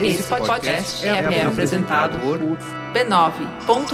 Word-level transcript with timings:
Esse 0.00 0.22
podcast 0.24 1.06
é, 1.06 1.10
é 1.10 1.44
apresentado 1.44 2.18
por 2.18 2.38
b9.com.br. 2.38 3.92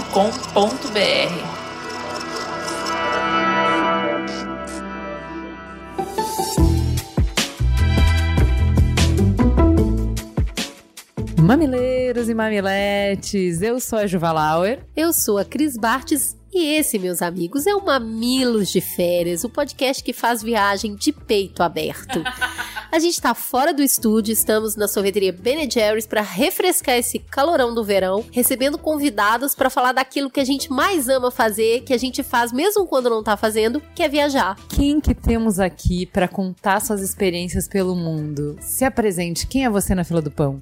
Mamileiros 11.41 12.29
e 12.29 12.33
mamiletes, 12.35 13.61
eu 13.61 13.79
sou 13.79 13.99
a 13.99 14.07
Juva 14.07 14.31
Lauer. 14.31 14.79
Eu 14.95 15.11
sou 15.11 15.37
a 15.37 15.45
Cris 15.45 15.75
Bartes 15.75 16.37
e 16.51 16.75
esse, 16.75 16.97
meus 16.97 17.21
amigos, 17.21 17.67
é 17.67 17.75
o 17.75 17.85
Mamilos 17.85 18.69
de 18.71 18.81
Férias, 18.81 19.43
o 19.43 19.49
podcast 19.49 20.03
que 20.03 20.13
faz 20.13 20.41
viagem 20.41 20.95
de 20.95 21.11
peito 21.11 21.61
aberto. 21.61 22.23
A 22.91 22.97
gente 22.97 23.13
está 23.13 23.35
fora 23.35 23.71
do 23.71 23.83
estúdio, 23.83 24.33
estamos 24.33 24.75
na 24.75 24.87
sorveteria 24.87 25.31
Ben 25.31 25.69
Jerry's 25.69 26.07
para 26.07 26.23
refrescar 26.23 26.95
esse 26.95 27.19
calorão 27.19 27.71
do 27.71 27.83
verão, 27.83 28.25
recebendo 28.31 28.79
convidados 28.79 29.53
para 29.53 29.69
falar 29.69 29.91
daquilo 29.91 30.27
que 30.27 30.39
a 30.39 30.43
gente 30.43 30.71
mais 30.71 31.07
ama 31.07 31.29
fazer, 31.29 31.81
que 31.81 31.93
a 31.93 31.99
gente 31.99 32.23
faz 32.23 32.51
mesmo 32.51 32.87
quando 32.87 33.07
não 33.07 33.21
tá 33.21 33.37
fazendo, 33.37 33.79
que 33.93 34.01
é 34.01 34.09
viajar. 34.09 34.55
Quem 34.67 34.99
que 34.99 35.13
temos 35.13 35.59
aqui 35.59 36.07
para 36.07 36.27
contar 36.27 36.79
suas 36.79 37.01
experiências 37.01 37.67
pelo 37.67 37.95
mundo? 37.95 38.57
Se 38.59 38.83
apresente, 38.83 39.45
quem 39.45 39.65
é 39.65 39.69
você 39.69 39.93
na 39.93 40.03
fila 40.03 40.19
do 40.19 40.31
pão? 40.31 40.59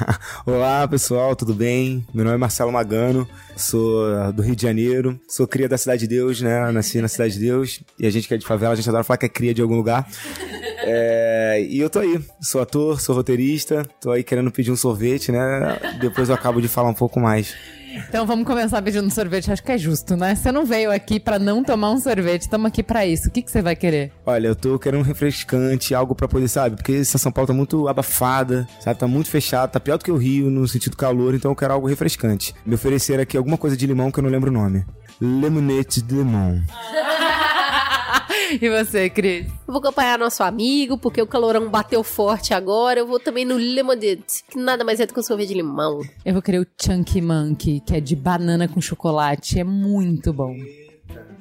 Olá, 0.44 0.86
pessoal, 0.86 1.34
tudo 1.34 1.54
bem? 1.54 2.06
Meu 2.12 2.26
nome 2.26 2.36
é 2.36 2.38
Marcelo 2.38 2.70
Magano, 2.70 3.26
sou 3.56 4.30
do 4.34 4.42
Rio 4.42 4.54
de 4.54 4.62
Janeiro, 4.62 5.18
sou 5.26 5.48
cria 5.48 5.68
da 5.68 5.78
Cidade 5.78 6.00
de 6.00 6.08
Deus, 6.08 6.42
né? 6.42 6.70
Nasci 6.72 7.00
na 7.00 7.08
Cidade 7.08 7.34
de 7.34 7.40
Deus 7.40 7.80
e 7.98 8.06
a 8.06 8.10
gente 8.10 8.28
que 8.28 8.34
é 8.34 8.36
de 8.36 8.46
favela, 8.46 8.74
a 8.74 8.76
gente 8.76 8.88
adora 8.90 9.02
falar 9.02 9.16
que 9.16 9.24
é 9.24 9.30
cria 9.30 9.54
de 9.54 9.62
algum 9.62 9.76
lugar. 9.76 10.06
É, 10.82 11.60
e 11.70 11.78
eu 11.78 11.88
tô 11.88 12.00
aí, 12.00 12.20
sou 12.40 12.60
ator, 12.60 13.00
sou 13.00 13.14
roteirista, 13.14 13.86
tô 14.00 14.10
aí 14.10 14.24
querendo 14.24 14.50
pedir 14.50 14.72
um 14.72 14.76
sorvete, 14.76 15.30
né? 15.30 15.78
Depois 16.00 16.28
eu 16.28 16.34
acabo 16.34 16.60
de 16.60 16.68
falar 16.68 16.88
um 16.88 16.94
pouco 16.94 17.20
mais. 17.20 17.54
Então 18.08 18.26
vamos 18.26 18.46
começar 18.46 18.80
pedindo 18.82 19.06
um 19.06 19.10
sorvete, 19.10 19.50
acho 19.50 19.62
que 19.62 19.72
é 19.72 19.78
justo, 19.78 20.16
né? 20.16 20.34
Você 20.34 20.52
não 20.52 20.64
veio 20.64 20.90
aqui 20.90 21.18
para 21.18 21.38
não 21.38 21.62
tomar 21.62 21.90
um 21.90 21.98
sorvete, 21.98 22.42
estamos 22.42 22.66
aqui 22.66 22.82
para 22.82 23.04
isso. 23.06 23.28
O 23.28 23.30
que, 23.30 23.42
que 23.42 23.50
você 23.50 23.62
vai 23.62 23.74
querer? 23.74 24.12
Olha, 24.24 24.48
eu 24.48 24.56
tô 24.56 24.78
querendo 24.78 25.00
um 25.00 25.04
refrescante, 25.04 25.94
algo 25.94 26.14
para 26.14 26.28
poder, 26.28 26.48
sabe? 26.48 26.76
Porque 26.76 26.92
essa 26.92 27.18
São 27.18 27.32
Paulo 27.32 27.48
tá 27.48 27.54
muito 27.54 27.88
abafada, 27.88 28.66
sabe? 28.80 28.98
Tá 28.98 29.06
muito 29.06 29.28
fechado, 29.28 29.70
tá 29.70 29.80
pior 29.80 29.98
do 29.98 30.04
que 30.04 30.10
o 30.10 30.16
Rio 30.16 30.50
no 30.50 30.66
sentido 30.68 30.96
calor, 30.96 31.34
então 31.34 31.50
eu 31.50 31.56
quero 31.56 31.72
algo 31.72 31.88
refrescante. 31.88 32.54
Me 32.64 32.74
ofereceram 32.74 33.22
aqui 33.22 33.36
alguma 33.36 33.58
coisa 33.58 33.76
de 33.76 33.86
limão 33.86 34.10
que 34.10 34.18
eu 34.18 34.22
não 34.24 34.30
lembro 34.30 34.50
o 34.50 34.54
nome. 34.54 34.84
Lemonete 35.20 36.00
de 36.00 36.14
limão. 36.14 36.60
E 38.60 38.68
você, 38.68 39.10
Cris? 39.10 39.46
Eu 39.46 39.52
vou 39.72 39.78
acompanhar 39.78 40.18
nosso 40.18 40.42
amigo, 40.42 40.98
porque 40.98 41.20
o 41.20 41.26
calorão 41.26 41.68
bateu 41.68 42.02
forte 42.02 42.54
agora. 42.54 43.00
Eu 43.00 43.06
vou 43.06 43.20
também 43.20 43.44
no 43.44 43.56
Lemonade, 43.56 44.24
que 44.48 44.58
nada 44.58 44.84
mais 44.84 44.98
é 45.00 45.06
do 45.06 45.12
que 45.12 45.20
um 45.20 45.22
sorvete 45.22 45.48
de 45.48 45.54
limão. 45.54 46.00
Eu 46.24 46.32
vou 46.32 46.42
querer 46.42 46.60
o 46.60 46.66
Chunky 46.80 47.20
Monkey, 47.20 47.80
que 47.80 47.94
é 47.94 48.00
de 48.00 48.16
banana 48.16 48.66
com 48.66 48.80
chocolate. 48.80 49.60
É 49.60 49.64
muito 49.64 50.32
bom. 50.32 50.56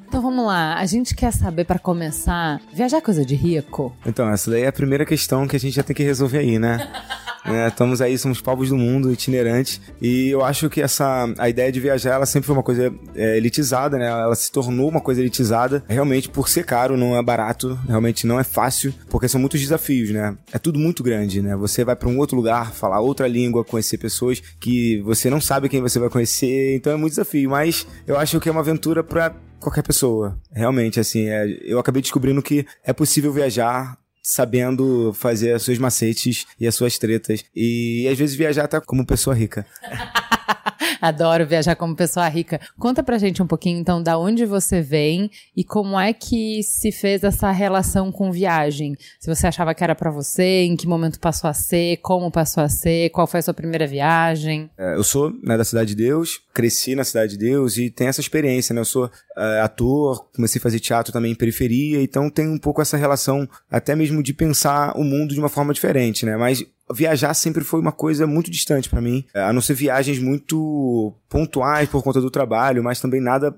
Então 0.07 0.23
vamos 0.23 0.43
lá, 0.43 0.75
a 0.75 0.85
gente 0.87 1.13
quer 1.13 1.31
saber 1.31 1.65
para 1.65 1.77
começar, 1.77 2.59
viajar 2.73 2.97
é 2.97 3.01
coisa 3.01 3.23
de 3.23 3.35
rico? 3.35 3.95
Então, 4.03 4.27
essa 4.27 4.49
daí 4.49 4.63
é 4.63 4.67
a 4.67 4.73
primeira 4.73 5.05
questão 5.05 5.47
que 5.47 5.55
a 5.55 5.59
gente 5.59 5.75
já 5.75 5.83
tem 5.83 5.95
que 5.95 6.01
resolver 6.01 6.39
aí, 6.39 6.57
né? 6.57 6.79
É, 7.59 7.67
estamos 7.67 7.99
aí, 7.99 8.17
somos 8.17 8.39
povos 8.39 8.69
do 8.69 8.77
mundo, 8.77 9.11
itinerantes, 9.11 9.81
e 9.99 10.29
eu 10.29 10.43
acho 10.43 10.69
que 10.69 10.81
essa 10.81 11.33
a 11.37 11.49
ideia 11.49 11.71
de 11.71 11.79
viajar, 11.79 12.13
ela 12.13 12.25
sempre 12.25 12.45
foi 12.45 12.55
uma 12.55 12.63
coisa 12.63 12.93
é, 13.15 13.37
elitizada, 13.37 13.97
né? 13.97 14.05
Ela 14.05 14.35
se 14.35 14.51
tornou 14.51 14.87
uma 14.87 15.01
coisa 15.01 15.19
elitizada, 15.19 15.83
realmente 15.87 16.29
por 16.29 16.47
ser 16.47 16.63
caro, 16.63 16.95
não 16.95 17.17
é 17.17 17.23
barato, 17.23 17.77
realmente 17.87 18.27
não 18.27 18.39
é 18.39 18.43
fácil, 18.43 18.93
porque 19.09 19.27
são 19.27 19.41
muitos 19.41 19.59
desafios, 19.59 20.11
né? 20.11 20.37
É 20.53 20.59
tudo 20.59 20.77
muito 20.77 21.03
grande, 21.03 21.41
né? 21.41 21.55
Você 21.55 21.83
vai 21.83 21.95
para 21.95 22.07
um 22.07 22.19
outro 22.19 22.37
lugar, 22.37 22.71
falar 22.71 22.99
outra 22.99 23.27
língua, 23.27 23.65
conhecer 23.65 23.97
pessoas 23.97 24.41
que 24.59 25.01
você 25.01 25.29
não 25.29 25.41
sabe 25.41 25.69
quem 25.69 25.81
você 25.81 25.97
vai 25.97 26.09
conhecer, 26.09 26.75
então 26.75 26.93
é 26.93 26.95
muito 26.95 27.13
desafio, 27.13 27.49
mas 27.49 27.87
eu 28.05 28.17
acho 28.17 28.39
que 28.39 28.47
é 28.47 28.51
uma 28.51 28.61
aventura 28.61 29.03
para 29.03 29.33
qualquer 29.59 29.83
pessoa. 29.83 30.37
Realmente, 30.51 30.99
assim, 30.99 31.27
é, 31.27 31.45
eu 31.63 31.79
acabei 31.79 32.01
descobrindo 32.01 32.41
que 32.41 32.65
é 32.83 32.93
possível 32.93 33.33
viajar 33.33 33.97
sabendo 34.21 35.13
fazer 35.13 35.53
as 35.53 35.63
suas 35.63 35.77
macetes 35.77 36.45
e 36.59 36.67
as 36.67 36.75
suas 36.75 36.97
tretas. 36.97 37.43
E 37.55 38.07
às 38.11 38.17
vezes 38.17 38.35
viajar 38.35 38.67
tá 38.67 38.79
como 38.81 39.05
pessoa 39.05 39.35
rica. 39.35 39.65
Adoro 41.01 41.45
viajar 41.45 41.75
como 41.75 41.95
pessoa 41.95 42.27
rica. 42.27 42.59
Conta 42.77 43.01
pra 43.01 43.17
gente 43.17 43.41
um 43.41 43.47
pouquinho, 43.47 43.79
então, 43.79 44.01
da 44.01 44.17
onde 44.17 44.45
você 44.45 44.81
vem 44.81 45.29
e 45.55 45.63
como 45.63 45.99
é 45.99 46.13
que 46.13 46.61
se 46.63 46.91
fez 46.91 47.23
essa 47.23 47.51
relação 47.51 48.11
com 48.11 48.31
viagem. 48.31 48.95
Se 49.19 49.33
você 49.33 49.47
achava 49.47 49.73
que 49.73 49.83
era 49.83 49.95
para 49.95 50.11
você, 50.11 50.63
em 50.63 50.75
que 50.75 50.87
momento 50.87 51.19
passou 51.19 51.49
a 51.49 51.53
ser, 51.53 51.97
como 51.97 52.31
passou 52.31 52.63
a 52.63 52.69
ser, 52.69 53.09
qual 53.11 53.27
foi 53.27 53.39
a 53.39 53.43
sua 53.43 53.53
primeira 53.53 53.87
viagem? 53.87 54.69
É, 54.77 54.95
eu 54.95 55.03
sou 55.03 55.31
né, 55.43 55.57
da 55.57 55.63
Cidade 55.63 55.95
de 55.95 56.03
Deus, 56.03 56.41
cresci 56.53 56.95
na 56.95 57.03
Cidade 57.03 57.37
de 57.37 57.37
Deus 57.37 57.77
e 57.77 57.89
tenho 57.89 58.09
essa 58.09 58.21
experiência, 58.21 58.73
né? 58.73 58.81
Eu 58.81 58.85
sou 58.85 59.09
é, 59.37 59.61
ator, 59.61 60.25
comecei 60.35 60.59
a 60.59 60.61
fazer 60.61 60.79
teatro 60.79 61.13
também 61.13 61.31
em 61.31 61.35
periferia, 61.35 62.01
então 62.01 62.29
tem 62.29 62.47
um 62.47 62.57
pouco 62.57 62.81
essa 62.81 62.97
relação 62.97 63.47
até 63.69 63.95
mesmo 63.95 64.21
de 64.21 64.33
pensar 64.33 64.97
o 64.97 65.03
mundo 65.03 65.33
de 65.33 65.39
uma 65.39 65.49
forma 65.49 65.73
diferente, 65.73 66.25
né? 66.25 66.35
Mas 66.35 66.63
viajar 66.93 67.33
sempre 67.33 67.63
foi 67.63 67.79
uma 67.79 67.91
coisa 67.91 68.25
muito 68.25 68.49
distante 68.49 68.89
para 68.89 69.01
mim, 69.01 69.25
a 69.33 69.53
não 69.53 69.61
ser 69.61 69.73
viagens 69.73 70.19
muito 70.19 71.13
pontuais 71.27 71.87
por 71.89 72.03
conta 72.03 72.19
do 72.19 72.31
trabalho, 72.31 72.83
mas 72.83 72.99
também 72.99 73.21
nada 73.21 73.55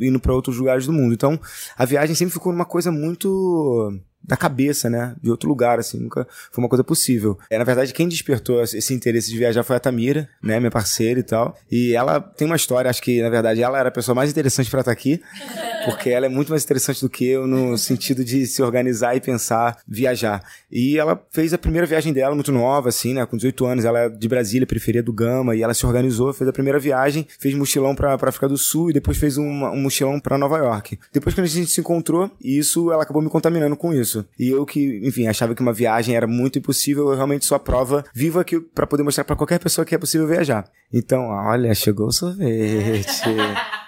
indo 0.00 0.18
para 0.18 0.34
outros 0.34 0.56
lugares 0.56 0.86
do 0.86 0.92
mundo. 0.92 1.14
Então, 1.14 1.38
a 1.76 1.84
viagem 1.84 2.14
sempre 2.14 2.32
ficou 2.32 2.52
uma 2.52 2.64
coisa 2.64 2.90
muito 2.90 3.98
da 4.24 4.36
cabeça, 4.36 4.88
né? 4.88 5.14
De 5.20 5.30
outro 5.30 5.48
lugar, 5.48 5.78
assim, 5.78 5.98
nunca 5.98 6.26
foi 6.50 6.62
uma 6.62 6.68
coisa 6.68 6.84
possível. 6.84 7.38
É, 7.50 7.58
na 7.58 7.64
verdade, 7.64 7.92
quem 7.92 8.08
despertou 8.08 8.62
esse 8.62 8.94
interesse 8.94 9.30
de 9.30 9.36
viajar 9.36 9.62
foi 9.64 9.76
a 9.76 9.80
Tamira, 9.80 10.28
né? 10.42 10.58
Minha 10.60 10.70
parceira 10.70 11.18
e 11.18 11.22
tal. 11.22 11.56
E 11.70 11.94
ela 11.94 12.20
tem 12.20 12.46
uma 12.46 12.56
história, 12.56 12.88
acho 12.88 13.02
que, 13.02 13.20
na 13.20 13.28
verdade, 13.28 13.62
ela 13.62 13.78
era 13.78 13.88
a 13.88 13.92
pessoa 13.92 14.14
mais 14.14 14.30
interessante 14.30 14.70
para 14.70 14.80
estar 14.80 14.90
tá 14.90 14.92
aqui, 14.92 15.20
porque 15.84 16.10
ela 16.10 16.26
é 16.26 16.28
muito 16.28 16.50
mais 16.50 16.62
interessante 16.62 17.00
do 17.00 17.10
que 17.10 17.26
eu 17.26 17.46
no 17.46 17.76
sentido 17.76 18.24
de 18.24 18.46
se 18.46 18.62
organizar 18.62 19.16
e 19.16 19.20
pensar 19.20 19.78
viajar. 19.86 20.42
E 20.70 20.98
ela 20.98 21.20
fez 21.30 21.52
a 21.52 21.58
primeira 21.58 21.86
viagem 21.86 22.12
dela 22.12 22.34
muito 22.34 22.52
nova, 22.52 22.88
assim, 22.90 23.14
né? 23.14 23.26
Com 23.26 23.36
18 23.36 23.66
anos, 23.66 23.84
ela 23.84 24.00
é 24.00 24.08
de 24.08 24.28
Brasília, 24.28 24.66
periferia 24.66 25.02
do 25.02 25.12
Gama, 25.12 25.56
e 25.56 25.62
ela 25.62 25.74
se 25.74 25.84
organizou, 25.84 26.32
fez 26.32 26.48
a 26.48 26.52
primeira 26.52 26.78
viagem, 26.78 27.26
fez 27.38 27.54
mochilão 27.54 27.94
pra, 27.94 28.16
pra 28.16 28.28
África 28.28 28.48
do 28.48 28.56
Sul 28.56 28.90
e 28.90 28.92
depois 28.92 29.18
fez 29.18 29.36
um, 29.36 29.64
um 29.64 29.80
mochilão 29.80 30.20
para 30.20 30.38
Nova 30.38 30.58
York. 30.58 30.98
Depois 31.12 31.34
que 31.34 31.40
a 31.40 31.44
gente 31.44 31.70
se 31.70 31.80
encontrou, 31.80 32.30
isso, 32.42 32.92
ela 32.92 33.02
acabou 33.02 33.20
me 33.20 33.28
contaminando 33.28 33.76
com 33.76 33.92
isso 33.92 34.11
isso. 34.12 34.26
E 34.38 34.48
eu 34.48 34.64
que, 34.66 35.00
enfim, 35.04 35.26
achava 35.26 35.54
que 35.54 35.62
uma 35.62 35.72
viagem 35.72 36.14
era 36.14 36.26
muito 36.26 36.58
impossível, 36.58 37.08
eu 37.08 37.16
realmente 37.16 37.46
sou 37.46 37.56
a 37.56 37.60
prova 37.60 38.04
viva 38.14 38.44
que 38.44 38.60
para 38.60 38.86
poder 38.86 39.02
mostrar 39.02 39.24
para 39.24 39.36
qualquer 39.36 39.58
pessoa 39.58 39.84
que 39.84 39.94
é 39.94 39.98
possível 39.98 40.26
viajar. 40.26 40.68
Então, 40.92 41.28
olha, 41.28 41.74
chegou 41.74 42.08
o 42.08 42.12
sorvete. 42.12 43.22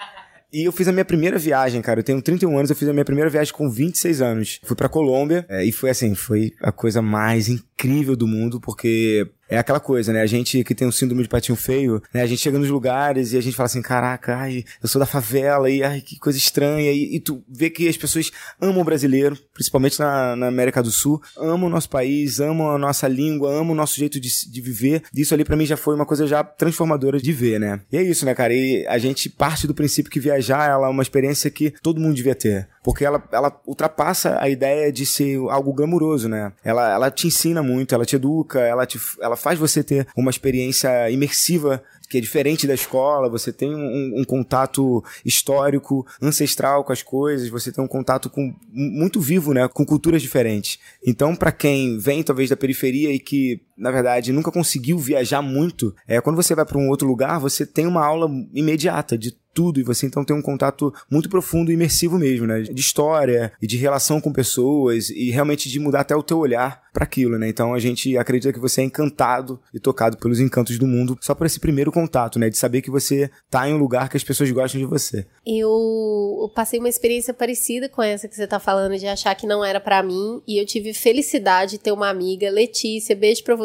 E 0.54 0.62
eu 0.62 0.70
fiz 0.70 0.86
a 0.86 0.92
minha 0.92 1.04
primeira 1.04 1.36
viagem, 1.36 1.82
cara. 1.82 1.98
Eu 1.98 2.04
tenho 2.04 2.22
31 2.22 2.56
anos, 2.56 2.70
eu 2.70 2.76
fiz 2.76 2.88
a 2.88 2.92
minha 2.92 3.04
primeira 3.04 3.28
viagem 3.28 3.52
com 3.52 3.68
26 3.68 4.22
anos. 4.22 4.60
Fui 4.62 4.76
pra 4.76 4.88
Colômbia 4.88 5.44
é, 5.48 5.64
e 5.64 5.72
foi 5.72 5.90
assim, 5.90 6.14
foi 6.14 6.52
a 6.62 6.70
coisa 6.70 7.02
mais 7.02 7.48
incrível 7.48 8.14
do 8.14 8.28
mundo, 8.28 8.60
porque 8.60 9.28
é 9.48 9.58
aquela 9.58 9.80
coisa, 9.80 10.12
né? 10.12 10.22
A 10.22 10.26
gente 10.26 10.64
que 10.64 10.74
tem 10.74 10.86
um 10.86 10.92
síndrome 10.92 11.22
de 11.22 11.28
patinho 11.28 11.56
feio, 11.56 12.02
né? 12.12 12.22
A 12.22 12.26
gente 12.26 12.40
chega 12.40 12.58
nos 12.58 12.68
lugares 12.68 13.32
e 13.32 13.38
a 13.38 13.40
gente 13.40 13.56
fala 13.56 13.66
assim, 13.66 13.82
caraca, 13.82 14.36
ai, 14.36 14.64
eu 14.82 14.88
sou 14.88 14.98
da 14.98 15.06
favela 15.06 15.70
e 15.70 15.82
ai, 15.82 16.00
que 16.00 16.18
coisa 16.18 16.38
estranha. 16.38 16.90
E, 16.90 17.16
e 17.16 17.20
tu 17.20 17.42
vê 17.48 17.70
que 17.70 17.88
as 17.88 17.96
pessoas 17.96 18.30
amam 18.60 18.80
o 18.80 18.84
brasileiro, 18.84 19.38
principalmente 19.52 19.98
na, 19.98 20.36
na, 20.36 20.48
América 20.48 20.82
do 20.82 20.90
Sul, 20.90 21.20
amam 21.36 21.68
o 21.68 21.70
nosso 21.70 21.88
país, 21.88 22.40
amam 22.40 22.70
a 22.70 22.78
nossa 22.78 23.08
língua, 23.08 23.50
amam 23.52 23.72
o 23.72 23.76
nosso 23.76 23.96
jeito 23.96 24.18
de, 24.20 24.28
de 24.50 24.60
viver. 24.60 25.02
Isso 25.14 25.34
ali 25.34 25.44
para 25.44 25.56
mim 25.56 25.66
já 25.66 25.76
foi 25.76 25.94
uma 25.94 26.06
coisa 26.06 26.26
já 26.26 26.42
transformadora 26.42 27.20
de 27.20 27.32
ver, 27.32 27.58
né? 27.60 27.80
E 27.92 27.96
é 27.96 28.02
isso, 28.02 28.24
né, 28.24 28.34
cara? 28.34 28.52
E 28.54 28.86
a 28.86 28.98
gente 28.98 29.28
parte 29.28 29.66
do 29.66 29.74
princípio 29.74 30.10
que 30.10 30.20
viajar 30.20 30.68
ela 30.68 30.86
é 30.86 30.90
uma 30.90 31.02
experiência 31.02 31.50
que 31.50 31.72
todo 31.82 32.00
mundo 32.00 32.14
devia 32.14 32.34
ter. 32.34 32.68
Porque 32.82 33.04
ela, 33.04 33.22
ela 33.32 33.60
ultrapassa 33.66 34.38
a 34.40 34.48
ideia 34.48 34.92
de 34.92 35.06
ser 35.06 35.38
algo 35.48 35.72
glamuroso, 35.72 36.28
né? 36.28 36.52
Ela, 36.62 36.92
ela 36.92 37.10
te 37.10 37.26
ensina 37.26 37.62
muito, 37.62 37.94
ela 37.94 38.04
te 38.04 38.16
educa, 38.16 38.60
ela, 38.60 38.84
te, 38.84 39.00
ela 39.20 39.36
faz 39.44 39.58
você 39.58 39.84
ter 39.84 40.06
uma 40.16 40.30
experiência 40.30 41.10
imersiva 41.10 41.82
que 42.08 42.18
é 42.18 42.20
diferente 42.20 42.66
da 42.66 42.74
escola, 42.74 43.28
você 43.28 43.52
tem 43.52 43.74
um, 43.74 44.20
um, 44.20 44.24
contato 44.24 45.02
histórico, 45.24 46.06
ancestral 46.20 46.84
com 46.84 46.92
as 46.92 47.02
coisas, 47.02 47.48
você 47.48 47.72
tem 47.72 47.82
um 47.82 47.88
contato 47.88 48.30
com, 48.30 48.54
muito 48.70 49.20
vivo, 49.20 49.52
né, 49.52 49.68
com 49.68 49.84
culturas 49.84 50.22
diferentes. 50.22 50.78
Então, 51.04 51.34
para 51.34 51.50
quem 51.52 51.98
vem 51.98 52.22
talvez 52.22 52.50
da 52.50 52.56
periferia 52.56 53.12
e 53.12 53.18
que, 53.18 53.60
na 53.76 53.90
verdade, 53.90 54.32
nunca 54.32 54.52
conseguiu 54.52 54.98
viajar 54.98 55.42
muito, 55.42 55.94
é 56.06 56.20
quando 56.20 56.36
você 56.36 56.54
vai 56.54 56.64
para 56.64 56.78
um 56.78 56.88
outro 56.88 57.06
lugar, 57.06 57.40
você 57.40 57.66
tem 57.66 57.86
uma 57.86 58.04
aula 58.04 58.30
imediata 58.52 59.16
de 59.18 59.36
tudo 59.54 59.78
e 59.78 59.84
você 59.84 60.06
então 60.06 60.24
tem 60.24 60.36
um 60.36 60.42
contato 60.42 60.92
muito 61.08 61.28
profundo 61.28 61.70
e 61.70 61.74
imersivo 61.74 62.18
mesmo, 62.18 62.44
né? 62.44 62.62
De 62.62 62.80
história 62.80 63.52
e 63.62 63.66
de 63.66 63.76
relação 63.76 64.20
com 64.20 64.32
pessoas 64.32 65.10
e 65.10 65.30
realmente 65.30 65.68
de 65.68 65.78
mudar 65.78 66.00
até 66.00 66.16
o 66.16 66.22
teu 66.24 66.38
olhar 66.38 66.82
para 66.92 67.04
aquilo, 67.04 67.38
né? 67.38 67.48
Então 67.48 67.72
a 67.72 67.78
gente 67.78 68.18
acredita 68.18 68.52
que 68.52 68.58
você 68.58 68.80
é 68.80 68.84
encantado 68.84 69.60
e 69.72 69.78
tocado 69.78 70.16
pelos 70.16 70.40
encantos 70.40 70.76
do 70.76 70.86
mundo 70.86 71.16
só 71.20 71.34
por 71.34 71.46
esse 71.46 71.60
primeiro 71.60 71.92
contato 71.92 72.38
né? 72.38 72.50
De 72.50 72.58
saber 72.58 72.82
que 72.82 72.90
você 72.90 73.30
tá 73.48 73.68
em 73.68 73.74
um 73.74 73.78
lugar 73.78 74.08
que 74.08 74.16
as 74.16 74.24
pessoas 74.24 74.50
gostam 74.50 74.80
de 74.80 74.86
você. 74.86 75.26
Eu 75.46 76.50
passei 76.54 76.80
uma 76.80 76.88
experiência 76.88 77.32
parecida 77.32 77.88
com 77.88 78.02
essa 78.02 78.26
que 78.26 78.34
você 78.34 78.46
tá 78.46 78.58
falando, 78.58 78.98
de 78.98 79.06
achar 79.06 79.34
que 79.34 79.46
não 79.46 79.64
era 79.64 79.78
para 79.78 80.02
mim. 80.02 80.42
E 80.48 80.60
eu 80.60 80.66
tive 80.66 80.92
felicidade 80.92 81.72
de 81.72 81.78
ter 81.78 81.92
uma 81.92 82.08
amiga, 82.08 82.50
Letícia, 82.50 83.14
beijo 83.14 83.44
pra 83.44 83.54
você. 83.54 83.63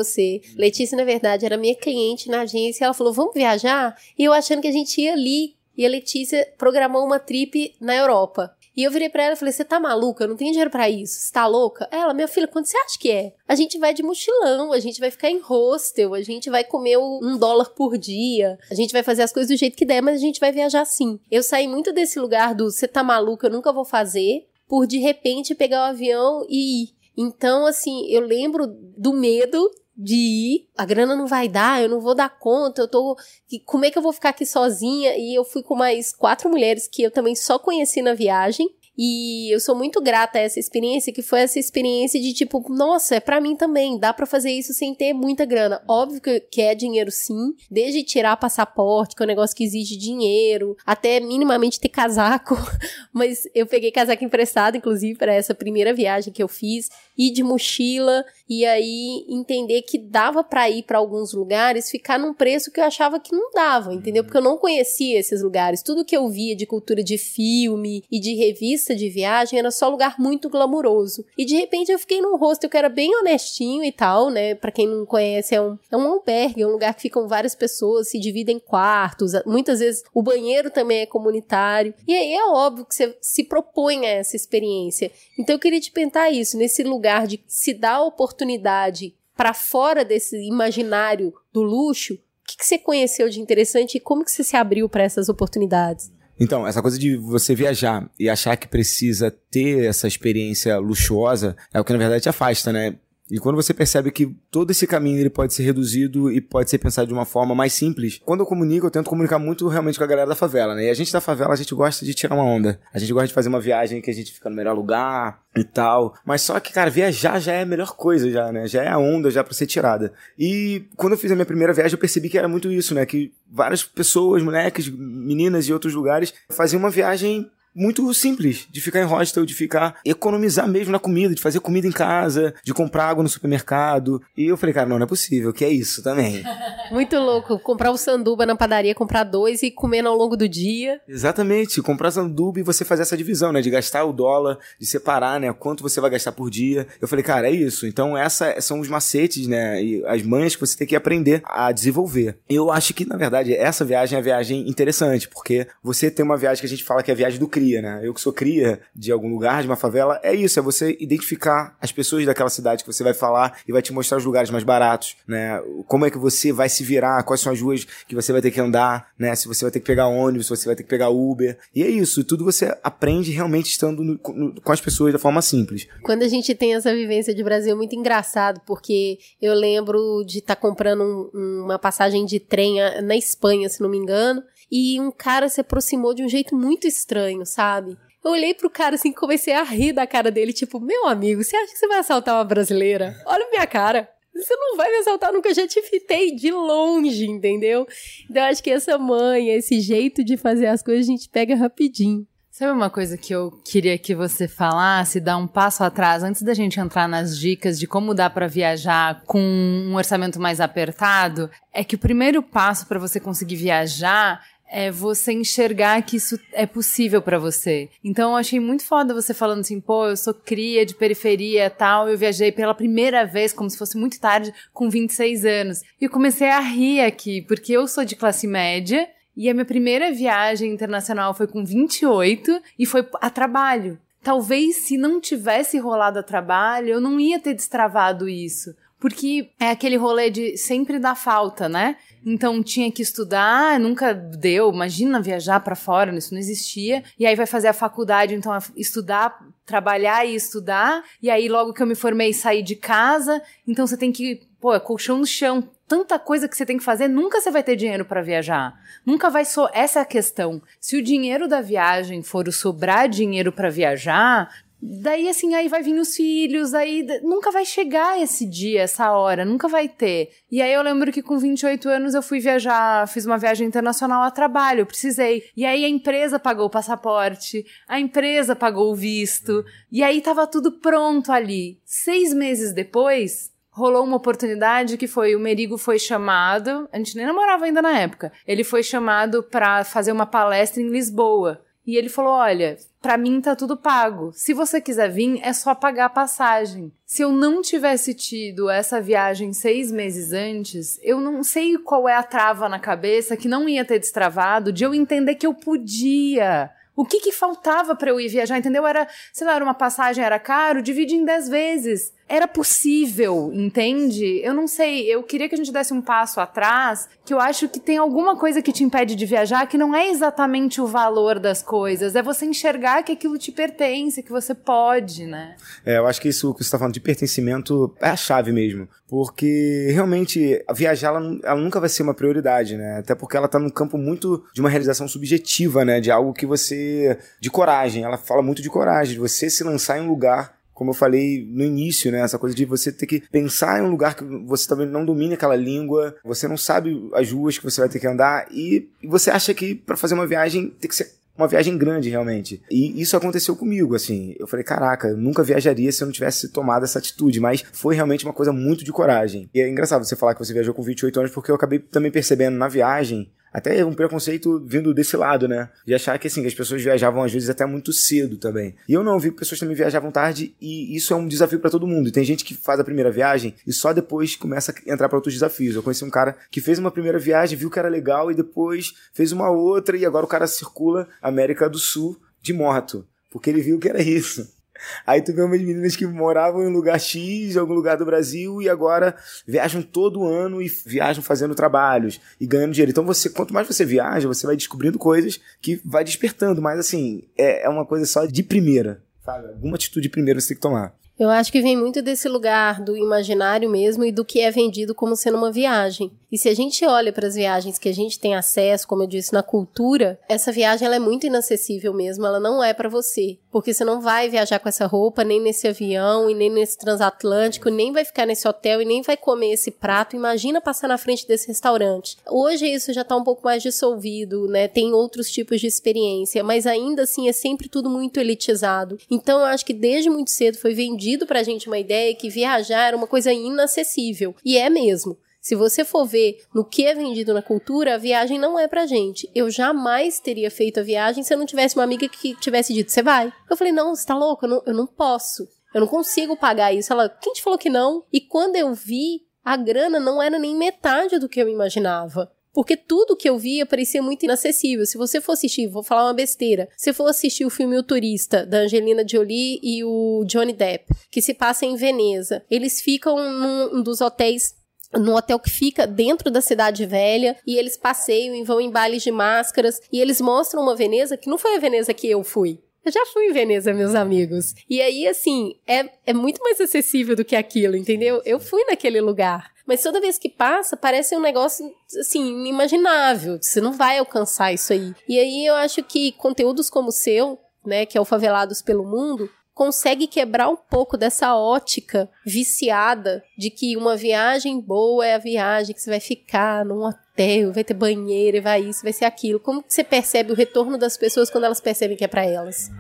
Letícia, 0.55 0.97
na 0.97 1.03
verdade, 1.03 1.45
era 1.45 1.57
minha 1.57 1.75
cliente 1.75 2.29
na 2.29 2.41
agência. 2.41 2.85
Ela 2.85 2.93
falou: 2.93 3.13
vamos 3.13 3.33
viajar? 3.33 3.95
E 4.17 4.23
eu 4.23 4.33
achando 4.33 4.61
que 4.61 4.67
a 4.67 4.71
gente 4.71 5.01
ia 5.01 5.13
ali. 5.13 5.55
E 5.77 5.85
a 5.85 5.89
Letícia 5.89 6.45
programou 6.57 7.05
uma 7.05 7.19
trip 7.19 7.73
na 7.79 7.95
Europa. 7.95 8.53
E 8.79 8.83
eu 8.83 8.91
virei 8.91 9.09
pra 9.09 9.23
ela 9.23 9.33
e 9.33 9.35
falei: 9.35 9.51
Você 9.51 9.65
tá 9.65 9.77
maluca? 9.77 10.23
Eu 10.23 10.29
não 10.29 10.37
tenho 10.37 10.51
dinheiro 10.51 10.71
para 10.71 10.89
isso. 10.89 11.19
Você 11.19 11.33
tá 11.33 11.45
louca? 11.45 11.85
Ela, 11.91 12.13
minha 12.13 12.29
filha, 12.29 12.47
quanto 12.47 12.67
você 12.67 12.77
acha 12.77 12.97
que 12.97 13.11
é? 13.11 13.33
A 13.45 13.53
gente 13.53 13.77
vai 13.77 13.93
de 13.93 14.01
mochilão, 14.01 14.71
a 14.71 14.79
gente 14.79 15.01
vai 15.01 15.11
ficar 15.11 15.29
em 15.29 15.39
hostel, 15.39 16.13
a 16.13 16.21
gente 16.21 16.49
vai 16.49 16.63
comer 16.63 16.97
um 16.97 17.37
dólar 17.37 17.71
por 17.71 17.97
dia, 17.97 18.57
a 18.71 18.75
gente 18.75 18.93
vai 18.93 19.03
fazer 19.03 19.23
as 19.23 19.33
coisas 19.33 19.49
do 19.49 19.59
jeito 19.59 19.75
que 19.75 19.83
der, 19.83 20.01
mas 20.01 20.15
a 20.15 20.23
gente 20.23 20.39
vai 20.39 20.53
viajar 20.53 20.85
sim. 20.85 21.19
Eu 21.29 21.43
saí 21.43 21.67
muito 21.67 21.91
desse 21.91 22.19
lugar 22.19 22.55
do 22.55 22.71
você 22.71 22.87
tá 22.87 23.03
maluca, 23.03 23.47
eu 23.47 23.51
nunca 23.51 23.73
vou 23.73 23.83
fazer, 23.83 24.47
por 24.65 24.87
de 24.87 24.97
repente 24.99 25.53
pegar 25.53 25.81
o 25.81 25.89
avião 25.89 26.45
e 26.47 26.83
ir. 26.83 26.89
Então, 27.17 27.65
assim, 27.65 28.07
eu 28.09 28.21
lembro 28.21 28.65
do 28.65 29.11
medo 29.11 29.69
de 30.01 30.15
ir, 30.15 30.69
a 30.77 30.85
grana 30.85 31.13
não 31.13 31.27
vai 31.27 31.49
dar, 31.49 31.81
eu 31.81 31.89
não 31.89 31.99
vou 31.99 32.15
dar 32.15 32.29
conta, 32.29 32.83
eu 32.83 32.87
tô. 32.87 33.17
Como 33.65 33.83
é 33.83 33.91
que 33.91 33.97
eu 33.97 34.01
vou 34.01 34.13
ficar 34.13 34.29
aqui 34.29 34.45
sozinha? 34.45 35.17
E 35.17 35.35
eu 35.35 35.43
fui 35.43 35.61
com 35.61 35.75
mais 35.75 36.13
quatro 36.15 36.49
mulheres 36.49 36.87
que 36.87 37.03
eu 37.03 37.11
também 37.11 37.35
só 37.35 37.59
conheci 37.59 38.01
na 38.01 38.13
viagem. 38.13 38.69
E 39.01 39.49
eu 39.53 39.61
sou 39.61 39.75
muito 39.75 40.01
grata 40.01 40.37
a 40.37 40.41
essa 40.41 40.59
experiência, 40.59 41.13
que 41.13 41.21
foi 41.21 41.39
essa 41.39 41.57
experiência 41.57 42.19
de 42.19 42.33
tipo, 42.33 42.61
nossa, 42.67 43.15
é 43.15 43.21
para 43.21 43.39
mim 43.39 43.55
também, 43.55 43.97
dá 43.97 44.13
para 44.13 44.25
fazer 44.25 44.51
isso 44.51 44.73
sem 44.73 44.93
ter 44.93 45.13
muita 45.13 45.45
grana. 45.45 45.81
Óbvio 45.87 46.19
que, 46.19 46.61
é 46.61 46.75
dinheiro 46.75 47.09
sim, 47.09 47.53
desde 47.71 48.03
tirar 48.03 48.35
passaporte, 48.35 49.15
que 49.15 49.23
é 49.23 49.25
um 49.25 49.27
negócio 49.27 49.55
que 49.55 49.63
exige 49.63 49.95
dinheiro, 49.95 50.75
até 50.85 51.21
minimamente 51.21 51.79
ter 51.79 51.87
casaco. 51.87 52.57
Mas 53.13 53.47
eu 53.55 53.65
peguei 53.65 53.89
casaco 53.89 54.25
emprestado, 54.25 54.75
inclusive, 54.75 55.17
para 55.17 55.33
essa 55.33 55.55
primeira 55.55 55.93
viagem 55.93 56.33
que 56.33 56.43
eu 56.43 56.49
fiz, 56.49 56.89
ir 57.19 57.31
de 57.31 57.43
mochila 57.43 58.23
e 58.49 58.65
aí 58.65 59.25
entender 59.27 59.81
que 59.81 59.97
dava 59.97 60.41
para 60.41 60.69
ir 60.69 60.83
para 60.83 60.97
alguns 60.97 61.33
lugares, 61.33 61.91
ficar 61.91 62.17
num 62.17 62.33
preço 62.33 62.71
que 62.71 62.79
eu 62.79 62.85
achava 62.85 63.19
que 63.19 63.35
não 63.35 63.51
dava, 63.51 63.93
entendeu? 63.93 64.23
Porque 64.23 64.37
eu 64.37 64.41
não 64.41 64.57
conhecia 64.57 65.19
esses 65.19 65.43
lugares. 65.43 65.83
Tudo 65.83 66.05
que 66.05 66.15
eu 66.15 66.29
via 66.29 66.55
de 66.55 66.65
cultura 66.65 67.03
de 67.03 67.17
filme 67.17 68.05
e 68.09 68.19
de 68.21 68.33
revista 68.35 68.95
de 68.95 69.09
viagem 69.09 69.59
era 69.59 69.69
só 69.69 69.89
lugar 69.89 70.15
muito 70.17 70.49
glamuroso. 70.49 71.25
E 71.37 71.43
de 71.43 71.55
repente 71.55 71.91
eu 71.91 71.99
fiquei 71.99 72.21
num 72.21 72.37
hostel 72.37 72.69
que 72.69 72.77
era 72.77 72.87
bem 72.87 73.13
honestinho 73.17 73.83
e 73.83 73.91
tal, 73.91 74.29
né? 74.29 74.55
Para 74.55 74.71
quem 74.71 74.87
não 74.87 75.05
conhece, 75.05 75.53
é 75.53 75.61
um, 75.61 75.77
é 75.91 75.97
um 75.97 76.07
albergue, 76.07 76.61
é 76.61 76.67
um 76.67 76.71
lugar 76.71 76.95
que 76.95 77.01
ficam 77.01 77.27
várias 77.27 77.53
pessoas, 77.53 78.09
se 78.09 78.17
dividem 78.17 78.55
em 78.55 78.59
quartos. 78.59 79.33
Muitas 79.45 79.79
vezes 79.79 80.03
o 80.13 80.23
banheiro 80.23 80.71
também 80.71 80.99
é 80.99 81.05
comunitário. 81.05 81.93
E 82.07 82.13
aí 82.15 82.33
é 82.33 82.45
óbvio 82.45 82.85
que 82.85 82.95
você 82.95 83.17
se 83.21 83.43
propõe 83.43 84.05
a 84.05 84.09
essa 84.09 84.37
experiência. 84.37 85.11
Então 85.37 85.55
eu 85.55 85.59
queria 85.59 85.81
te 85.81 85.91
perguntar 85.91 86.31
isso, 86.31 86.57
nesse 86.57 86.81
lugar 86.83 87.08
de 87.27 87.43
se 87.47 87.73
dar 87.73 88.01
oportunidade 88.01 89.15
para 89.35 89.53
fora 89.53 90.03
desse 90.03 90.35
imaginário 90.45 91.33
do 91.51 91.61
luxo, 91.61 92.15
o 92.15 92.17
que, 92.45 92.57
que 92.57 92.65
você 92.65 92.77
conheceu 92.77 93.29
de 93.29 93.39
interessante 93.39 93.95
e 93.95 93.99
como 93.99 94.25
que 94.25 94.31
você 94.31 94.43
se 94.43 94.55
abriu 94.55 94.89
para 94.89 95.03
essas 95.03 95.29
oportunidades? 95.29 96.11
Então, 96.39 96.65
essa 96.65 96.81
coisa 96.81 96.97
de 96.97 97.17
você 97.17 97.53
viajar 97.53 98.09
e 98.17 98.29
achar 98.29 98.55
que 98.55 98.67
precisa 98.67 99.29
ter 99.51 99.85
essa 99.85 100.07
experiência 100.07 100.77
luxuosa 100.77 101.55
é 101.73 101.79
o 101.79 101.83
que 101.83 101.91
na 101.91 101.99
verdade 101.99 102.23
te 102.23 102.29
afasta, 102.29 102.71
né? 102.71 102.95
E 103.29 103.37
quando 103.37 103.55
você 103.55 103.73
percebe 103.73 104.11
que 104.11 104.35
todo 104.49 104.71
esse 104.71 104.87
caminho 104.87 105.19
ele 105.19 105.29
pode 105.29 105.53
ser 105.53 105.63
reduzido 105.63 106.31
e 106.31 106.41
pode 106.41 106.69
ser 106.69 106.79
pensado 106.79 107.07
de 107.07 107.13
uma 107.13 107.25
forma 107.25 107.53
mais 107.53 107.73
simples, 107.73 108.19
quando 108.25 108.39
eu 108.39 108.45
comunico, 108.45 108.87
eu 108.87 108.91
tento 108.91 109.09
comunicar 109.09 109.37
muito 109.37 109.67
realmente 109.67 109.97
com 109.97 110.03
a 110.03 110.07
galera 110.07 110.27
da 110.27 110.35
favela, 110.35 110.73
né? 110.73 110.85
E 110.85 110.89
a 110.89 110.93
gente 110.93 111.13
da 111.13 111.21
favela, 111.21 111.53
a 111.53 111.55
gente 111.55 111.73
gosta 111.75 112.03
de 112.03 112.13
tirar 112.13 112.35
uma 112.35 112.43
onda. 112.43 112.79
A 112.93 112.97
gente 112.97 113.13
gosta 113.13 113.27
de 113.27 113.33
fazer 113.33 113.49
uma 113.49 113.61
viagem 113.61 114.01
que 114.01 114.09
a 114.09 114.13
gente 114.13 114.33
fica 114.33 114.49
no 114.49 114.55
melhor 114.55 114.75
lugar 114.75 115.41
e 115.55 115.63
tal. 115.63 116.15
Mas 116.25 116.41
só 116.41 116.59
que, 116.59 116.73
cara, 116.73 116.89
viajar 116.89 117.39
já 117.39 117.53
é 117.53 117.61
a 117.61 117.65
melhor 117.65 117.95
coisa, 117.95 118.29
já, 118.31 118.51
né? 118.51 118.67
Já 118.67 118.83
é 118.83 118.87
a 118.87 118.97
onda 118.97 119.29
já 119.29 119.43
pra 119.43 119.53
ser 119.53 119.67
tirada. 119.67 120.11
E 120.37 120.85
quando 120.95 121.13
eu 121.13 121.19
fiz 121.19 121.31
a 121.31 121.35
minha 121.35 121.45
primeira 121.45 121.73
viagem, 121.73 121.93
eu 121.93 121.99
percebi 121.99 122.29
que 122.29 122.37
era 122.37 122.47
muito 122.47 122.71
isso, 122.71 122.95
né? 122.95 123.05
Que 123.05 123.31
várias 123.51 123.83
pessoas, 123.83 124.41
moleques, 124.41 124.89
meninas 124.89 125.65
de 125.65 125.73
outros 125.73 125.93
lugares 125.93 126.33
faziam 126.49 126.79
uma 126.79 126.89
viagem 126.89 127.49
muito 127.75 128.13
simples, 128.13 128.67
de 128.69 128.81
ficar 128.81 129.01
em 129.01 129.05
hostel, 129.05 129.45
de 129.45 129.53
ficar 129.53 129.99
economizar 130.05 130.67
mesmo 130.67 130.91
na 130.91 130.99
comida, 130.99 131.33
de 131.33 131.41
fazer 131.41 131.59
comida 131.59 131.87
em 131.87 131.91
casa, 131.91 132.53
de 132.63 132.73
comprar 132.73 133.09
água 133.09 133.23
no 133.23 133.29
supermercado. 133.29 134.21
E 134.35 134.45
eu 134.45 134.57
falei, 134.57 134.73
cara, 134.73 134.87
não, 134.87 134.97
não 134.97 135.05
é 135.05 135.07
possível, 135.07 135.53
que 135.53 135.63
é 135.63 135.69
isso 135.69 136.03
também. 136.03 136.43
Muito 136.91 137.17
louco, 137.17 137.59
comprar 137.59 137.91
o 137.91 137.97
sanduba 137.97 138.45
na 138.45 138.55
padaria, 138.55 138.95
comprar 138.95 139.23
dois 139.23 139.61
e 139.61 139.69
comer 139.69 140.05
ao 140.05 140.15
longo 140.15 140.35
do 140.35 140.49
dia. 140.49 140.99
Exatamente, 141.07 141.81
comprar 141.81 142.11
sanduba 142.11 142.59
e 142.59 142.63
você 142.63 142.83
fazer 142.83 143.03
essa 143.03 143.15
divisão, 143.15 143.51
né, 143.51 143.61
de 143.61 143.69
gastar 143.69 144.03
o 144.05 144.13
dólar, 144.13 144.57
de 144.79 144.85
separar, 144.85 145.39
né, 145.39 145.53
quanto 145.53 145.83
você 145.83 146.01
vai 146.01 146.09
gastar 146.09 146.31
por 146.31 146.49
dia. 146.49 146.87
Eu 146.99 147.07
falei, 147.07 147.23
cara, 147.23 147.47
é 147.47 147.51
isso. 147.51 147.85
Então 147.85 148.17
essa 148.17 148.59
são 148.61 148.79
os 148.79 148.87
macetes, 148.87 149.47
né, 149.47 149.81
e 149.83 150.05
as 150.05 150.23
manhas 150.23 150.55
que 150.55 150.61
você 150.61 150.77
tem 150.77 150.87
que 150.87 150.95
aprender 150.95 151.41
a 151.45 151.71
desenvolver. 151.71 152.37
Eu 152.49 152.71
acho 152.71 152.93
que, 152.93 153.05
na 153.05 153.17
verdade, 153.17 153.53
essa 153.53 153.85
viagem 153.85 154.15
é 154.15 154.19
a 154.19 154.23
viagem 154.23 154.67
interessante, 154.69 155.27
porque 155.27 155.67
você 155.83 156.09
tem 156.09 156.25
uma 156.25 156.37
viagem 156.37 156.61
que 156.61 156.65
a 156.65 156.69
gente 156.69 156.83
fala 156.83 157.03
que 157.03 157.11
é 157.11 157.13
a 157.13 157.17
viagem 157.17 157.39
do 157.39 157.47
cria, 157.59 157.81
né? 157.81 157.99
Eu 158.03 158.13
que 158.13 158.21
sou 158.21 158.31
cria 158.31 158.79
de 158.95 159.11
algum 159.11 159.29
lugar, 159.29 159.61
de 159.61 159.67
uma 159.67 159.75
favela, 159.75 160.19
é 160.23 160.33
isso, 160.33 160.57
é 160.57 160.61
você 160.61 160.95
identificar 160.99 161.75
as 161.81 161.91
pessoas 161.91 162.25
daquela 162.25 162.49
cidade 162.49 162.83
que 162.83 162.91
você 162.91 163.03
vai 163.03 163.13
falar 163.13 163.59
e 163.67 163.71
vai 163.71 163.81
te 163.81 163.91
mostrar 163.91 164.17
os 164.17 164.25
lugares 164.25 164.49
mais 164.49 164.63
baratos, 164.63 165.17
né? 165.27 165.61
Como 165.87 166.05
é 166.05 166.09
que 166.09 166.17
você 166.17 166.51
vai 166.51 166.69
se 166.69 166.83
virar, 166.83 167.23
quais 167.23 167.41
são 167.41 167.51
as 167.51 167.61
ruas 167.61 167.85
que 168.07 168.15
você 168.15 168.31
vai 168.31 168.41
ter 168.41 168.51
que 168.51 168.61
andar, 168.61 169.09
né? 169.17 169.35
Se 169.35 169.47
você 169.47 169.65
vai 169.65 169.71
ter 169.71 169.79
que 169.79 169.85
pegar 169.85 170.07
ônibus, 170.07 170.47
se 170.47 170.55
você 170.55 170.65
vai 170.65 170.75
ter 170.75 170.83
que 170.83 170.89
pegar 170.89 171.09
Uber. 171.09 171.57
E 171.75 171.83
é 171.83 171.89
isso, 171.89 172.23
tudo 172.23 172.45
você 172.45 172.75
aprende 172.83 173.31
realmente 173.31 173.69
estando 173.69 174.03
no, 174.03 174.19
no, 174.33 174.61
com 174.61 174.71
as 174.71 174.81
pessoas 174.81 175.11
da 175.11 175.19
forma 175.19 175.41
simples. 175.41 175.87
Quando 176.03 176.23
a 176.23 176.27
gente 176.27 176.55
tem 176.55 176.75
essa 176.75 176.93
vivência 176.93 177.35
de 177.35 177.43
Brasil, 177.43 177.73
é 177.73 177.75
muito 177.75 177.95
engraçado, 177.95 178.61
porque 178.65 179.19
eu 179.41 179.53
lembro 179.53 180.23
de 180.25 180.39
estar 180.39 180.55
tá 180.55 180.61
comprando 180.61 181.29
um, 181.33 181.63
uma 181.65 181.79
passagem 181.79 182.25
de 182.25 182.39
trem 182.39 182.77
na 183.03 183.15
Espanha, 183.15 183.67
se 183.69 183.81
não 183.81 183.89
me 183.89 183.97
engano, 183.97 184.43
e 184.71 184.99
um 184.99 185.11
cara 185.11 185.49
se 185.49 185.61
aproximou 185.61 186.13
de 186.13 186.23
um 186.23 186.29
jeito 186.29 186.55
muito 186.55 186.87
estranho, 186.87 187.45
sabe? 187.45 187.97
Eu 188.23 188.31
olhei 188.31 188.53
pro 188.53 188.69
cara 188.69 188.95
assim, 188.95 189.11
comecei 189.11 189.53
a 189.53 189.63
rir 189.63 189.93
da 189.93 190.05
cara 190.05 190.29
dele, 190.29 190.51
tipo, 190.51 190.79
meu 190.79 191.07
amigo, 191.07 191.43
você 191.43 191.55
acha 191.55 191.71
que 191.71 191.79
você 191.79 191.87
vai 191.87 191.99
assaltar 191.99 192.35
uma 192.35 192.43
brasileira? 192.43 193.15
Olha 193.25 193.49
minha 193.49 193.65
cara. 193.65 194.09
Você 194.35 194.55
não 194.55 194.77
vai 194.77 194.89
me 194.89 194.97
assaltar 194.97 195.33
nunca, 195.33 195.53
já 195.53 195.67
te 195.67 195.81
fitei 195.81 196.35
de 196.35 196.51
longe, 196.51 197.25
entendeu? 197.25 197.87
Então, 198.29 198.43
acho 198.43 198.63
que 198.63 198.69
essa 198.69 198.97
mãe, 198.97 199.49
esse 199.49 199.81
jeito 199.81 200.23
de 200.23 200.37
fazer 200.37 200.67
as 200.67 200.81
coisas, 200.81 201.05
a 201.05 201.11
gente 201.11 201.27
pega 201.27 201.55
rapidinho. 201.55 202.25
Sabe 202.59 202.71
uma 202.73 202.89
coisa 202.89 203.17
que 203.17 203.33
eu 203.33 203.51
queria 203.63 203.97
que 203.97 204.13
você 204.13 204.47
falasse, 204.47 205.21
dar 205.21 205.37
um 205.37 205.47
passo 205.47 205.81
atrás, 205.83 206.23
antes 206.23 206.41
da 206.41 206.53
gente 206.53 206.79
entrar 206.79 207.07
nas 207.07 207.37
dicas 207.37 207.79
de 207.79 207.87
como 207.87 208.13
dá 208.13 208.29
para 208.29 208.47
viajar 208.47 209.23
com 209.25 209.39
um 209.39 209.95
orçamento 209.95 210.41
mais 210.41 210.59
apertado? 210.59 211.49
É 211.73 211.85
que 211.85 211.95
o 211.95 211.99
primeiro 211.99 212.43
passo 212.43 212.85
para 212.85 212.99
você 212.99 213.17
conseguir 213.17 213.55
viajar 213.55 214.43
é 214.69 214.91
você 214.91 215.33
enxergar 215.33 216.01
que 216.03 216.17
isso 216.17 216.39
é 216.53 216.65
possível 216.65 217.21
para 217.21 217.39
você. 217.39 217.89
Então 218.03 218.31
eu 218.31 218.37
achei 218.37 218.59
muito 218.59 218.83
foda 218.83 219.13
você 219.13 219.33
falando 219.33 219.61
assim, 219.61 219.79
pô, 219.79 220.07
eu 220.07 220.15
sou 220.15 220.33
cria 220.33 220.85
de 220.85 220.93
periferia 220.93 221.69
tal, 221.69 222.07
eu 222.07 222.17
viajei 222.17 222.51
pela 222.51 222.75
primeira 222.75 223.25
vez, 223.25 223.51
como 223.51 223.69
se 223.69 223.77
fosse 223.77 223.97
muito 223.97 224.19
tarde, 224.19 224.53
com 224.71 224.89
26 224.89 225.45
anos. 225.45 225.81
E 225.99 226.05
eu 226.05 226.09
comecei 226.09 226.49
a 226.49 226.59
rir 226.59 227.01
aqui, 227.01 227.41
porque 227.41 227.73
eu 227.73 227.87
sou 227.87 228.05
de 228.05 228.15
classe 228.15 228.45
média, 228.47 229.09
e 229.35 229.49
a 229.49 229.53
minha 229.53 229.65
primeira 229.65 230.11
viagem 230.11 230.71
internacional 230.71 231.33
foi 231.33 231.47
com 231.47 231.63
28 231.63 232.61
e 232.77 232.85
foi 232.85 233.07
a 233.21 233.29
trabalho. 233.29 233.97
Talvez 234.21 234.75
se 234.77 234.97
não 234.97 235.21
tivesse 235.21 235.79
rolado 235.79 236.19
a 236.19 236.23
trabalho, 236.23 236.89
eu 236.89 236.99
não 236.99 237.19
ia 237.19 237.39
ter 237.39 237.53
destravado 237.53 238.27
isso. 238.27 238.75
Porque 238.99 239.49
é 239.59 239.69
aquele 239.69 239.95
rolê 239.95 240.29
de 240.29 240.57
sempre 240.57 240.99
dar 240.99 241.15
falta, 241.15 241.69
né? 241.69 241.95
Então 242.25 242.61
tinha 242.61 242.91
que 242.91 243.01
estudar, 243.01 243.79
nunca 243.79 244.13
deu, 244.13 244.71
imagina 244.71 245.21
viajar 245.21 245.61
para 245.61 245.75
fora, 245.75 246.13
isso 246.17 246.33
não 246.33 246.39
existia. 246.39 247.03
E 247.17 247.25
aí 247.25 247.35
vai 247.35 247.45
fazer 247.45 247.69
a 247.69 247.73
faculdade, 247.73 248.35
então 248.35 248.51
estudar, 248.75 249.39
trabalhar 249.65 250.25
e 250.25 250.35
estudar. 250.35 251.01
E 251.21 251.29
aí 251.29 251.47
logo 251.47 251.73
que 251.73 251.81
eu 251.81 251.87
me 251.87 251.95
formei, 251.95 252.33
sair 252.33 252.61
de 252.61 252.75
casa, 252.75 253.41
então 253.65 253.87
você 253.87 253.95
tem 253.95 254.11
que, 254.11 254.41
pô, 254.59 254.73
é 254.73 254.79
colchão 254.79 255.17
no 255.17 255.25
chão, 255.25 255.69
tanta 255.87 256.19
coisa 256.19 256.47
que 256.47 256.55
você 256.55 256.65
tem 256.65 256.77
que 256.77 256.83
fazer, 256.83 257.07
nunca 257.07 257.39
você 257.39 257.49
vai 257.49 257.63
ter 257.63 257.75
dinheiro 257.75 258.03
para 258.03 258.21
viajar. 258.21 258.77
Nunca 259.05 259.29
vai 259.29 259.45
só 259.45 259.69
essa 259.73 259.99
é 259.99 260.01
a 260.01 260.05
questão. 260.05 260.61
Se 260.79 260.97
o 260.97 261.03
dinheiro 261.03 261.47
da 261.47 261.61
viagem 261.61 262.21
for 262.21 262.47
o 262.47 262.51
sobrar 262.51 263.07
dinheiro 263.07 263.51
para 263.51 263.69
viajar, 263.69 264.53
Daí, 264.81 265.27
assim, 265.27 265.55
aí 265.55 265.67
vai 265.67 265.83
vir 265.83 265.99
os 265.99 266.15
filhos, 266.15 266.73
aí 266.73 267.05
nunca 267.21 267.51
vai 267.51 267.65
chegar 267.65 268.21
esse 268.21 268.45
dia, 268.45 268.81
essa 268.81 269.11
hora, 269.11 269.43
nunca 269.43 269.67
vai 269.67 269.89
ter. 269.89 270.29
E 270.49 270.61
aí 270.61 270.73
eu 270.73 270.81
lembro 270.81 271.11
que 271.11 271.21
com 271.21 271.37
28 271.37 271.89
anos 271.89 272.13
eu 272.13 272.21
fui 272.21 272.39
viajar, 272.39 273.07
fiz 273.07 273.25
uma 273.25 273.37
viagem 273.37 273.67
internacional 273.67 274.23
a 274.23 274.31
trabalho, 274.31 274.85
precisei. 274.85 275.43
E 275.55 275.65
aí 275.65 275.83
a 275.83 275.89
empresa 275.89 276.39
pagou 276.39 276.67
o 276.67 276.69
passaporte, 276.69 277.65
a 277.87 277.99
empresa 277.99 278.55
pagou 278.55 278.91
o 278.91 278.95
visto, 278.95 279.65
e 279.91 280.01
aí 280.01 280.21
tava 280.21 280.47
tudo 280.47 280.71
pronto 280.71 281.31
ali. 281.31 281.79
Seis 281.83 282.33
meses 282.33 282.73
depois, 282.73 283.51
rolou 283.69 284.03
uma 284.03 284.17
oportunidade 284.17 284.97
que 284.97 285.07
foi 285.07 285.35
o 285.35 285.39
Merigo 285.39 285.77
foi 285.77 285.99
chamado, 285.99 286.87
a 286.91 286.97
gente 286.97 287.15
nem 287.15 287.25
namorava 287.25 287.65
ainda 287.65 287.81
na 287.81 287.97
época. 287.97 288.31
Ele 288.47 288.63
foi 288.63 288.83
chamado 288.83 289.43
para 289.43 289.83
fazer 289.83 290.11
uma 290.11 290.25
palestra 290.25 290.81
em 290.81 290.89
Lisboa. 290.89 291.63
E 291.89 291.97
ele 291.97 292.07
falou: 292.07 292.33
"Olha, 292.33 292.77
para 293.01 293.17
mim 293.17 293.41
tá 293.41 293.55
tudo 293.55 293.75
pago. 293.75 294.31
Se 294.33 294.53
você 294.53 294.79
quiser 294.79 295.09
vir, 295.09 295.39
é 295.41 295.51
só 295.53 295.73
pagar 295.73 296.05
a 296.05 296.09
passagem. 296.09 296.91
Se 297.03 297.23
eu 297.23 297.31
não 297.31 297.63
tivesse 297.63 298.13
tido 298.13 298.69
essa 298.69 299.01
viagem 299.01 299.53
seis 299.53 299.91
meses 299.91 300.31
antes, 300.31 300.99
eu 301.01 301.19
não 301.19 301.43
sei 301.43 301.77
qual 301.79 302.07
é 302.07 302.15
a 302.15 302.21
trava 302.21 302.69
na 302.69 302.77
cabeça 302.77 303.35
que 303.35 303.47
não 303.47 303.67
ia 303.67 303.83
ter 303.83 303.97
destravado 303.97 304.71
de 304.71 304.83
eu 304.83 304.93
entender 304.93 305.33
que 305.33 305.47
eu 305.47 305.53
podia. 305.55 306.69
O 306.95 307.05
que 307.05 307.19
que 307.19 307.31
faltava 307.31 307.95
para 307.95 308.11
eu 308.11 308.19
ir 308.19 308.27
viajar, 308.27 308.59
entendeu? 308.59 308.85
Era, 308.85 309.07
sei 309.33 309.47
lá, 309.47 309.55
era 309.55 309.63
uma 309.63 309.73
passagem, 309.73 310.23
era 310.23 310.37
caro, 310.37 310.81
divide 310.83 311.15
em 311.15 311.25
dez 311.25 311.49
vezes 311.49 312.13
era 312.29 312.47
possível, 312.47 313.51
entende? 313.51 314.39
Eu 314.43 314.53
não 314.53 314.67
sei, 314.67 315.11
eu 315.11 315.23
queria 315.23 315.49
que 315.49 315.55
a 315.55 315.57
gente 315.57 315.73
desse 315.73 315.91
um 315.91 316.01
passo 316.01 316.39
atrás, 316.39 317.09
que 317.25 317.33
eu 317.33 317.39
acho 317.39 317.67
que 317.67 317.79
tem 317.79 317.97
alguma 317.97 318.37
coisa 318.37 318.61
que 318.61 318.71
te 318.71 318.83
impede 318.83 319.15
de 319.15 319.25
viajar 319.25 319.65
que 319.65 319.79
não 319.79 319.95
é 319.95 320.09
exatamente 320.09 320.79
o 320.79 320.85
valor 320.85 321.39
das 321.39 321.63
coisas, 321.63 322.15
é 322.15 322.21
você 322.21 322.45
enxergar 322.45 323.01
que 323.01 323.13
aquilo 323.13 323.39
te 323.39 323.51
pertence, 323.51 324.21
que 324.21 324.31
você 324.31 324.53
pode, 324.53 325.25
né? 325.25 325.55
É, 325.83 325.97
eu 325.97 326.05
acho 326.05 326.21
que 326.21 326.29
isso 326.29 326.53
que 326.53 326.59
você 326.59 326.67
está 326.67 326.77
falando 326.77 326.93
de 326.93 326.99
pertencimento 326.99 327.95
é 327.99 328.09
a 328.09 328.15
chave 328.15 328.51
mesmo, 328.51 328.87
porque 329.07 329.89
realmente 329.91 330.63
viajar 330.75 331.07
ela, 331.07 331.39
ela 331.43 331.59
nunca 331.59 331.79
vai 331.79 331.89
ser 331.89 332.03
uma 332.03 332.13
prioridade, 332.13 332.77
né? 332.77 332.99
Até 332.99 333.15
porque 333.15 333.35
ela 333.35 333.47
está 333.47 333.57
num 333.57 333.71
campo 333.71 333.97
muito 333.97 334.43
de 334.53 334.61
uma 334.61 334.69
realização 334.69 335.07
subjetiva, 335.07 335.83
né? 335.83 335.99
De 335.99 336.11
algo 336.11 336.31
que 336.31 336.45
você 336.45 337.17
de 337.39 337.49
coragem, 337.49 338.03
ela 338.03 338.17
fala 338.17 338.43
muito 338.43 338.61
de 338.61 338.69
coragem, 338.69 339.13
de 339.13 339.19
você 339.19 339.49
se 339.49 339.63
lançar 339.63 339.97
em 339.97 340.01
um 340.01 340.07
lugar 340.07 340.58
como 340.79 340.91
eu 340.91 340.95
falei 340.95 341.45
no 341.45 341.65
início, 341.65 342.09
né? 342.09 342.21
Essa 342.21 342.39
coisa 342.39 342.55
de 342.55 342.63
você 342.63 342.89
ter 342.89 343.05
que 343.05 343.19
pensar 343.29 343.81
em 343.81 343.85
um 343.85 343.89
lugar 343.89 344.15
que 344.15 344.23
você 344.23 344.65
também 344.65 344.87
não 344.87 345.03
domina 345.03 345.33
aquela 345.33 345.57
língua, 345.57 346.15
você 346.23 346.47
não 346.47 346.55
sabe 346.55 347.09
as 347.13 347.29
ruas 347.29 347.57
que 347.57 347.65
você 347.65 347.81
vai 347.81 347.89
ter 347.89 347.99
que 347.99 348.07
andar 348.07 348.47
e, 348.49 348.87
você 349.03 349.29
acha 349.29 349.53
que 349.53 349.75
para 349.75 349.97
fazer 349.97 350.13
uma 350.13 350.25
viagem 350.25 350.69
tem 350.79 350.87
que 350.87 350.95
ser 350.95 351.11
uma 351.37 351.49
viagem 351.49 351.77
grande 351.77 352.09
realmente. 352.09 352.61
E 352.71 353.01
isso 353.01 353.17
aconteceu 353.17 353.57
comigo, 353.57 353.93
assim. 353.93 354.33
Eu 354.39 354.47
falei, 354.47 354.63
caraca, 354.63 355.09
eu 355.09 355.17
nunca 355.17 355.43
viajaria 355.43 355.91
se 355.91 356.01
eu 356.01 356.05
não 356.05 356.13
tivesse 356.13 356.47
tomado 356.47 356.85
essa 356.85 356.99
atitude, 356.99 357.41
mas 357.41 357.61
foi 357.73 357.93
realmente 357.93 358.23
uma 358.23 358.33
coisa 358.33 358.53
muito 358.53 358.85
de 358.85 358.91
coragem. 358.93 359.49
E 359.53 359.59
é 359.59 359.67
engraçado 359.67 360.05
você 360.05 360.15
falar 360.15 360.33
que 360.33 360.45
você 360.45 360.53
viajou 360.53 360.73
com 360.73 360.81
28 360.81 361.19
anos, 361.19 361.31
porque 361.31 361.51
eu 361.51 361.55
acabei 361.55 361.79
também 361.79 362.09
percebendo 362.09 362.55
na 362.55 362.69
viagem 362.69 363.29
até 363.53 363.83
um 363.83 363.93
preconceito 363.93 364.59
vindo 364.65 364.93
desse 364.93 365.17
lado, 365.17 365.47
né? 365.47 365.69
De 365.85 365.93
achar 365.93 366.17
que 366.17 366.27
assim, 366.27 366.45
as 366.45 366.53
pessoas 366.53 366.81
viajavam 366.81 367.23
às 367.23 367.31
vezes 367.31 367.49
até 367.49 367.65
muito 367.65 367.91
cedo 367.91 368.37
também. 368.37 368.75
E 368.87 368.93
eu 368.93 369.03
não 369.03 369.19
vi 369.19 369.31
pessoas 369.31 369.59
também 369.59 369.75
viajavam 369.75 370.11
tarde 370.11 370.55
e 370.61 370.95
isso 370.95 371.13
é 371.13 371.15
um 371.15 371.27
desafio 371.27 371.59
para 371.59 371.69
todo 371.69 371.87
mundo. 371.87 372.09
E 372.09 372.11
tem 372.11 372.23
gente 372.23 372.43
que 372.45 372.53
faz 372.53 372.79
a 372.79 372.83
primeira 372.83 373.11
viagem 373.11 373.55
e 373.65 373.73
só 373.73 373.93
depois 373.93 374.35
começa 374.35 374.73
a 374.73 374.91
entrar 374.91 375.09
para 375.09 375.17
outros 375.17 375.33
desafios. 375.33 375.75
Eu 375.75 375.83
conheci 375.83 376.03
um 376.03 376.09
cara 376.09 376.35
que 376.51 376.61
fez 376.61 376.79
uma 376.79 376.91
primeira 376.91 377.19
viagem, 377.19 377.57
viu 377.57 377.69
que 377.69 377.79
era 377.79 377.89
legal 377.89 378.31
e 378.31 378.35
depois 378.35 378.93
fez 379.13 379.31
uma 379.31 379.49
outra 379.49 379.97
e 379.97 380.05
agora 380.05 380.25
o 380.25 380.29
cara 380.29 380.47
circula 380.47 381.07
América 381.21 381.69
do 381.69 381.79
Sul 381.79 382.19
de 382.41 382.53
moto, 382.53 383.05
porque 383.29 383.49
ele 383.49 383.61
viu 383.61 383.79
que 383.79 383.89
era 383.89 384.01
isso. 384.01 384.58
Aí 385.05 385.21
tu 385.21 385.33
vê 385.33 385.41
umas 385.41 385.59
meninas 385.61 385.95
que 385.95 386.05
moravam 386.05 386.63
em 386.63 386.71
lugar 386.71 386.99
X, 386.99 387.57
algum 387.57 387.73
lugar 387.73 387.97
do 387.97 388.05
Brasil, 388.05 388.61
e 388.61 388.69
agora 388.69 389.15
viajam 389.47 389.81
todo 389.81 390.25
ano 390.25 390.61
e 390.61 390.67
viajam 390.85 391.23
fazendo 391.23 391.55
trabalhos 391.55 392.19
e 392.39 392.45
ganhando 392.47 392.73
dinheiro. 392.73 392.91
Então 392.91 393.05
você, 393.05 393.29
quanto 393.29 393.53
mais 393.53 393.67
você 393.67 393.85
viaja, 393.85 394.27
você 394.27 394.45
vai 394.45 394.55
descobrindo 394.55 394.97
coisas 394.97 395.39
que 395.61 395.81
vai 395.83 396.03
despertando. 396.03 396.61
Mas 396.61 396.79
assim, 396.79 397.23
é, 397.37 397.65
é 397.65 397.69
uma 397.69 397.85
coisa 397.85 398.05
só 398.05 398.25
de 398.25 398.43
primeira. 398.43 399.01
Sabe? 399.23 399.47
Alguma 399.47 399.75
atitude 399.75 400.09
primeiro 400.09 400.39
você 400.39 400.49
tem 400.49 400.57
que 400.57 400.61
tomar. 400.61 400.93
Eu 401.19 401.29
acho 401.29 401.51
que 401.51 401.61
vem 401.61 401.75
muito 401.75 402.01
desse 402.01 402.29
lugar 402.29 402.81
do 402.81 402.95
imaginário 402.95 403.69
mesmo 403.69 404.05
e 404.05 404.11
do 404.11 404.23
que 404.23 404.39
é 404.39 404.49
vendido 404.49 404.95
como 404.95 405.17
sendo 405.17 405.37
uma 405.37 405.51
viagem. 405.51 406.09
E 406.31 406.37
se 406.37 406.47
a 406.47 406.55
gente 406.55 406.85
olha 406.85 407.11
para 407.11 407.27
as 407.27 407.35
viagens 407.35 407.77
que 407.77 407.89
a 407.89 407.93
gente 407.93 408.19
tem 408.19 408.35
acesso, 408.35 408.87
como 408.87 409.03
eu 409.03 409.07
disse, 409.07 409.33
na 409.33 409.43
cultura, 409.43 410.17
essa 410.29 410.51
viagem 410.51 410.85
ela 410.85 410.95
é 410.95 410.99
muito 410.99 411.27
inacessível 411.27 411.93
mesmo, 411.93 412.25
ela 412.25 412.39
não 412.39 412.63
é 412.63 412.73
para 412.73 412.87
você. 412.87 413.37
Porque 413.51 413.73
você 413.73 413.83
não 413.83 413.99
vai 413.99 414.29
viajar 414.29 414.59
com 414.59 414.69
essa 414.69 414.85
roupa, 414.85 415.23
nem 415.23 415.41
nesse 415.41 415.67
avião, 415.67 416.29
e 416.29 416.35
nem 416.35 416.51
nesse 416.51 416.77
transatlântico, 416.77 417.69
nem 417.69 417.91
vai 417.91 418.05
ficar 418.05 418.25
nesse 418.25 418.47
hotel 418.47 418.81
e 418.81 418.85
nem 418.85 419.01
vai 419.01 419.17
comer 419.17 419.53
esse 419.53 419.71
prato. 419.71 420.15
Imagina 420.15 420.61
passar 420.61 420.87
na 420.87 420.99
frente 420.99 421.27
desse 421.27 421.47
restaurante. 421.47 422.15
Hoje 422.29 422.67
isso 422.67 422.93
já 422.93 423.03
tá 423.03 423.17
um 423.17 423.23
pouco 423.23 423.43
mais 423.43 423.61
dissolvido, 423.63 424.47
né? 424.47 424.67
Tem 424.67 424.93
outros 424.93 425.31
tipos 425.31 425.59
de 425.59 425.67
experiência, 425.67 426.43
mas 426.43 426.67
ainda 426.67 427.01
assim 427.01 427.27
é 427.27 427.33
sempre 427.33 427.67
tudo 427.67 427.89
muito 427.89 428.19
elitizado. 428.19 428.99
Então 429.09 429.39
eu 429.39 429.45
acho 429.45 429.65
que 429.65 429.73
desde 429.73 430.11
muito 430.11 430.29
cedo 430.29 430.57
foi 430.57 430.75
vendido 430.75 431.08
pra 431.25 431.43
gente 431.43 431.67
uma 431.67 431.79
ideia 431.79 432.15
que 432.15 432.29
viajar 432.29 432.87
era 432.87 432.97
uma 432.97 433.07
coisa 433.07 433.31
inacessível. 433.31 434.35
E 434.43 434.57
é 434.57 434.69
mesmo. 434.69 435.17
Se 435.41 435.55
você 435.55 435.85
for 435.85 436.05
ver 436.05 436.41
no 436.53 436.65
que 436.65 436.85
é 436.85 436.93
vendido 436.93 437.33
na 437.33 437.41
cultura, 437.41 437.95
a 437.95 437.97
viagem 437.97 438.37
não 438.37 438.59
é 438.59 438.67
pra 438.67 438.85
gente. 438.85 439.29
Eu 439.33 439.49
jamais 439.49 440.19
teria 440.19 440.51
feito 440.51 440.79
a 440.79 440.83
viagem 440.83 441.23
se 441.23 441.33
eu 441.33 441.37
não 441.37 441.45
tivesse 441.45 441.75
uma 441.75 441.83
amiga 441.83 442.07
que 442.09 442.35
tivesse 442.35 442.73
dito, 442.73 442.91
você 442.91 443.01
vai. 443.01 443.31
Eu 443.49 443.55
falei, 443.55 443.71
não, 443.71 443.95
você 443.95 444.05
tá 444.05 444.15
louco, 444.15 444.45
eu 444.45 444.49
não, 444.49 444.63
eu 444.65 444.73
não 444.73 444.85
posso. 444.85 445.47
Eu 445.73 445.81
não 445.81 445.87
consigo 445.87 446.35
pagar 446.35 446.73
isso. 446.73 446.91
Ela, 446.91 447.07
quem 447.09 447.33
te 447.33 447.41
falou 447.41 447.57
que 447.57 447.69
não? 447.69 448.03
E 448.11 448.19
quando 448.19 448.55
eu 448.57 448.73
vi, 448.73 449.21
a 449.43 449.55
grana 449.55 449.99
não 449.99 450.21
era 450.21 450.37
nem 450.37 450.55
metade 450.55 451.17
do 451.17 451.29
que 451.29 451.41
eu 451.41 451.47
imaginava. 451.47 452.31
Porque 452.53 452.75
tudo 452.75 453.15
que 453.15 453.29
eu 453.29 453.37
via 453.37 453.65
parecia 453.65 454.01
muito 454.01 454.23
inacessível. 454.23 454.85
Se 454.85 454.97
você 454.97 455.21
for 455.21 455.33
assistir, 455.33 455.67
vou 455.67 455.83
falar 455.83 456.05
uma 456.05 456.13
besteira. 456.13 456.67
Se 456.75 456.91
for 456.91 457.07
assistir 457.07 457.45
o 457.45 457.49
filme 457.49 457.77
O 457.77 457.83
Turista, 457.83 458.45
da 458.45 458.59
Angelina 458.59 459.05
Jolie 459.07 459.59
e 459.61 459.83
o 459.83 460.23
Johnny 460.25 460.53
Depp, 460.53 460.85
que 461.11 461.21
se 461.21 461.33
passa 461.33 461.65
em 461.65 461.75
Veneza, 461.75 462.43
eles 462.49 462.81
ficam 462.81 463.17
num 463.17 463.83
dos 463.83 464.01
hotéis 464.01 464.57
num 464.97 465.15
hotel 465.15 465.37
que 465.37 465.51
fica 465.51 465.85
dentro 465.85 466.31
da 466.31 466.41
cidade 466.41 466.83
velha 466.83 467.37
e 467.45 467.57
eles 467.57 467.77
passeiam 467.77 468.33
e 468.33 468.43
vão 468.43 468.59
em 468.59 468.71
bailes 468.71 469.03
de 469.03 469.11
máscaras 469.11 469.79
e 469.91 470.01
eles 470.01 470.19
mostram 470.19 470.63
uma 470.63 470.75
Veneza 470.75 471.15
que 471.15 471.29
não 471.29 471.37
foi 471.37 471.55
a 471.55 471.59
Veneza 471.59 471.93
que 471.93 472.09
eu 472.09 472.23
fui. 472.23 472.59
Eu 472.83 472.91
já 472.91 473.05
fui 473.07 473.27
em 473.27 473.33
Veneza, 473.33 473.73
meus 473.73 473.93
amigos. 473.93 474.55
E 474.69 474.81
aí, 474.81 475.05
assim, 475.05 475.53
é, 475.67 475.89
é 476.07 476.13
muito 476.13 476.41
mais 476.41 476.59
acessível 476.59 477.15
do 477.15 477.25
que 477.25 477.35
aquilo, 477.35 477.75
entendeu? 477.75 478.21
Eu 478.25 478.39
fui 478.39 478.63
naquele 478.63 479.01
lugar. 479.01 479.51
Mas 479.69 479.83
toda 479.83 480.01
vez 480.01 480.17
que 480.17 480.27
passa, 480.27 480.75
parece 480.75 481.15
um 481.15 481.21
negócio, 481.21 481.71
assim, 481.99 482.25
inimaginável. 482.25 483.37
Você 483.39 483.61
não 483.61 483.71
vai 483.71 483.99
alcançar 483.99 484.51
isso 484.51 484.73
aí. 484.73 484.95
E 485.07 485.19
aí 485.19 485.45
eu 485.45 485.53
acho 485.53 485.83
que 485.83 486.11
conteúdos 486.13 486.71
como 486.71 486.87
o 486.87 486.91
seu, 486.91 487.37
né, 487.63 487.85
que 487.85 487.95
é 487.95 488.01
o 488.01 488.05
Favelados 488.05 488.63
pelo 488.63 488.83
Mundo, 488.83 489.29
consegue 489.53 490.07
quebrar 490.07 490.49
um 490.49 490.55
pouco 490.55 490.97
dessa 490.97 491.35
ótica 491.35 492.09
viciada 492.25 493.23
de 493.37 493.51
que 493.51 493.77
uma 493.77 493.95
viagem 493.95 494.59
boa 494.59 495.05
é 495.05 495.13
a 495.13 495.19
viagem 495.19 495.75
que 495.75 495.81
você 495.81 495.91
vai 495.91 495.99
ficar 495.99 496.65
num 496.65 496.83
hotel, 496.83 497.08
vai 497.51 497.63
ter 497.63 497.73
banheiro, 497.73 498.41
vai 498.41 498.61
isso, 498.61 498.81
vai 498.83 498.93
ser 498.93 499.05
aquilo. 499.05 499.39
Como 499.39 499.63
você 499.67 499.83
percebe 499.83 500.31
o 500.31 500.35
retorno 500.35 500.77
das 500.77 500.97
pessoas 500.97 501.29
quando 501.29 501.43
elas 501.43 501.59
percebem 501.59 501.97
que 501.97 502.03
é 502.03 502.07
para 502.07 502.25
elas? 502.25 502.71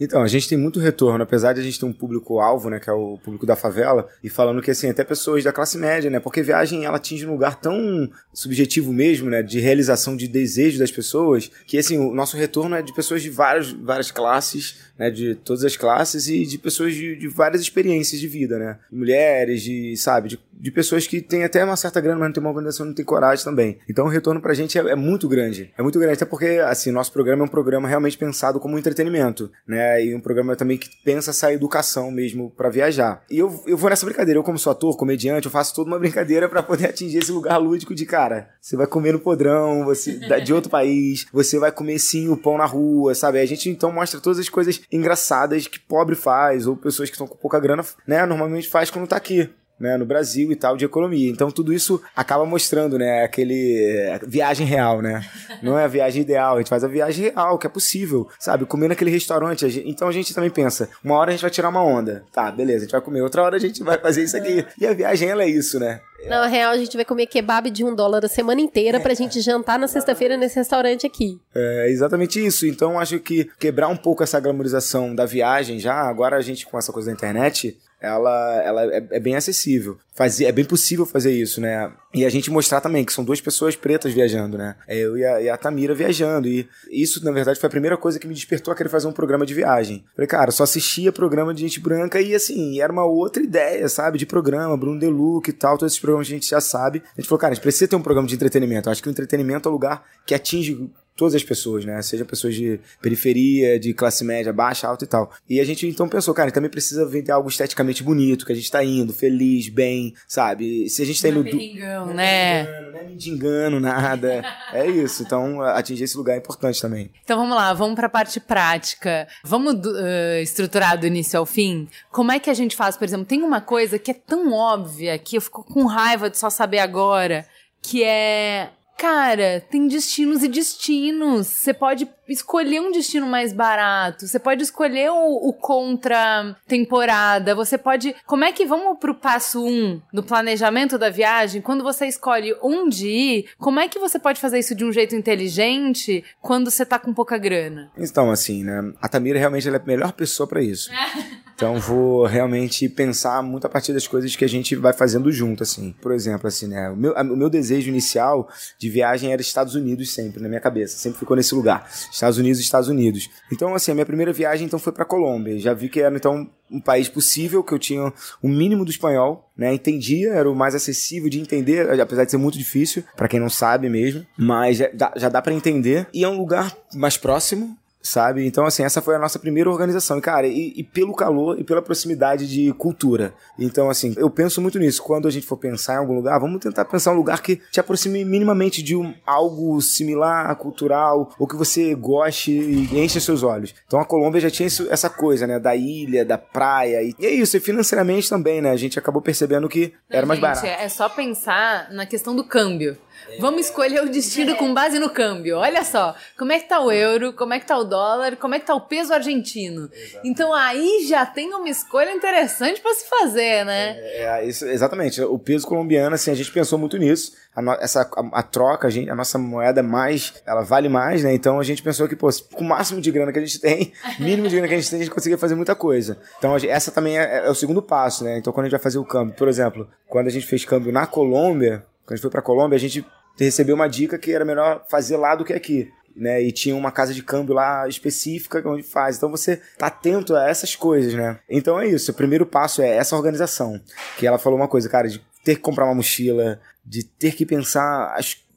Então, 0.00 0.22
a 0.22 0.28
gente 0.28 0.48
tem 0.48 0.58
muito 0.58 0.80
retorno, 0.80 1.22
apesar 1.22 1.52
de 1.52 1.60
a 1.60 1.62
gente 1.62 1.78
ter 1.78 1.86
um 1.86 1.92
público-alvo, 1.92 2.70
né, 2.70 2.80
que 2.80 2.88
é 2.88 2.92
o 2.92 3.18
público 3.18 3.46
da 3.46 3.56
favela, 3.56 4.08
e 4.22 4.28
falando 4.28 4.62
que, 4.62 4.70
assim, 4.70 4.88
até 4.88 5.04
pessoas 5.04 5.44
da 5.44 5.52
classe 5.52 5.76
média, 5.78 6.10
né, 6.10 6.20
porque 6.20 6.42
viagem, 6.42 6.84
ela 6.84 6.96
atinge 6.96 7.26
um 7.26 7.32
lugar 7.32 7.60
tão 7.60 8.10
subjetivo 8.32 8.92
mesmo, 8.92 9.28
né, 9.28 9.42
de 9.42 9.60
realização 9.60 10.16
de 10.16 10.26
desejo 10.26 10.78
das 10.78 10.90
pessoas, 10.90 11.50
que, 11.66 11.78
assim, 11.78 11.98
o 11.98 12.14
nosso 12.14 12.36
retorno 12.36 12.74
é 12.74 12.82
de 12.82 12.94
pessoas 12.94 13.22
de 13.22 13.30
várias, 13.30 13.72
várias 13.72 14.10
classes, 14.10 14.80
né, 14.98 15.10
de 15.10 15.34
todas 15.34 15.64
as 15.64 15.76
classes 15.76 16.28
e 16.28 16.44
de 16.44 16.58
pessoas 16.58 16.94
de, 16.94 17.16
de 17.16 17.28
várias 17.28 17.60
experiências 17.60 18.20
de 18.20 18.28
vida, 18.28 18.58
né, 18.58 18.78
mulheres, 18.90 19.62
de, 19.62 19.96
sabe, 19.96 20.28
de, 20.30 20.40
de 20.62 20.70
pessoas 20.70 21.08
que 21.08 21.20
têm 21.20 21.42
até 21.42 21.64
uma 21.64 21.76
certa 21.76 22.00
grana, 22.00 22.20
mas 22.20 22.28
não 22.28 22.34
tem 22.34 22.40
uma 22.40 22.50
organização, 22.50 22.86
não 22.86 22.94
tem 22.94 23.04
coragem 23.04 23.44
também. 23.44 23.78
Então 23.90 24.06
o 24.06 24.08
retorno 24.08 24.40
pra 24.40 24.54
gente 24.54 24.78
é, 24.78 24.92
é, 24.92 24.94
muito 24.94 25.28
grande. 25.28 25.72
É 25.76 25.82
muito 25.82 25.98
grande, 25.98 26.14
até 26.14 26.24
porque, 26.24 26.62
assim, 26.64 26.92
nosso 26.92 27.12
programa 27.12 27.42
é 27.42 27.46
um 27.46 27.48
programa 27.48 27.88
realmente 27.88 28.16
pensado 28.16 28.60
como 28.60 28.78
entretenimento, 28.78 29.50
né? 29.66 30.04
E 30.04 30.14
um 30.14 30.20
programa 30.20 30.54
também 30.54 30.78
que 30.78 30.88
pensa 31.04 31.30
essa 31.30 31.52
educação 31.52 32.12
mesmo 32.12 32.48
para 32.48 32.70
viajar. 32.70 33.24
E 33.28 33.40
eu, 33.40 33.60
eu 33.66 33.76
vou 33.76 33.90
nessa 33.90 34.06
brincadeira. 34.06 34.38
Eu, 34.38 34.44
como 34.44 34.56
sou 34.56 34.70
ator, 34.70 34.96
comediante, 34.96 35.46
eu 35.46 35.50
faço 35.50 35.74
toda 35.74 35.90
uma 35.90 35.98
brincadeira 35.98 36.48
para 36.48 36.62
poder 36.62 36.86
atingir 36.90 37.18
esse 37.18 37.32
lugar 37.32 37.58
lúdico 37.58 37.92
de, 37.92 38.06
cara, 38.06 38.50
você 38.60 38.76
vai 38.76 38.86
comer 38.86 39.12
no 39.12 39.18
podrão, 39.18 39.84
você 39.84 40.12
de 40.44 40.54
outro 40.54 40.70
país, 40.70 41.26
você 41.32 41.58
vai 41.58 41.72
comer 41.72 41.98
sim 41.98 42.28
o 42.28 42.36
pão 42.36 42.56
na 42.56 42.66
rua, 42.66 43.16
sabe? 43.16 43.40
A 43.40 43.46
gente 43.46 43.68
então 43.68 43.90
mostra 43.90 44.20
todas 44.20 44.38
as 44.38 44.48
coisas 44.48 44.80
engraçadas 44.92 45.66
que 45.66 45.80
pobre 45.80 46.14
faz, 46.14 46.68
ou 46.68 46.76
pessoas 46.76 47.10
que 47.10 47.14
estão 47.16 47.26
com 47.26 47.36
pouca 47.36 47.58
grana, 47.58 47.84
né? 48.06 48.24
Normalmente 48.24 48.68
faz 48.68 48.90
quando 48.90 49.08
tá 49.08 49.16
aqui 49.16 49.50
né, 49.78 49.96
no 49.96 50.06
Brasil 50.06 50.52
e 50.52 50.56
tal, 50.56 50.76
de 50.76 50.84
economia. 50.84 51.30
Então 51.30 51.50
tudo 51.50 51.72
isso 51.72 52.00
acaba 52.14 52.44
mostrando, 52.44 52.98
né, 52.98 53.24
aquele 53.24 54.18
viagem 54.26 54.66
real, 54.66 55.02
né? 55.02 55.24
Não 55.62 55.78
é 55.78 55.84
a 55.84 55.88
viagem 55.88 56.22
ideal, 56.22 56.56
a 56.56 56.58
gente 56.58 56.68
faz 56.68 56.84
a 56.84 56.88
viagem 56.88 57.30
real, 57.30 57.58
que 57.58 57.66
é 57.66 57.70
possível, 57.70 58.28
sabe? 58.38 58.64
Comer 58.64 58.88
naquele 58.88 59.10
restaurante. 59.10 59.64
A 59.64 59.68
gente, 59.68 59.88
então 59.88 60.08
a 60.08 60.12
gente 60.12 60.34
também 60.34 60.50
pensa, 60.50 60.88
uma 61.04 61.16
hora 61.16 61.30
a 61.30 61.32
gente 61.32 61.42
vai 61.42 61.50
tirar 61.50 61.68
uma 61.68 61.84
onda. 61.84 62.24
Tá, 62.32 62.50
beleza, 62.50 62.78
a 62.78 62.82
gente 62.82 62.92
vai 62.92 63.00
comer. 63.00 63.22
Outra 63.22 63.42
hora 63.42 63.56
a 63.56 63.60
gente 63.60 63.82
vai 63.82 63.98
fazer 63.98 64.24
isso 64.24 64.36
aqui. 64.36 64.64
E 64.78 64.86
a 64.86 64.92
viagem, 64.92 65.28
ela 65.28 65.42
é 65.42 65.48
isso, 65.48 65.78
né? 65.78 66.00
Na 66.28 66.46
real, 66.46 66.70
a 66.70 66.76
gente 66.76 66.96
vai 66.96 67.04
comer 67.04 67.26
kebab 67.26 67.68
de 67.70 67.84
um 67.84 67.94
dólar 67.94 68.24
a 68.24 68.28
semana 68.28 68.60
inteira 68.60 69.00
pra 69.00 69.12
gente 69.14 69.40
jantar 69.40 69.78
na 69.78 69.88
sexta-feira 69.88 70.36
nesse 70.36 70.56
restaurante 70.56 71.06
aqui. 71.06 71.40
É 71.54 71.90
exatamente 71.90 72.44
isso. 72.44 72.66
Então, 72.66 72.98
acho 72.98 73.18
que 73.18 73.50
quebrar 73.58 73.88
um 73.88 73.96
pouco 73.96 74.22
essa 74.22 74.38
glamorização 74.38 75.14
da 75.14 75.26
viagem 75.26 75.78
já, 75.80 75.94
agora 75.94 76.36
a 76.36 76.40
gente 76.40 76.64
com 76.64 76.78
essa 76.78 76.92
coisa 76.92 77.10
da 77.10 77.16
internet, 77.16 77.76
ela, 78.02 78.62
ela 78.62 78.84
é, 78.84 79.06
é 79.12 79.20
bem 79.20 79.36
acessível. 79.36 79.96
Fazer, 80.12 80.46
é 80.46 80.52
bem 80.52 80.64
possível 80.64 81.06
fazer 81.06 81.32
isso, 81.32 81.60
né? 81.60 81.90
E 82.12 82.24
a 82.24 82.28
gente 82.28 82.50
mostrar 82.50 82.80
também 82.80 83.04
que 83.04 83.12
são 83.12 83.24
duas 83.24 83.40
pessoas 83.40 83.76
pretas 83.76 84.12
viajando, 84.12 84.58
né? 84.58 84.74
É 84.86 84.98
eu 84.98 85.16
e 85.16 85.24
a, 85.24 85.40
e 85.40 85.48
a 85.48 85.56
Tamira 85.56 85.94
viajando. 85.94 86.48
E 86.48 86.68
isso, 86.90 87.24
na 87.24 87.30
verdade, 87.30 87.60
foi 87.60 87.68
a 87.68 87.70
primeira 87.70 87.96
coisa 87.96 88.18
que 88.18 88.26
me 88.26 88.34
despertou 88.34 88.72
a 88.72 88.76
querer 88.76 88.88
fazer 88.88 89.06
um 89.06 89.12
programa 89.12 89.46
de 89.46 89.54
viagem. 89.54 90.04
Falei, 90.14 90.26
cara, 90.26 90.50
só 90.50 90.64
assistia 90.64 91.12
programa 91.12 91.54
de 91.54 91.60
gente 91.60 91.78
branca 91.80 92.20
e 92.20 92.34
assim, 92.34 92.80
era 92.80 92.92
uma 92.92 93.04
outra 93.04 93.42
ideia, 93.42 93.88
sabe? 93.88 94.18
De 94.18 94.26
programa, 94.26 94.76
Bruno 94.76 94.98
Deluc 94.98 95.48
e 95.48 95.52
tal, 95.52 95.78
todos 95.78 95.92
esses 95.92 96.00
programas 96.00 96.26
que 96.26 96.34
a 96.34 96.36
gente 96.36 96.50
já 96.50 96.60
sabe. 96.60 97.02
A 97.16 97.20
gente 97.20 97.28
falou, 97.28 97.38
cara, 97.38 97.52
a 97.52 97.54
gente 97.54 97.62
precisa 97.62 97.88
ter 97.88 97.96
um 97.96 98.02
programa 98.02 98.26
de 98.26 98.34
entretenimento. 98.34 98.88
Eu 98.88 98.92
acho 98.92 99.02
que 99.02 99.08
o 99.08 99.10
entretenimento 99.10 99.68
é 99.68 99.70
o 99.70 99.72
lugar 99.72 100.04
que 100.26 100.34
atinge 100.34 100.90
todas 101.16 101.34
as 101.34 101.44
pessoas, 101.44 101.84
né? 101.84 102.00
Seja 102.02 102.24
pessoas 102.24 102.54
de 102.54 102.80
periferia, 103.00 103.78
de 103.78 103.92
classe 103.92 104.24
média, 104.24 104.52
baixa, 104.52 104.86
alta 104.86 105.04
e 105.04 105.08
tal. 105.08 105.30
E 105.48 105.60
a 105.60 105.64
gente 105.64 105.86
então 105.86 106.08
pensou, 106.08 106.34
cara, 106.34 106.50
também 106.50 106.70
precisa 106.70 107.06
vender 107.06 107.32
algo 107.32 107.48
esteticamente 107.48 108.02
bonito, 108.02 108.46
que 108.46 108.52
a 108.52 108.54
gente 108.54 108.70
tá 108.70 108.82
indo, 108.84 109.12
feliz, 109.12 109.68
bem, 109.68 110.14
sabe? 110.26 110.88
Se 110.88 111.02
a 111.02 111.06
gente 111.06 111.20
tá 111.22 111.30
não 111.30 111.40
indo. 111.40 111.48
É 111.48 111.52
mendigão, 111.52 112.06
né? 112.14 112.64
Não 112.64 113.00
é 113.00 113.04
mendigando, 113.04 113.80
nada. 113.80 114.44
é 114.72 114.86
isso. 114.86 115.22
Então, 115.22 115.60
atingir 115.60 116.04
esse 116.04 116.16
lugar 116.16 116.34
é 116.34 116.38
importante 116.38 116.80
também. 116.80 117.10
Então 117.24 117.38
vamos 117.38 117.56
lá, 117.56 117.72
vamos 117.72 117.94
pra 117.94 118.08
parte 118.08 118.40
prática. 118.40 119.28
Vamos 119.44 119.74
uh, 119.74 120.38
estruturar 120.42 120.98
do 120.98 121.06
início 121.06 121.38
ao 121.38 121.46
fim? 121.46 121.88
Como 122.10 122.32
é 122.32 122.38
que 122.38 122.50
a 122.50 122.54
gente 122.54 122.76
faz, 122.76 122.96
por 122.96 123.04
exemplo, 123.04 123.26
tem 123.26 123.42
uma 123.42 123.60
coisa 123.60 123.98
que 123.98 124.10
é 124.10 124.14
tão 124.14 124.52
óbvia 124.52 125.18
que 125.18 125.36
eu 125.36 125.40
fico 125.40 125.64
com 125.64 125.84
raiva 125.84 126.30
de 126.30 126.38
só 126.38 126.50
saber 126.50 126.78
agora, 126.78 127.46
que 127.80 128.02
é 128.02 128.70
Cara, 129.02 129.60
tem 129.68 129.88
destinos 129.88 130.44
e 130.44 130.48
destinos. 130.48 131.48
Você 131.48 131.74
pode 131.74 132.06
escolher 132.28 132.80
um 132.80 132.92
destino 132.92 133.26
mais 133.26 133.52
barato. 133.52 134.26
Você 134.26 134.38
pode 134.38 134.62
escolher 134.62 135.10
o, 135.10 135.48
o 135.48 135.52
contra 135.52 136.56
temporada. 136.66 137.54
Você 137.54 137.76
pode. 137.76 138.14
Como 138.26 138.44
é 138.44 138.52
que 138.52 138.66
vamos 138.66 138.98
pro 138.98 139.14
passo 139.14 139.64
1 139.64 139.68
um, 139.68 140.02
do 140.12 140.22
planejamento 140.22 140.98
da 140.98 141.10
viagem? 141.10 141.60
Quando 141.60 141.82
você 141.82 142.06
escolhe 142.06 142.54
onde 142.62 143.08
ir, 143.08 143.46
como 143.58 143.80
é 143.80 143.88
que 143.88 143.98
você 143.98 144.18
pode 144.18 144.40
fazer 144.40 144.58
isso 144.58 144.74
de 144.74 144.84
um 144.84 144.92
jeito 144.92 145.14
inteligente 145.14 146.24
quando 146.40 146.70
você 146.70 146.84
tá 146.84 146.98
com 146.98 147.12
pouca 147.12 147.38
grana? 147.38 147.90
Então, 147.96 148.30
assim, 148.30 148.64
né? 148.64 148.92
A 149.00 149.08
Tamira 149.08 149.38
realmente 149.38 149.68
é 149.68 149.74
a 149.74 149.82
melhor 149.84 150.12
pessoa 150.12 150.46
para 150.46 150.62
isso. 150.62 150.90
Então 151.62 151.78
vou 151.78 152.26
realmente 152.26 152.88
pensar 152.88 153.40
muito 153.40 153.66
a 153.68 153.70
partir 153.70 153.92
das 153.92 154.04
coisas 154.04 154.34
que 154.34 154.44
a 154.44 154.48
gente 154.48 154.74
vai 154.74 154.92
fazendo 154.92 155.30
junto, 155.30 155.62
assim. 155.62 155.94
Por 156.02 156.10
exemplo, 156.10 156.48
assim, 156.48 156.66
né? 156.66 156.90
O 156.90 156.96
meu, 156.96 157.12
o 157.12 157.36
meu 157.36 157.48
desejo 157.48 157.88
inicial 157.88 158.48
de 158.76 158.90
viagem 158.90 159.32
era 159.32 159.40
Estados 159.40 159.76
Unidos 159.76 160.12
sempre, 160.12 160.42
na 160.42 160.48
minha 160.48 160.60
cabeça. 160.60 160.96
Sempre 160.96 161.20
ficou 161.20 161.36
nesse 161.36 161.54
lugar. 161.54 161.88
Estados 162.12 162.38
Unidos, 162.38 162.60
Estados 162.60 162.88
Unidos. 162.88 163.30
Então, 163.50 163.74
assim, 163.74 163.90
a 163.90 163.94
minha 163.94 164.06
primeira 164.06 164.32
viagem 164.32 164.66
então 164.66 164.78
foi 164.78 164.92
para 164.92 165.04
Colômbia. 165.04 165.58
Já 165.58 165.72
vi 165.72 165.88
que 165.88 166.00
era 166.00 166.14
então 166.14 166.48
um 166.70 166.80
país 166.80 167.08
possível, 167.08 167.64
que 167.64 167.72
eu 167.72 167.78
tinha 167.78 168.02
o 168.04 168.12
um 168.42 168.48
mínimo 168.48 168.84
do 168.84 168.90
espanhol, 168.90 169.50
né? 169.56 169.72
Entendia, 169.72 170.32
era 170.32 170.50
o 170.50 170.54
mais 170.54 170.74
acessível 170.74 171.28
de 171.28 171.40
entender, 171.40 172.00
apesar 172.00 172.24
de 172.24 172.30
ser 172.30 172.36
muito 172.36 172.58
difícil, 172.58 173.02
para 173.16 173.28
quem 173.28 173.40
não 173.40 173.50
sabe 173.50 173.88
mesmo, 173.88 174.26
mas 174.36 174.76
já 174.76 174.90
já 175.16 175.28
dá 175.28 175.40
para 175.40 175.52
entender. 175.52 176.06
E 176.12 176.24
é 176.24 176.28
um 176.28 176.36
lugar 176.36 176.76
mais 176.94 177.16
próximo, 177.16 177.76
sabe? 178.02 178.44
Então, 178.46 178.66
assim, 178.66 178.82
essa 178.82 179.00
foi 179.00 179.14
a 179.14 179.18
nossa 179.18 179.38
primeira 179.38 179.70
organização. 179.70 180.18
E, 180.18 180.20
cara, 180.20 180.46
e, 180.46 180.72
e, 180.76 180.82
pelo 180.82 181.14
calor 181.14 181.58
e 181.58 181.64
pela 181.64 181.80
proximidade 181.80 182.46
de 182.48 182.72
cultura. 182.72 183.32
Então, 183.58 183.88
assim, 183.88 184.14
eu 184.16 184.28
penso 184.28 184.60
muito 184.60 184.78
nisso. 184.78 185.02
Quando 185.02 185.28
a 185.28 185.30
gente 185.30 185.46
for 185.46 185.56
pensar 185.56 185.94
em 185.94 185.98
algum 185.98 186.14
lugar, 186.14 186.38
vamos 186.40 186.60
tentar 186.60 186.84
pensar 186.84 187.12
um 187.12 187.16
lugar 187.16 187.40
que 187.40 187.60
te 187.70 187.78
aproxime 187.78 188.24
minimamente 188.24 188.82
de 188.82 188.96
um, 188.96 189.14
algo 189.24 189.80
similar, 189.80 190.54
cultural, 190.56 191.32
ou 191.38 191.46
que 191.46 191.56
você 191.56 191.94
goste 191.94 192.50
e 192.50 192.98
enche 192.98 193.20
seus 193.20 193.42
olhos. 193.42 193.74
Então, 193.86 194.00
a 194.00 194.04
Colômbia 194.04 194.40
já 194.40 194.50
tinha 194.50 194.66
isso, 194.66 194.86
essa 194.90 195.08
coisa, 195.08 195.46
né? 195.46 195.58
Da 195.58 195.76
ilha, 195.76 196.24
da 196.24 196.36
praia. 196.36 197.02
E, 197.02 197.14
e, 197.18 197.26
é 197.26 197.30
isso. 197.30 197.56
E 197.56 197.60
financeiramente 197.60 198.28
também, 198.28 198.60
né? 198.60 198.70
A 198.70 198.76
gente 198.76 198.98
acabou 198.98 199.22
percebendo 199.22 199.68
que 199.68 199.92
era 200.10 200.26
mais 200.26 200.40
gente, 200.40 200.48
barato. 200.48 200.66
É 200.66 200.88
só 200.88 201.08
pensar 201.08 201.92
na 201.92 202.04
questão 202.06 202.34
do 202.34 202.44
câmbio. 202.44 202.96
Vamos 203.38 203.66
escolher 203.66 204.02
o 204.02 204.08
destino 204.08 204.56
com 204.56 204.72
base 204.72 204.98
no 204.98 205.10
câmbio. 205.10 205.58
Olha 205.58 205.84
só, 205.84 206.14
como 206.38 206.52
é 206.52 206.58
que 206.58 206.68
tá 206.68 206.80
o 206.80 206.90
euro, 206.90 207.32
como 207.32 207.54
é 207.54 207.60
que 207.60 207.66
tá 207.66 207.76
o 207.78 207.84
dólar, 207.84 208.36
como 208.36 208.54
é 208.54 208.60
que 208.60 208.66
tá 208.66 208.74
o 208.74 208.80
peso 208.80 209.12
argentino. 209.12 209.90
Exatamente. 209.92 210.20
Então 210.28 210.52
aí 210.52 211.06
já 211.06 211.24
tem 211.26 211.52
uma 211.52 211.68
escolha 211.68 212.10
interessante 212.12 212.80
para 212.80 212.94
se 212.94 213.08
fazer, 213.08 213.64
né? 213.64 213.96
É, 213.98 214.22
é, 214.22 214.46
isso, 214.46 214.66
exatamente. 214.66 215.20
O 215.22 215.38
peso 215.38 215.66
colombiano, 215.66 216.14
assim, 216.14 216.30
a 216.30 216.34
gente 216.34 216.50
pensou 216.52 216.78
muito 216.78 216.96
nisso. 216.96 217.32
A, 217.54 217.60
no, 217.60 217.72
essa, 217.72 218.02
a, 218.02 218.40
a, 218.40 218.42
troca, 218.42 218.88
a, 218.88 218.90
gente, 218.90 219.10
a 219.10 219.14
nossa 219.14 219.38
moeda 219.38 219.80
é 219.80 219.82
mais, 219.82 220.34
ela 220.46 220.62
vale 220.62 220.88
mais, 220.88 221.22
né? 221.22 221.34
Então 221.34 221.60
a 221.60 221.62
gente 221.62 221.82
pensou 221.82 222.08
que, 222.08 222.16
pô, 222.16 222.28
com 222.54 222.64
o 222.64 222.68
máximo 222.68 223.00
de 223.00 223.10
grana 223.10 223.32
que 223.32 223.38
a 223.38 223.44
gente 223.44 223.60
tem, 223.60 223.92
mínimo 224.18 224.48
de 224.48 224.54
grana 224.54 224.68
que 224.68 224.74
a 224.74 224.78
gente 224.78 224.90
tem, 224.90 225.00
a 225.00 225.02
gente 225.04 225.12
conseguia 225.12 225.36
fazer 225.38 225.54
muita 225.54 225.74
coisa. 225.74 226.18
Então 226.38 226.58
gente, 226.58 226.70
essa 226.70 226.90
também 226.90 227.18
é, 227.18 227.46
é 227.46 227.50
o 227.50 227.54
segundo 227.54 227.82
passo, 227.82 228.24
né? 228.24 228.38
Então 228.38 228.52
quando 228.52 228.64
a 228.64 228.68
gente 228.68 228.78
vai 228.78 228.82
fazer 228.82 228.98
o 228.98 229.04
câmbio, 229.04 229.34
por 229.34 229.48
exemplo, 229.48 229.88
quando 230.08 230.28
a 230.28 230.30
gente 230.30 230.46
fez 230.46 230.64
câmbio 230.64 230.92
na 230.92 231.06
Colômbia, 231.06 231.84
quando 232.04 232.12
a 232.12 232.16
gente 232.16 232.22
foi 232.22 232.30
pra 232.30 232.42
Colômbia, 232.42 232.76
a 232.76 232.80
gente 232.80 233.04
recebeu 233.38 233.74
uma 233.74 233.88
dica 233.88 234.18
que 234.18 234.32
era 234.32 234.44
melhor 234.44 234.84
fazer 234.88 235.16
lá 235.16 235.34
do 235.34 235.44
que 235.44 235.52
aqui. 235.52 235.90
Né, 236.14 236.42
e 236.42 236.52
tinha 236.52 236.76
uma 236.76 236.92
casa 236.92 237.14
de 237.14 237.22
câmbio 237.22 237.54
lá 237.54 237.88
específica 237.88 238.62
onde 238.66 238.82
faz. 238.82 239.16
Então 239.16 239.30
você 239.30 239.62
tá 239.78 239.86
atento 239.86 240.36
a 240.36 240.46
essas 240.46 240.76
coisas, 240.76 241.14
né? 241.14 241.38
Então 241.48 241.80
é 241.80 241.88
isso. 241.88 242.10
O 242.10 242.14
primeiro 242.14 242.44
passo 242.44 242.82
é 242.82 242.88
essa 242.88 243.16
organização. 243.16 243.80
Que 244.18 244.26
ela 244.26 244.36
falou 244.36 244.58
uma 244.58 244.68
coisa, 244.68 244.90
cara, 244.90 245.08
de 245.08 245.24
ter 245.42 245.56
que 245.56 245.62
comprar 245.62 245.86
uma 245.86 245.94
mochila, 245.94 246.60
de 246.84 247.02
ter 247.02 247.34
que 247.34 247.46
pensar, 247.46 248.14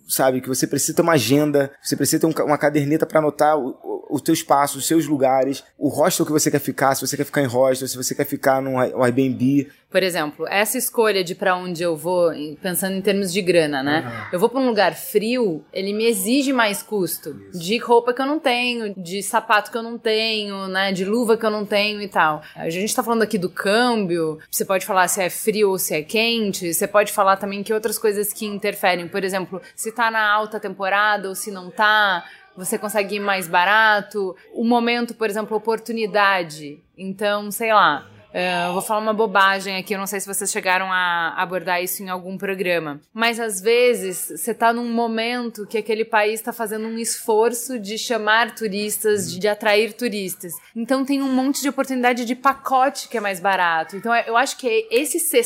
sabe, 0.08 0.42
que 0.42 0.48
você 0.48 0.68
precisa 0.68 0.96
ter 0.96 1.02
uma 1.02 1.14
agenda, 1.14 1.72
você 1.82 1.96
precisa 1.96 2.20
ter 2.20 2.44
uma 2.44 2.58
caderneta 2.58 3.06
para 3.06 3.20
anotar 3.20 3.58
o, 3.58 4.06
o, 4.10 4.20
teu 4.20 4.34
espaço, 4.34 4.78
os 4.78 4.88
seus 4.88 5.06
lugares, 5.08 5.64
o 5.78 5.90
hostel 5.90 6.26
que 6.26 6.32
você 6.32 6.52
quer 6.52 6.60
ficar, 6.60 6.96
se 6.96 7.06
você 7.06 7.18
quer 7.18 7.26
ficar 7.26 7.42
em 7.42 7.48
hostel, 7.48 7.88
se 7.88 7.98
você 7.98 8.14
quer 8.14 8.26
ficar 8.26 8.62
num 8.62 8.80
Airbnb. 8.80 9.70
Por 9.96 10.04
exemplo, 10.04 10.46
essa 10.50 10.78
escolha 10.78 11.24
de 11.24 11.34
para 11.34 11.56
onde 11.56 11.82
eu 11.82 11.96
vou, 11.96 12.30
pensando 12.62 12.98
em 12.98 13.02
termos 13.02 13.32
de 13.32 13.42
grana, 13.42 13.82
né? 13.82 14.04
Uhum. 14.06 14.30
Eu 14.34 14.40
vou 14.42 14.50
para 14.50 14.60
um 14.60 14.68
lugar 14.68 14.94
frio, 14.94 15.64
ele 15.72 15.94
me 15.94 16.04
exige 16.06 16.52
mais 16.52 16.84
custo 16.84 17.30
Isso. 17.50 17.64
de 17.64 17.78
roupa 17.78 18.14
que 18.14 18.22
eu 18.22 18.26
não 18.26 18.38
tenho, 18.38 18.94
de 18.94 19.24
sapato 19.24 19.72
que 19.72 19.78
eu 19.78 19.82
não 19.82 19.98
tenho, 19.98 20.68
né? 20.68 20.92
De 20.92 21.06
luva 21.06 21.38
que 21.38 21.46
eu 21.46 21.50
não 21.50 21.66
tenho 21.66 22.02
e 22.02 22.10
tal. 22.10 22.42
A 22.58 22.70
gente 22.70 22.94
tá 22.94 23.02
falando 23.02 23.22
aqui 23.22 23.38
do 23.38 23.50
câmbio, 23.50 24.38
você 24.52 24.66
pode 24.66 24.86
falar 24.86 25.08
se 25.08 25.24
é 25.24 25.30
frio 25.30 25.70
ou 25.70 25.80
se 25.80 25.96
é 25.96 26.04
quente, 26.04 26.74
você 26.74 26.90
pode 26.90 27.14
falar 27.14 27.38
também 27.38 27.64
que 27.64 27.74
outras 27.74 27.98
coisas 27.98 28.34
que 28.34 28.46
interferem, 28.46 29.08
por 29.08 29.24
exemplo, 29.24 29.62
se 29.78 29.94
tá 29.94 30.12
na 30.12 30.30
alta 30.30 30.60
temporada 30.60 31.30
ou 31.30 31.36
se 31.36 31.52
não 31.52 31.72
tá 31.72 32.26
você 32.58 32.78
consegue 32.78 33.16
ir 33.16 33.20
mais 33.20 33.48
barato. 33.48 34.36
O 34.54 34.66
momento, 34.66 35.14
por 35.14 35.30
exemplo, 35.30 35.56
oportunidade. 35.56 36.82
Então, 36.98 37.52
sei 37.52 37.74
lá, 37.74 38.08
Uh, 38.36 38.74
vou 38.74 38.82
falar 38.82 39.00
uma 39.00 39.14
bobagem 39.14 39.78
aqui, 39.78 39.96
eu 39.96 39.98
não 39.98 40.06
sei 40.06 40.20
se 40.20 40.28
vocês 40.28 40.52
chegaram 40.52 40.92
a 40.92 41.34
abordar 41.38 41.82
isso 41.82 42.04
em 42.04 42.10
algum 42.10 42.38
programa. 42.38 43.00
Mas 43.14 43.40
às 43.40 43.62
vezes 43.62 44.28
você 44.36 44.52
está 44.52 44.74
num 44.74 44.90
momento 44.90 45.66
que 45.66 45.78
aquele 45.78 46.04
país 46.04 46.42
está 46.42 46.52
fazendo 46.52 46.86
um 46.86 46.98
esforço 46.98 47.80
de 47.80 47.98
chamar 47.98 48.54
turistas, 48.54 49.32
de, 49.32 49.40
de, 49.40 49.48
atrair 49.48 49.94
turistas. 49.94 50.52
Então 50.76 51.06
tem 51.06 51.22
um 51.22 51.32
monte 51.32 51.62
de 51.62 51.70
oportunidade 51.70 52.26
de 52.26 52.36
pacote 52.36 53.08
que 53.08 53.16
é 53.16 53.22
mais 53.22 53.40
barato. 53.40 53.96
Então 53.96 54.14
eu 54.14 54.36
acho 54.36 54.58
que 54.58 54.86
esse 54.92 55.18
ser 55.18 55.46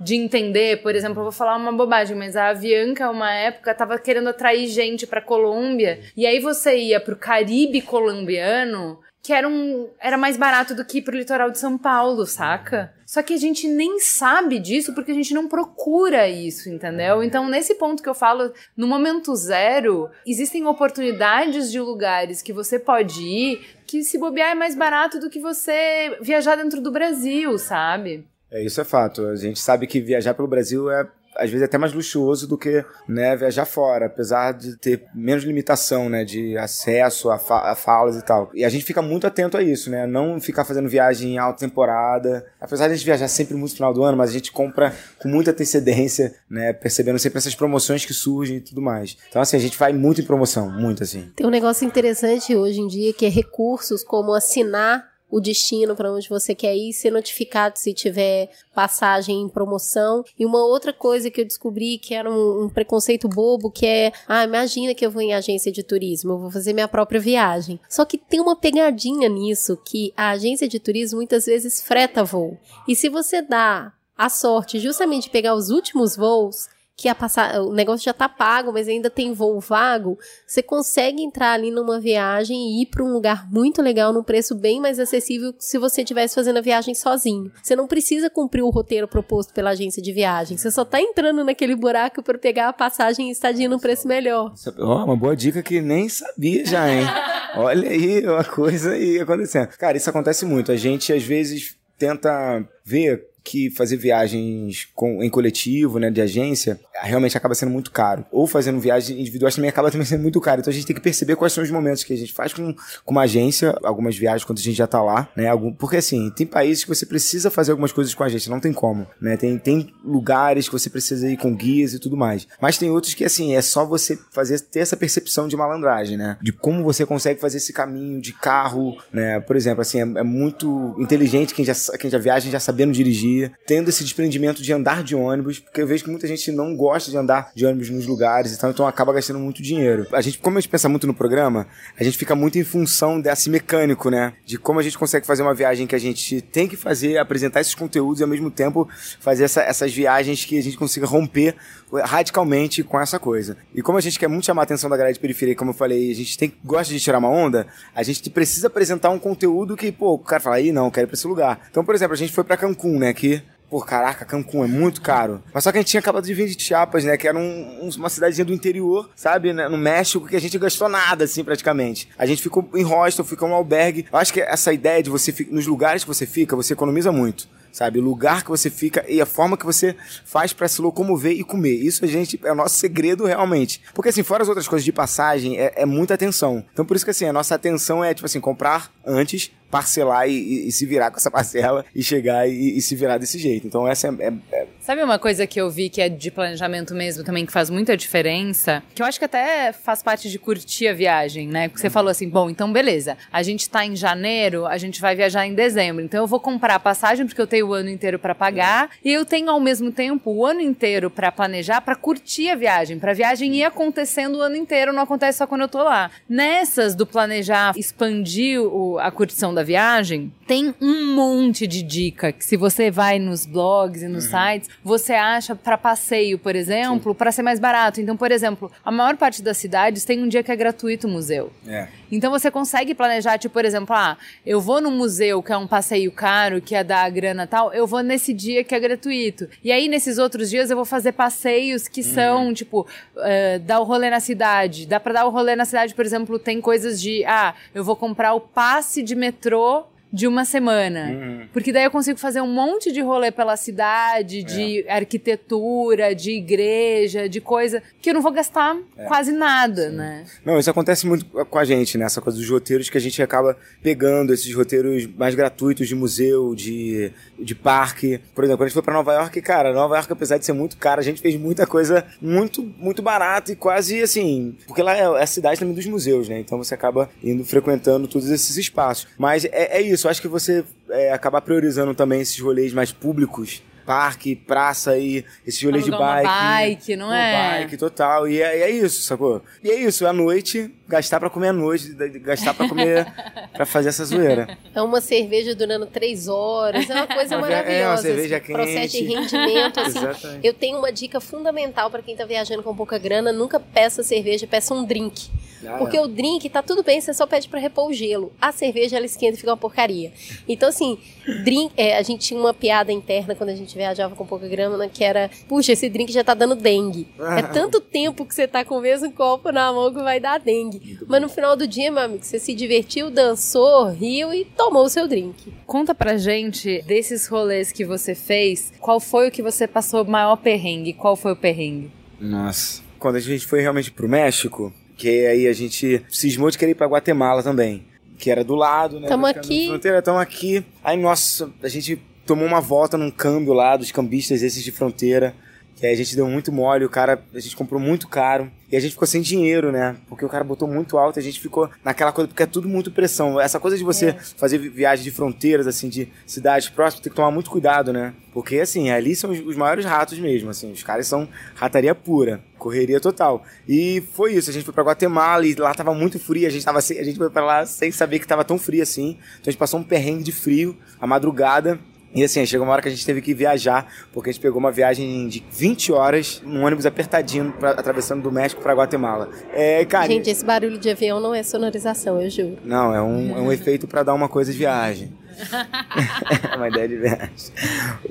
de 0.00 0.14
entender, 0.14 0.80
por 0.80 0.94
exemplo, 0.94 1.18
eu 1.18 1.24
vou 1.24 1.32
falar 1.32 1.56
uma 1.56 1.72
bobagem, 1.72 2.16
mas 2.16 2.36
a 2.36 2.50
Avianca, 2.50 3.10
uma 3.10 3.32
época, 3.32 3.72
estava 3.72 3.98
querendo 3.98 4.28
atrair 4.28 4.68
gente 4.68 5.06
para 5.06 5.20
Colômbia, 5.20 6.00
e 6.16 6.26
aí 6.26 6.38
você 6.38 6.76
ia 6.76 7.00
para 7.00 7.14
o 7.14 7.18
Caribe 7.18 7.80
colombiano, 7.80 8.98
que 9.24 9.32
era, 9.32 9.48
um, 9.48 9.88
era 9.98 10.18
mais 10.18 10.36
barato 10.36 10.74
do 10.74 10.84
que 10.84 10.98
ir 10.98 11.02
pro 11.02 11.16
litoral 11.16 11.50
de 11.50 11.58
São 11.58 11.78
Paulo, 11.78 12.26
saca? 12.26 12.92
Só 13.06 13.22
que 13.22 13.32
a 13.32 13.38
gente 13.38 13.66
nem 13.66 13.98
sabe 13.98 14.58
disso 14.58 14.94
porque 14.94 15.12
a 15.12 15.14
gente 15.14 15.32
não 15.32 15.48
procura 15.48 16.28
isso, 16.28 16.68
entendeu? 16.68 17.22
Então, 17.22 17.48
nesse 17.48 17.74
ponto 17.76 18.02
que 18.02 18.08
eu 18.08 18.14
falo, 18.14 18.52
no 18.76 18.86
momento 18.86 19.34
zero, 19.34 20.10
existem 20.26 20.66
oportunidades 20.66 21.72
de 21.72 21.80
lugares 21.80 22.42
que 22.42 22.52
você 22.52 22.78
pode 22.78 23.22
ir 23.22 23.64
que, 23.86 24.02
se 24.02 24.18
bobear, 24.18 24.50
é 24.50 24.54
mais 24.54 24.74
barato 24.74 25.18
do 25.18 25.30
que 25.30 25.40
você 25.40 26.18
viajar 26.20 26.56
dentro 26.56 26.82
do 26.82 26.92
Brasil, 26.92 27.56
sabe? 27.58 28.26
É, 28.50 28.62
isso 28.62 28.78
é 28.78 28.84
fato. 28.84 29.26
A 29.26 29.36
gente 29.36 29.58
sabe 29.58 29.86
que 29.86 30.02
viajar 30.02 30.34
pelo 30.34 30.48
Brasil 30.48 30.90
é 30.90 31.08
às 31.36 31.50
vezes 31.50 31.62
até 31.62 31.76
mais 31.78 31.92
luxuoso 31.92 32.46
do 32.46 32.56
que 32.56 32.84
né, 33.08 33.36
viajar 33.36 33.64
fora, 33.64 34.06
apesar 34.06 34.52
de 34.52 34.76
ter 34.76 35.04
menos 35.14 35.44
limitação 35.44 36.08
né, 36.08 36.24
de 36.24 36.56
acesso 36.56 37.30
a, 37.30 37.38
fa 37.38 37.70
a 37.70 37.74
falas 37.74 38.16
e 38.16 38.22
tal. 38.22 38.50
E 38.54 38.64
a 38.64 38.68
gente 38.68 38.84
fica 38.84 39.02
muito 39.02 39.26
atento 39.26 39.56
a 39.56 39.62
isso, 39.62 39.90
né? 39.90 40.06
Não 40.06 40.40
ficar 40.40 40.64
fazendo 40.64 40.88
viagem 40.88 41.34
em 41.34 41.38
alta 41.38 41.60
temporada. 41.60 42.46
Apesar 42.60 42.86
de 42.86 42.94
a 42.94 42.96
gente 42.96 43.04
viajar 43.04 43.28
sempre 43.28 43.54
muito 43.54 43.72
no 43.72 43.76
final 43.76 43.92
do 43.92 44.02
ano, 44.02 44.16
mas 44.16 44.30
a 44.30 44.32
gente 44.32 44.52
compra 44.52 44.94
com 45.18 45.28
muita 45.28 45.50
antecedência, 45.50 46.34
né? 46.48 46.72
Percebendo 46.72 47.18
sempre 47.18 47.38
essas 47.38 47.54
promoções 47.54 48.04
que 48.04 48.14
surgem 48.14 48.56
e 48.56 48.60
tudo 48.60 48.80
mais. 48.80 49.16
Então, 49.28 49.42
assim, 49.42 49.56
a 49.56 49.60
gente 49.60 49.78
vai 49.78 49.92
muito 49.92 50.20
em 50.20 50.24
promoção, 50.24 50.70
muito 50.70 51.02
assim. 51.02 51.30
Tem 51.34 51.46
um 51.46 51.50
negócio 51.50 51.86
interessante 51.86 52.54
hoje 52.54 52.80
em 52.80 52.86
dia 52.86 53.12
que 53.12 53.26
é 53.26 53.28
recursos 53.28 54.02
como 54.02 54.32
assinar 54.34 55.13
o 55.34 55.40
destino 55.40 55.96
para 55.96 56.12
onde 56.12 56.28
você 56.28 56.54
quer 56.54 56.76
ir, 56.76 56.92
ser 56.92 57.10
notificado 57.10 57.76
se 57.76 57.92
tiver 57.92 58.48
passagem 58.72 59.42
em 59.42 59.48
promoção. 59.48 60.22
E 60.38 60.46
uma 60.46 60.64
outra 60.64 60.92
coisa 60.92 61.28
que 61.28 61.40
eu 61.40 61.44
descobri 61.44 61.98
que 61.98 62.14
era 62.14 62.30
um, 62.30 62.62
um 62.62 62.68
preconceito 62.68 63.28
bobo, 63.28 63.68
que 63.68 63.84
é, 63.84 64.12
ah, 64.28 64.44
imagina 64.44 64.94
que 64.94 65.04
eu 65.04 65.10
vou 65.10 65.20
em 65.20 65.34
agência 65.34 65.72
de 65.72 65.82
turismo, 65.82 66.34
eu 66.34 66.38
vou 66.38 66.50
fazer 66.52 66.72
minha 66.72 66.86
própria 66.86 67.20
viagem. 67.20 67.80
Só 67.88 68.04
que 68.04 68.16
tem 68.16 68.38
uma 68.38 68.54
pegadinha 68.54 69.28
nisso, 69.28 69.76
que 69.84 70.12
a 70.16 70.30
agência 70.30 70.68
de 70.68 70.78
turismo 70.78 71.16
muitas 71.16 71.46
vezes 71.46 71.82
freta 71.82 72.22
voo. 72.22 72.56
E 72.86 72.94
se 72.94 73.08
você 73.08 73.42
dá 73.42 73.92
a 74.16 74.28
sorte 74.28 74.78
justamente 74.78 75.24
de 75.24 75.30
pegar 75.30 75.56
os 75.56 75.68
últimos 75.68 76.14
voos, 76.14 76.68
que 76.96 77.08
a 77.08 77.14
passar, 77.14 77.60
o 77.60 77.72
negócio 77.72 78.04
já 78.04 78.12
tá 78.12 78.28
pago, 78.28 78.72
mas 78.72 78.86
ainda 78.86 79.10
tem 79.10 79.32
voo 79.32 79.58
vago, 79.58 80.16
você 80.46 80.62
consegue 80.62 81.22
entrar 81.22 81.52
ali 81.52 81.70
numa 81.70 82.00
viagem 82.00 82.56
e 82.56 82.82
ir 82.82 82.86
para 82.86 83.02
um 83.02 83.12
lugar 83.12 83.50
muito 83.50 83.82
legal 83.82 84.12
num 84.12 84.22
preço 84.22 84.54
bem 84.54 84.80
mais 84.80 84.98
acessível 85.00 85.52
que 85.52 85.64
se 85.64 85.76
você 85.76 86.02
estivesse 86.02 86.34
fazendo 86.34 86.58
a 86.58 86.62
viagem 86.62 86.94
sozinho. 86.94 87.50
Você 87.62 87.74
não 87.74 87.88
precisa 87.88 88.30
cumprir 88.30 88.62
o 88.62 88.70
roteiro 88.70 89.08
proposto 89.08 89.52
pela 89.52 89.70
agência 89.70 90.02
de 90.02 90.12
viagem, 90.12 90.56
você 90.56 90.70
só 90.70 90.84
tá 90.84 91.00
entrando 91.00 91.44
naquele 91.44 91.74
buraco 91.74 92.22
para 92.22 92.38
pegar 92.38 92.68
a 92.68 92.72
passagem 92.72 93.28
e 93.28 93.32
estadia 93.32 93.68
num 93.68 93.78
preço 93.78 94.06
melhor. 94.06 94.54
Ó, 94.78 95.04
uma 95.04 95.16
boa 95.16 95.34
dica 95.34 95.62
que 95.62 95.80
nem 95.80 96.08
sabia 96.08 96.64
já, 96.64 96.88
hein? 96.88 97.04
Olha 97.56 97.88
aí 97.88 98.26
uma 98.26 98.44
coisa 98.44 98.92
aí 98.92 99.20
acontecendo. 99.20 99.68
Cara, 99.78 99.96
isso 99.96 100.10
acontece 100.10 100.44
muito. 100.44 100.72
A 100.72 100.76
gente 100.76 101.12
às 101.12 101.22
vezes 101.22 101.76
tenta 101.98 102.66
ver 102.84 103.33
que 103.44 103.68
fazer 103.68 103.98
viagens 103.98 104.88
com, 104.94 105.22
em 105.22 105.28
coletivo, 105.28 105.98
né, 105.98 106.10
de 106.10 106.22
agência, 106.22 106.80
realmente 106.94 107.36
acaba 107.36 107.54
sendo 107.54 107.70
muito 107.70 107.90
caro. 107.90 108.24
Ou 108.32 108.46
fazendo 108.46 108.80
viagens 108.80 109.16
individuais 109.18 109.54
também 109.54 109.68
acaba 109.68 109.90
também 109.90 110.06
sendo 110.06 110.22
muito 110.22 110.40
caro. 110.40 110.60
Então 110.60 110.70
a 110.70 110.74
gente 110.74 110.86
tem 110.86 110.96
que 110.96 111.02
perceber 111.02 111.36
quais 111.36 111.52
são 111.52 111.62
os 111.62 111.70
momentos 111.70 112.02
que 112.02 112.14
a 112.14 112.16
gente 112.16 112.32
faz 112.32 112.54
com, 112.54 112.74
com 113.04 113.12
uma 113.12 113.22
agência, 113.22 113.78
algumas 113.84 114.16
viagens 114.16 114.44
quando 114.44 114.58
a 114.58 114.62
gente 114.62 114.76
já 114.76 114.86
tá 114.86 115.02
lá, 115.02 115.28
né? 115.36 115.48
Algum, 115.48 115.72
porque 115.72 115.98
assim, 115.98 116.30
tem 116.30 116.46
países 116.46 116.84
que 116.84 116.88
você 116.88 117.04
precisa 117.04 117.50
fazer 117.50 117.72
algumas 117.72 117.92
coisas 117.92 118.14
com 118.14 118.22
a 118.22 118.26
agência, 118.26 118.50
não 118.50 118.60
tem 118.60 118.72
como, 118.72 119.06
né? 119.20 119.36
Tem, 119.36 119.58
tem 119.58 119.92
lugares 120.02 120.66
que 120.66 120.72
você 120.72 120.88
precisa 120.88 121.30
ir 121.30 121.36
com 121.36 121.54
guias 121.54 121.92
e 121.92 121.98
tudo 121.98 122.16
mais. 122.16 122.48
Mas 122.60 122.78
tem 122.78 122.90
outros 122.90 123.12
que 123.12 123.24
assim, 123.24 123.54
é 123.54 123.60
só 123.60 123.84
você 123.84 124.18
fazer 124.32 124.58
ter 124.60 124.80
essa 124.80 124.96
percepção 124.96 125.46
de 125.46 125.56
malandragem, 125.56 126.16
né? 126.16 126.38
De 126.40 126.50
como 126.50 126.82
você 126.82 127.04
consegue 127.04 127.40
fazer 127.40 127.58
esse 127.58 127.74
caminho 127.74 128.22
de 128.22 128.32
carro, 128.32 128.96
né? 129.12 129.38
Por 129.40 129.54
exemplo, 129.54 129.82
assim, 129.82 129.98
é, 129.98 130.20
é 130.20 130.22
muito 130.22 130.96
inteligente 130.98 131.52
quem 131.52 131.64
já, 131.64 131.74
quem 131.98 132.10
já 132.10 132.18
viaja 132.18 132.50
já 132.50 132.60
sabendo 132.60 132.92
dirigir 132.92 133.33
tendo 133.66 133.88
esse 133.88 134.02
desprendimento 134.02 134.62
de 134.62 134.72
andar 134.72 135.02
de 135.02 135.14
ônibus, 135.14 135.58
porque 135.58 135.80
eu 135.80 135.86
vejo 135.86 136.04
que 136.04 136.10
muita 136.10 136.26
gente 136.26 136.50
não 136.52 136.76
gosta 136.76 137.10
de 137.10 137.16
andar 137.16 137.50
de 137.54 137.64
ônibus 137.66 137.90
nos 137.90 138.06
lugares 138.06 138.52
e 138.52 138.58
tal, 138.58 138.70
então 138.70 138.86
acaba 138.86 139.12
gastando 139.12 139.38
muito 139.38 139.62
dinheiro. 139.62 140.06
A 140.12 140.20
gente, 140.20 140.38
como 140.38 140.58
a 140.58 140.60
gente 140.60 140.70
pensa 140.70 140.88
muito 140.88 141.06
no 141.06 141.14
programa, 141.14 141.66
a 141.98 142.04
gente 142.04 142.16
fica 142.16 142.34
muito 142.34 142.58
em 142.58 142.64
função 142.64 143.20
desse 143.20 143.48
mecânico, 143.50 144.10
né? 144.10 144.34
De 144.44 144.58
como 144.58 144.80
a 144.80 144.82
gente 144.82 144.98
consegue 144.98 145.26
fazer 145.26 145.42
uma 145.42 145.54
viagem 145.54 145.86
que 145.86 145.94
a 145.94 145.98
gente 145.98 146.40
tem 146.40 146.68
que 146.68 146.76
fazer, 146.76 147.18
apresentar 147.18 147.60
esses 147.60 147.74
conteúdos 147.74 148.20
e 148.20 148.22
ao 148.22 148.28
mesmo 148.28 148.50
tempo 148.50 148.88
fazer 149.20 149.44
essa, 149.44 149.62
essas 149.62 149.92
viagens 149.92 150.44
que 150.44 150.58
a 150.58 150.62
gente 150.62 150.76
consiga 150.76 151.06
romper 151.06 151.54
radicalmente 152.02 152.82
com 152.82 153.00
essa 153.00 153.18
coisa. 153.18 153.56
E 153.74 153.82
como 153.82 153.98
a 153.98 154.00
gente 154.00 154.18
quer 154.18 154.28
muito 154.28 154.46
chamar 154.46 154.62
a 154.62 154.64
atenção 154.64 154.90
da 154.90 154.96
galera 154.96 155.12
de 155.12 155.20
periferia, 155.20 155.54
como 155.54 155.70
eu 155.70 155.74
falei, 155.74 156.10
a 156.10 156.14
gente 156.14 156.36
tem, 156.36 156.52
gosta 156.64 156.92
de 156.92 157.00
tirar 157.00 157.18
uma 157.18 157.28
onda, 157.28 157.66
a 157.94 158.02
gente 158.02 158.28
precisa 158.30 158.66
apresentar 158.66 159.10
um 159.10 159.18
conteúdo 159.18 159.76
que, 159.76 159.92
pô, 159.92 160.14
o 160.14 160.18
cara 160.18 160.40
fala, 160.42 160.56
aí 160.56 160.72
não, 160.72 160.90
quero 160.90 161.06
ir 161.06 161.08
pra 161.08 161.14
esse 161.14 161.26
lugar. 161.26 161.60
Então, 161.70 161.84
por 161.84 161.94
exemplo, 161.94 162.14
a 162.14 162.16
gente 162.16 162.32
foi 162.32 162.44
para 162.44 162.56
Cancún, 162.56 162.98
né, 162.98 163.12
que 163.24 163.42
Pô, 163.70 163.80
caraca, 163.80 164.24
Cancún 164.24 164.62
é 164.62 164.68
muito 164.68 165.00
caro. 165.00 165.42
Mas 165.52 165.64
só 165.64 165.72
que 165.72 165.78
a 165.78 165.80
gente 165.80 165.90
tinha 165.90 165.98
acabado 165.98 166.24
de 166.24 166.32
vir 166.32 166.46
de 166.46 166.62
Chiapas, 166.62 167.02
né? 167.02 167.16
Que 167.16 167.26
era 167.26 167.36
um, 167.36 167.90
uma 167.96 168.08
cidadezinha 168.08 168.44
do 168.44 168.52
interior, 168.52 169.10
sabe? 169.16 169.52
Né, 169.52 169.68
no 169.68 169.76
México, 169.76 170.28
que 170.28 170.36
a 170.36 170.40
gente 170.40 170.56
gastou 170.60 170.88
nada, 170.88 171.24
assim, 171.24 171.42
praticamente. 171.42 172.08
A 172.16 172.24
gente 172.24 172.40
ficou 172.40 172.68
em 172.72 172.84
hostel, 172.84 173.24
ficou 173.24 173.48
em 173.48 173.50
um 173.50 173.54
albergue. 173.54 174.06
Eu 174.12 174.16
acho 174.16 174.32
que 174.32 174.40
essa 174.40 174.72
ideia 174.72 175.02
de 175.02 175.10
você, 175.10 175.34
nos 175.50 175.66
lugares 175.66 176.04
que 176.04 176.08
você 176.08 176.24
fica, 176.24 176.54
você 176.54 176.72
economiza 176.72 177.10
muito 177.10 177.48
sabe? 177.74 177.98
O 177.98 178.02
lugar 178.02 178.44
que 178.44 178.50
você 178.50 178.70
fica 178.70 179.04
e 179.08 179.20
a 179.20 179.26
forma 179.26 179.56
que 179.56 179.66
você 179.66 179.96
faz 180.24 180.52
para 180.52 180.68
se 180.68 180.80
locomover 180.80 181.32
e 181.32 181.42
comer. 181.42 181.74
Isso 181.74 182.04
a 182.04 182.08
gente 182.08 182.40
é 182.44 182.52
o 182.52 182.54
nosso 182.54 182.76
segredo 182.76 183.24
realmente. 183.24 183.80
Porque 183.92 184.10
assim, 184.10 184.22
fora 184.22 184.44
as 184.44 184.48
outras 184.48 184.68
coisas 184.68 184.84
de 184.84 184.92
passagem, 184.92 185.58
é, 185.58 185.72
é 185.76 185.84
muita 185.84 186.14
atenção. 186.14 186.64
Então 186.72 186.84
por 186.84 186.94
isso 186.94 187.04
que 187.04 187.10
assim, 187.10 187.26
a 187.26 187.32
nossa 187.32 187.54
atenção 187.54 188.04
é 188.04 188.14
tipo 188.14 188.26
assim, 188.26 188.40
comprar 188.40 188.92
antes 189.04 189.50
parcelar 189.74 190.28
e, 190.28 190.68
e, 190.68 190.70
se 190.70 190.86
virar 190.86 191.10
com 191.10 191.16
essa 191.16 191.28
parcela 191.28 191.84
e 191.92 192.00
chegar 192.00 192.48
e, 192.48 192.78
e 192.78 192.80
se 192.80 192.94
virar 192.94 193.18
desse 193.18 193.40
jeito. 193.40 193.66
Então 193.66 193.88
essa 193.88 194.06
é, 194.06 194.10
é, 194.20 194.32
é, 194.52 194.66
Sabe 194.80 195.02
uma 195.02 195.18
coisa 195.18 195.48
que 195.48 195.60
eu 195.60 195.68
vi 195.68 195.88
que 195.88 196.00
é 196.00 196.08
de 196.08 196.30
planejamento 196.30 196.94
mesmo 196.94 197.24
também, 197.24 197.44
que 197.44 197.50
faz 197.50 197.68
muita 197.70 197.96
diferença? 197.96 198.84
Que 198.94 199.02
eu 199.02 199.06
acho 199.06 199.18
que 199.18 199.24
até 199.24 199.72
faz 199.72 200.00
parte 200.00 200.30
de 200.30 200.38
curtir 200.38 200.86
a 200.86 200.92
viagem, 200.92 201.48
né? 201.48 201.66
Porque 201.66 201.80
você 201.80 201.90
falou 201.90 202.08
assim, 202.08 202.28
bom, 202.28 202.48
então 202.48 202.72
beleza, 202.72 203.18
a 203.32 203.42
gente 203.42 203.68
tá 203.68 203.84
em 203.84 203.96
janeiro, 203.96 204.64
a 204.64 204.78
gente 204.78 205.00
vai 205.00 205.16
viajar 205.16 205.44
em 205.44 205.54
dezembro, 205.54 206.04
então 206.04 206.22
eu 206.22 206.26
vou 206.28 206.38
comprar 206.38 206.76
a 206.76 206.78
passagem 206.78 207.26
porque 207.26 207.40
eu 207.40 207.46
tenho 207.46 207.66
o 207.66 207.72
ano 207.72 207.88
inteiro 207.88 208.16
para 208.16 208.32
pagar 208.32 208.90
e 209.04 209.12
eu 209.12 209.24
tenho 209.24 209.50
ao 209.50 209.58
mesmo 209.58 209.90
tempo 209.90 210.30
o 210.30 210.46
ano 210.46 210.60
inteiro 210.60 211.10
para 211.10 211.32
planejar, 211.32 211.80
para 211.80 211.96
curtir 211.96 212.48
a 212.50 212.54
viagem, 212.54 213.00
para 213.00 213.10
a 213.10 213.14
viagem 213.14 213.56
ir 213.56 213.64
acontecendo 213.64 214.38
o 214.38 214.40
ano 214.40 214.54
inteiro, 214.54 214.92
não 214.92 215.02
acontece 215.02 215.38
só 215.38 215.48
quando 215.48 215.62
eu 215.62 215.68
tô 215.68 215.82
lá. 215.82 216.12
Nessas 216.28 216.94
do 216.94 217.04
planejar 217.04 217.72
expandir 217.76 218.62
o, 218.62 219.00
a 219.00 219.10
curtição 219.10 219.52
da 219.52 219.63
viagem, 219.64 220.32
tem 220.46 220.74
um 220.80 221.14
monte 221.14 221.66
de 221.66 221.82
dica 221.82 222.32
que 222.32 222.44
se 222.44 222.56
você 222.56 222.90
vai 222.90 223.18
nos 223.18 223.46
blogs 223.46 224.02
e 224.02 224.08
nos 224.08 224.26
uhum. 224.26 224.30
sites, 224.30 224.70
você 224.82 225.14
acha 225.14 225.54
para 225.54 225.78
passeio, 225.78 226.38
por 226.38 226.54
exemplo, 226.54 227.14
para 227.14 227.32
ser 227.32 227.42
mais 227.42 227.58
barato. 227.58 228.00
Então, 228.00 228.16
por 228.16 228.30
exemplo, 228.30 228.70
a 228.84 228.90
maior 228.90 229.16
parte 229.16 229.42
das 229.42 229.56
cidades 229.56 230.04
tem 230.04 230.22
um 230.22 230.28
dia 230.28 230.42
que 230.42 230.52
é 230.52 230.56
gratuito 230.56 231.06
o 231.06 231.10
museu. 231.10 231.50
É. 231.66 231.88
Então 232.12 232.30
você 232.30 232.50
consegue 232.50 232.94
planejar, 232.94 233.38
tipo, 233.38 233.54
por 233.54 233.64
exemplo, 233.64 233.94
ah, 233.96 234.16
eu 234.44 234.60
vou 234.60 234.80
no 234.80 234.90
museu 234.90 235.42
que 235.42 235.52
é 235.52 235.56
um 235.56 235.66
passeio 235.66 236.12
caro, 236.12 236.60
que 236.60 236.74
é 236.74 236.84
da 236.84 237.08
grana 237.08 237.46
tal, 237.46 237.72
eu 237.72 237.86
vou 237.86 238.02
nesse 238.02 238.32
dia 238.32 238.62
que 238.62 238.74
é 238.74 238.80
gratuito. 238.80 239.48
E 239.62 239.72
aí, 239.72 239.88
nesses 239.88 240.18
outros 240.18 240.50
dias, 240.50 240.70
eu 240.70 240.76
vou 240.76 240.84
fazer 240.84 241.12
passeios 241.12 241.88
que 241.88 242.02
uhum. 242.02 242.14
são, 242.14 242.54
tipo, 242.54 242.86
uh, 243.16 243.58
dar 243.60 243.80
o 243.80 243.84
rolê 243.84 244.10
na 244.10 244.20
cidade. 244.20 244.86
Dá 244.86 245.00
pra 245.00 245.12
dar 245.12 245.26
o 245.26 245.30
rolê 245.30 245.56
na 245.56 245.64
cidade, 245.64 245.94
por 245.94 246.04
exemplo, 246.04 246.38
tem 246.38 246.60
coisas 246.60 247.00
de, 247.00 247.24
ah, 247.24 247.54
eu 247.74 247.82
vou 247.82 247.96
comprar 247.96 248.34
o 248.34 248.40
passe 248.40 249.02
de 249.02 249.14
metrô 249.14 249.53
entrou 249.54 249.93
de 250.14 250.28
uma 250.28 250.44
semana. 250.44 251.10
Uhum. 251.10 251.48
Porque 251.52 251.72
daí 251.72 251.82
eu 251.82 251.90
consigo 251.90 252.20
fazer 252.20 252.40
um 252.40 252.46
monte 252.46 252.92
de 252.92 253.00
rolê 253.00 253.32
pela 253.32 253.56
cidade, 253.56 254.44
de 254.44 254.86
é. 254.86 254.92
arquitetura, 254.92 256.14
de 256.14 256.30
igreja, 256.30 257.28
de 257.28 257.40
coisa 257.40 257.82
que 258.00 258.10
eu 258.10 258.14
não 258.14 258.22
vou 258.22 258.30
gastar 258.30 258.76
é. 258.96 259.06
quase 259.06 259.32
nada, 259.32 259.90
Sim. 259.90 259.96
né? 259.96 260.24
Não, 260.44 260.56
isso 260.56 260.70
acontece 260.70 261.04
muito 261.04 261.24
com 261.26 261.58
a 261.58 261.64
gente, 261.64 261.98
né? 261.98 262.04
Essa 262.04 262.20
coisa 262.20 262.38
dos 262.38 262.48
roteiros 262.48 262.88
que 262.88 262.96
a 262.96 263.00
gente 263.00 263.20
acaba 263.20 263.56
pegando, 263.82 264.32
esses 264.32 264.54
roteiros 264.54 265.04
mais 265.16 265.34
gratuitos 265.34 265.88
de 265.88 265.96
museu, 265.96 266.54
de, 266.54 267.10
de 267.36 267.54
parque. 267.56 268.20
Por 268.36 268.44
exemplo, 268.44 268.58
quando 268.58 268.66
a 268.66 268.68
gente 268.68 268.74
foi 268.74 268.82
pra 268.84 268.94
Nova 268.94 269.14
York, 269.14 269.42
cara, 269.42 269.72
Nova 269.72 269.96
York, 269.96 270.12
apesar 270.12 270.38
de 270.38 270.46
ser 270.46 270.52
muito 270.52 270.76
cara, 270.76 271.00
a 271.00 271.04
gente 271.04 271.20
fez 271.20 271.34
muita 271.34 271.66
coisa 271.66 272.06
muito, 272.22 272.62
muito 272.62 273.02
barata 273.02 273.50
e 273.50 273.56
quase 273.56 274.00
assim. 274.00 274.56
Porque 274.64 274.80
lá 274.80 274.96
é 274.96 275.22
a 275.22 275.26
cidade 275.26 275.58
também 275.58 275.74
dos 275.74 275.86
museus, 275.86 276.28
né? 276.28 276.38
Então 276.38 276.56
você 276.56 276.72
acaba 276.72 277.10
indo 277.20 277.44
frequentando 277.44 278.06
todos 278.06 278.30
esses 278.30 278.56
espaços. 278.56 279.08
Mas 279.18 279.44
é, 279.46 279.78
é 279.78 279.82
isso 279.82 280.03
isso. 280.04 280.06
Eu 280.06 280.10
acho 280.10 280.20
que 280.20 280.28
você 280.28 280.64
é, 280.90 281.12
acabar 281.12 281.40
priorizando 281.40 281.94
também 281.94 282.20
esses 282.20 282.38
rolês 282.38 282.72
mais 282.72 282.92
públicos 282.92 283.62
parque, 283.84 284.34
praça 284.34 284.96
e 284.96 285.22
esses 285.46 285.62
rolês 285.62 285.84
de 285.84 285.90
bike. 285.90 286.26
bike, 286.26 286.96
não 286.96 287.12
é? 287.12 287.60
Bike, 287.60 287.76
total. 287.76 288.26
E 288.26 288.40
é, 288.40 288.60
é, 288.60 288.70
isso, 288.70 289.02
sacou? 289.02 289.42
E 289.62 289.70
é 289.70 289.74
isso, 289.74 290.06
à 290.06 290.12
noite, 290.12 290.74
gastar 290.88 291.20
pra 291.20 291.28
comer 291.28 291.48
à 291.48 291.52
noite, 291.52 291.94
gastar 292.20 292.54
pra 292.54 292.66
comer, 292.66 293.06
pra 293.52 293.66
fazer 293.66 293.90
essa 293.90 294.02
zoeira. 294.06 294.56
É 294.74 294.80
uma 294.80 295.02
cerveja 295.02 295.54
durando 295.54 295.84
três 295.84 296.28
horas, 296.28 296.88
é 296.88 296.94
uma 296.94 297.06
coisa 297.06 297.38
maravilhosa. 297.38 297.70
É, 297.70 297.88
uma 297.88 297.96
cerveja 297.98 298.40
quente. 298.40 298.56
Processo 298.56 298.96
de 298.96 299.04
rendimento, 299.04 299.80
assim. 299.80 300.40
eu 300.42 300.54
tenho 300.54 300.78
uma 300.78 300.90
dica 300.90 301.20
fundamental 301.20 301.90
para 301.90 302.02
quem 302.02 302.16
tá 302.16 302.24
viajando 302.24 302.62
com 302.62 302.74
pouca 302.74 302.96
grana, 302.96 303.32
nunca 303.32 303.60
peça 303.60 304.02
cerveja, 304.02 304.46
peça 304.46 304.72
um 304.72 304.82
drink. 304.82 305.30
Ah, 305.66 305.78
Porque 305.78 305.96
é. 305.96 306.00
o 306.00 306.06
drink 306.08 306.48
tá 306.48 306.62
tudo 306.62 306.82
bem, 306.82 307.00
você 307.00 307.12
só 307.14 307.26
pede 307.26 307.48
para 307.48 307.60
repor 307.60 307.88
o 307.88 307.92
gelo. 307.92 308.32
A 308.40 308.52
cerveja 308.52 308.96
ela 308.96 309.06
esquenta 309.06 309.34
e 309.34 309.36
fica 309.38 309.50
uma 309.50 309.56
porcaria. 309.56 310.12
Então 310.48 310.68
assim, 310.68 310.98
drink, 311.44 311.72
é, 311.76 311.96
a 311.96 312.02
gente 312.02 312.26
tinha 312.26 312.38
uma 312.38 312.54
piada 312.54 312.92
interna 312.92 313.34
quando 313.34 313.50
a 313.50 313.54
gente 313.54 313.74
viajava 313.76 314.14
com 314.14 314.26
pouca 314.26 314.48
grana, 314.48 314.88
que 314.88 315.04
era, 315.04 315.30
puxa, 315.48 315.72
esse 315.72 315.88
drink 315.88 316.12
já 316.12 316.24
tá 316.24 316.34
dando 316.34 316.54
dengue. 316.54 317.06
é 317.38 317.42
tanto 317.52 317.80
tempo 317.80 318.24
que 318.24 318.34
você 318.34 318.46
tá 318.46 318.64
com 318.64 318.76
o 318.76 318.80
mesmo 318.80 319.12
copo 319.12 319.50
na 319.50 319.72
mão 319.72 319.92
que 319.92 320.02
vai 320.02 320.20
dar 320.20 320.38
dengue. 320.38 320.98
Mas 321.06 321.20
no 321.22 321.28
final 321.28 321.56
do 321.56 321.66
dia, 321.66 321.90
meu 321.90 322.02
amigo, 322.02 322.24
você 322.24 322.38
se 322.38 322.54
divertiu, 322.54 323.10
dançou, 323.10 323.88
riu 323.88 324.32
e 324.32 324.44
tomou 324.44 324.84
o 324.84 324.88
seu 324.88 325.06
drink. 325.08 325.52
Conta 325.66 325.94
pra 325.94 326.16
gente 326.16 326.82
desses 326.82 327.26
rolês 327.26 327.72
que 327.72 327.84
você 327.84 328.14
fez, 328.14 328.72
qual 328.80 329.00
foi 329.00 329.28
o 329.28 329.30
que 329.30 329.42
você 329.42 329.66
passou 329.66 330.04
maior 330.04 330.36
perrengue? 330.36 330.92
Qual 330.92 331.16
foi 331.16 331.32
o 331.32 331.36
perrengue? 331.36 331.90
Nossa, 332.20 332.82
quando 332.98 333.16
a 333.16 333.20
gente 333.20 333.46
foi 333.46 333.60
realmente 333.60 333.90
pro 333.90 334.08
México, 334.08 334.72
que 334.96 335.26
aí 335.26 335.46
a 335.46 335.52
gente 335.52 336.04
cismou 336.08 336.50
de 336.50 336.58
querer 336.58 336.72
ir 336.72 336.74
pra 336.74 336.86
Guatemala 336.86 337.42
também. 337.42 337.84
Que 338.18 338.30
era 338.30 338.44
do 338.44 338.54
lado, 338.54 339.00
né? 339.00 339.08
Tamo 339.08 339.26
aqui. 339.26 339.66
Fronteira, 339.68 340.00
tamo 340.02 340.18
aqui. 340.18 340.64
Aí, 340.82 340.96
nossa, 340.96 341.50
a 341.62 341.68
gente 341.68 342.00
tomou 342.24 342.46
uma 342.46 342.60
volta 342.60 342.96
num 342.96 343.10
câmbio 343.10 343.52
lá 343.52 343.76
dos 343.76 343.90
cambistas 343.90 344.42
esses 344.42 344.62
de 344.62 344.70
fronteira. 344.72 345.34
Que 345.76 345.86
aí 345.86 345.92
a 345.92 345.96
gente 345.96 346.14
deu 346.14 346.28
muito 346.28 346.52
mole, 346.52 346.84
o 346.84 346.88
cara, 346.88 347.20
a 347.34 347.40
gente 347.40 347.56
comprou 347.56 347.80
muito 347.80 348.06
caro. 348.06 348.50
E 348.70 348.76
a 348.76 348.80
gente 348.80 348.92
ficou 348.92 349.06
sem 349.06 349.20
dinheiro, 349.20 349.70
né? 349.72 349.96
Porque 350.08 350.24
o 350.24 350.28
cara 350.28 350.42
botou 350.44 350.66
muito 350.68 350.96
alto 350.98 351.18
e 351.18 351.20
a 351.20 351.22
gente 351.22 351.40
ficou 351.40 351.68
naquela 351.84 352.12
coisa, 352.12 352.28
porque 352.28 352.42
é 352.42 352.46
tudo 352.46 352.68
muito 352.68 352.90
pressão. 352.90 353.40
Essa 353.40 353.58
coisa 353.60 353.76
de 353.76 353.84
você 353.84 354.06
É. 354.10 354.12
fazer 354.36 354.58
vi- 354.58 354.68
viagem 354.68 355.04
de 355.04 355.10
fronteiras, 355.10 355.66
assim, 355.66 355.88
de 355.88 356.08
cidades 356.26 356.68
próximas, 356.68 357.02
tem 357.02 357.10
que 357.10 357.16
tomar 357.16 357.30
muito 357.30 357.50
cuidado, 357.50 357.92
né? 357.92 358.14
Porque, 358.32 358.58
assim, 358.58 358.90
ali 358.90 359.14
são 359.14 359.30
os, 359.30 359.40
os 359.40 359.56
maiores 359.56 359.84
ratos 359.84 360.18
mesmo, 360.18 360.50
assim. 360.50 360.72
Os 360.72 360.82
caras 360.82 361.06
são 361.06 361.28
rataria 361.54 361.94
pura, 361.94 362.40
correria 362.58 363.00
total. 363.00 363.44
E 363.68 364.02
foi 364.14 364.32
isso, 364.34 364.50
a 364.50 364.52
gente 364.52 364.64
foi 364.64 364.74
pra 364.74 364.82
Guatemala 364.84 365.46
e 365.46 365.54
lá 365.54 365.72
tava 365.74 365.92
muito 365.94 366.18
frio, 366.18 366.46
a 366.46 366.50
gente, 366.50 366.64
tava 366.64 366.80
sem- 366.80 366.98
a 366.98 367.04
gente 367.04 367.18
foi 367.18 367.30
pra 367.30 367.44
lá 367.44 367.66
sem 367.66 367.90
saber 367.92 368.18
que 368.20 368.26
tava 368.26 368.44
tão 368.44 368.58
frio 368.58 368.82
assim. 368.82 369.10
Então 369.34 369.42
a 369.48 369.50
gente 369.50 369.58
passou 369.58 369.78
um 369.78 369.84
perrengue 369.84 370.22
de 370.24 370.32
frio, 370.32 370.76
a 371.00 371.06
madrugada. 371.06 371.78
E 372.14 372.22
assim, 372.22 372.46
chegou 372.46 372.64
uma 372.66 372.72
hora 372.72 372.80
que 372.82 372.88
a 372.88 372.90
gente 372.90 373.04
teve 373.04 373.20
que 373.20 373.34
viajar, 373.34 373.92
porque 374.12 374.30
a 374.30 374.32
gente 374.32 374.40
pegou 374.40 374.58
uma 374.60 374.70
viagem 374.70 375.26
de 375.28 375.42
20 375.50 375.92
horas, 375.92 376.40
num 376.44 376.64
ônibus 376.64 376.86
apertadinho, 376.86 377.52
pra- 377.58 377.70
atravessando 377.72 378.22
do 378.22 378.30
México 378.30 378.62
pra 378.62 378.72
Guatemala. 378.72 379.28
É, 379.52 379.84
cara. 379.84 380.06
Gente, 380.06 380.30
esse 380.30 380.44
barulho 380.44 380.78
de 380.78 380.88
avião 380.90 381.18
não 381.20 381.34
é 381.34 381.42
sonorização, 381.42 382.20
eu 382.22 382.30
juro. 382.30 382.58
Não, 382.64 382.94
é 382.94 383.02
um, 383.02 383.36
é 383.36 383.40
um 383.40 383.52
efeito 383.52 383.86
pra 383.88 384.02
dar 384.04 384.14
uma 384.14 384.28
coisa 384.28 384.52
de 384.52 384.58
viagem. 384.58 385.12
É 386.52 386.56
uma 386.56 386.68
ideia 386.68 386.88
de 386.88 386.96
viagem. 386.96 387.28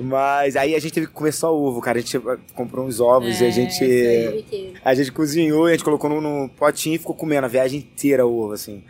Mas 0.00 0.56
aí 0.56 0.74
a 0.74 0.78
gente 0.78 0.92
teve 0.92 1.06
que 1.06 1.12
comer 1.12 1.32
só 1.32 1.54
ovo, 1.54 1.80
cara. 1.80 1.98
A 1.98 2.00
gente 2.00 2.18
comprou 2.54 2.86
uns 2.86 3.00
ovos 3.00 3.40
e 3.40 3.44
a 3.46 3.50
gente. 3.50 3.84
A 4.84 4.94
gente 4.94 5.12
cozinhou 5.12 5.68
e 5.68 5.72
a 5.72 5.74
gente 5.74 5.84
colocou 5.84 6.08
no, 6.10 6.20
no 6.20 6.48
potinho 6.48 6.96
e 6.96 6.98
ficou 6.98 7.14
comendo 7.14 7.46
a 7.46 7.48
viagem 7.48 7.78
inteira 7.80 8.26
o 8.26 8.36
ovo, 8.44 8.52
assim. 8.52 8.82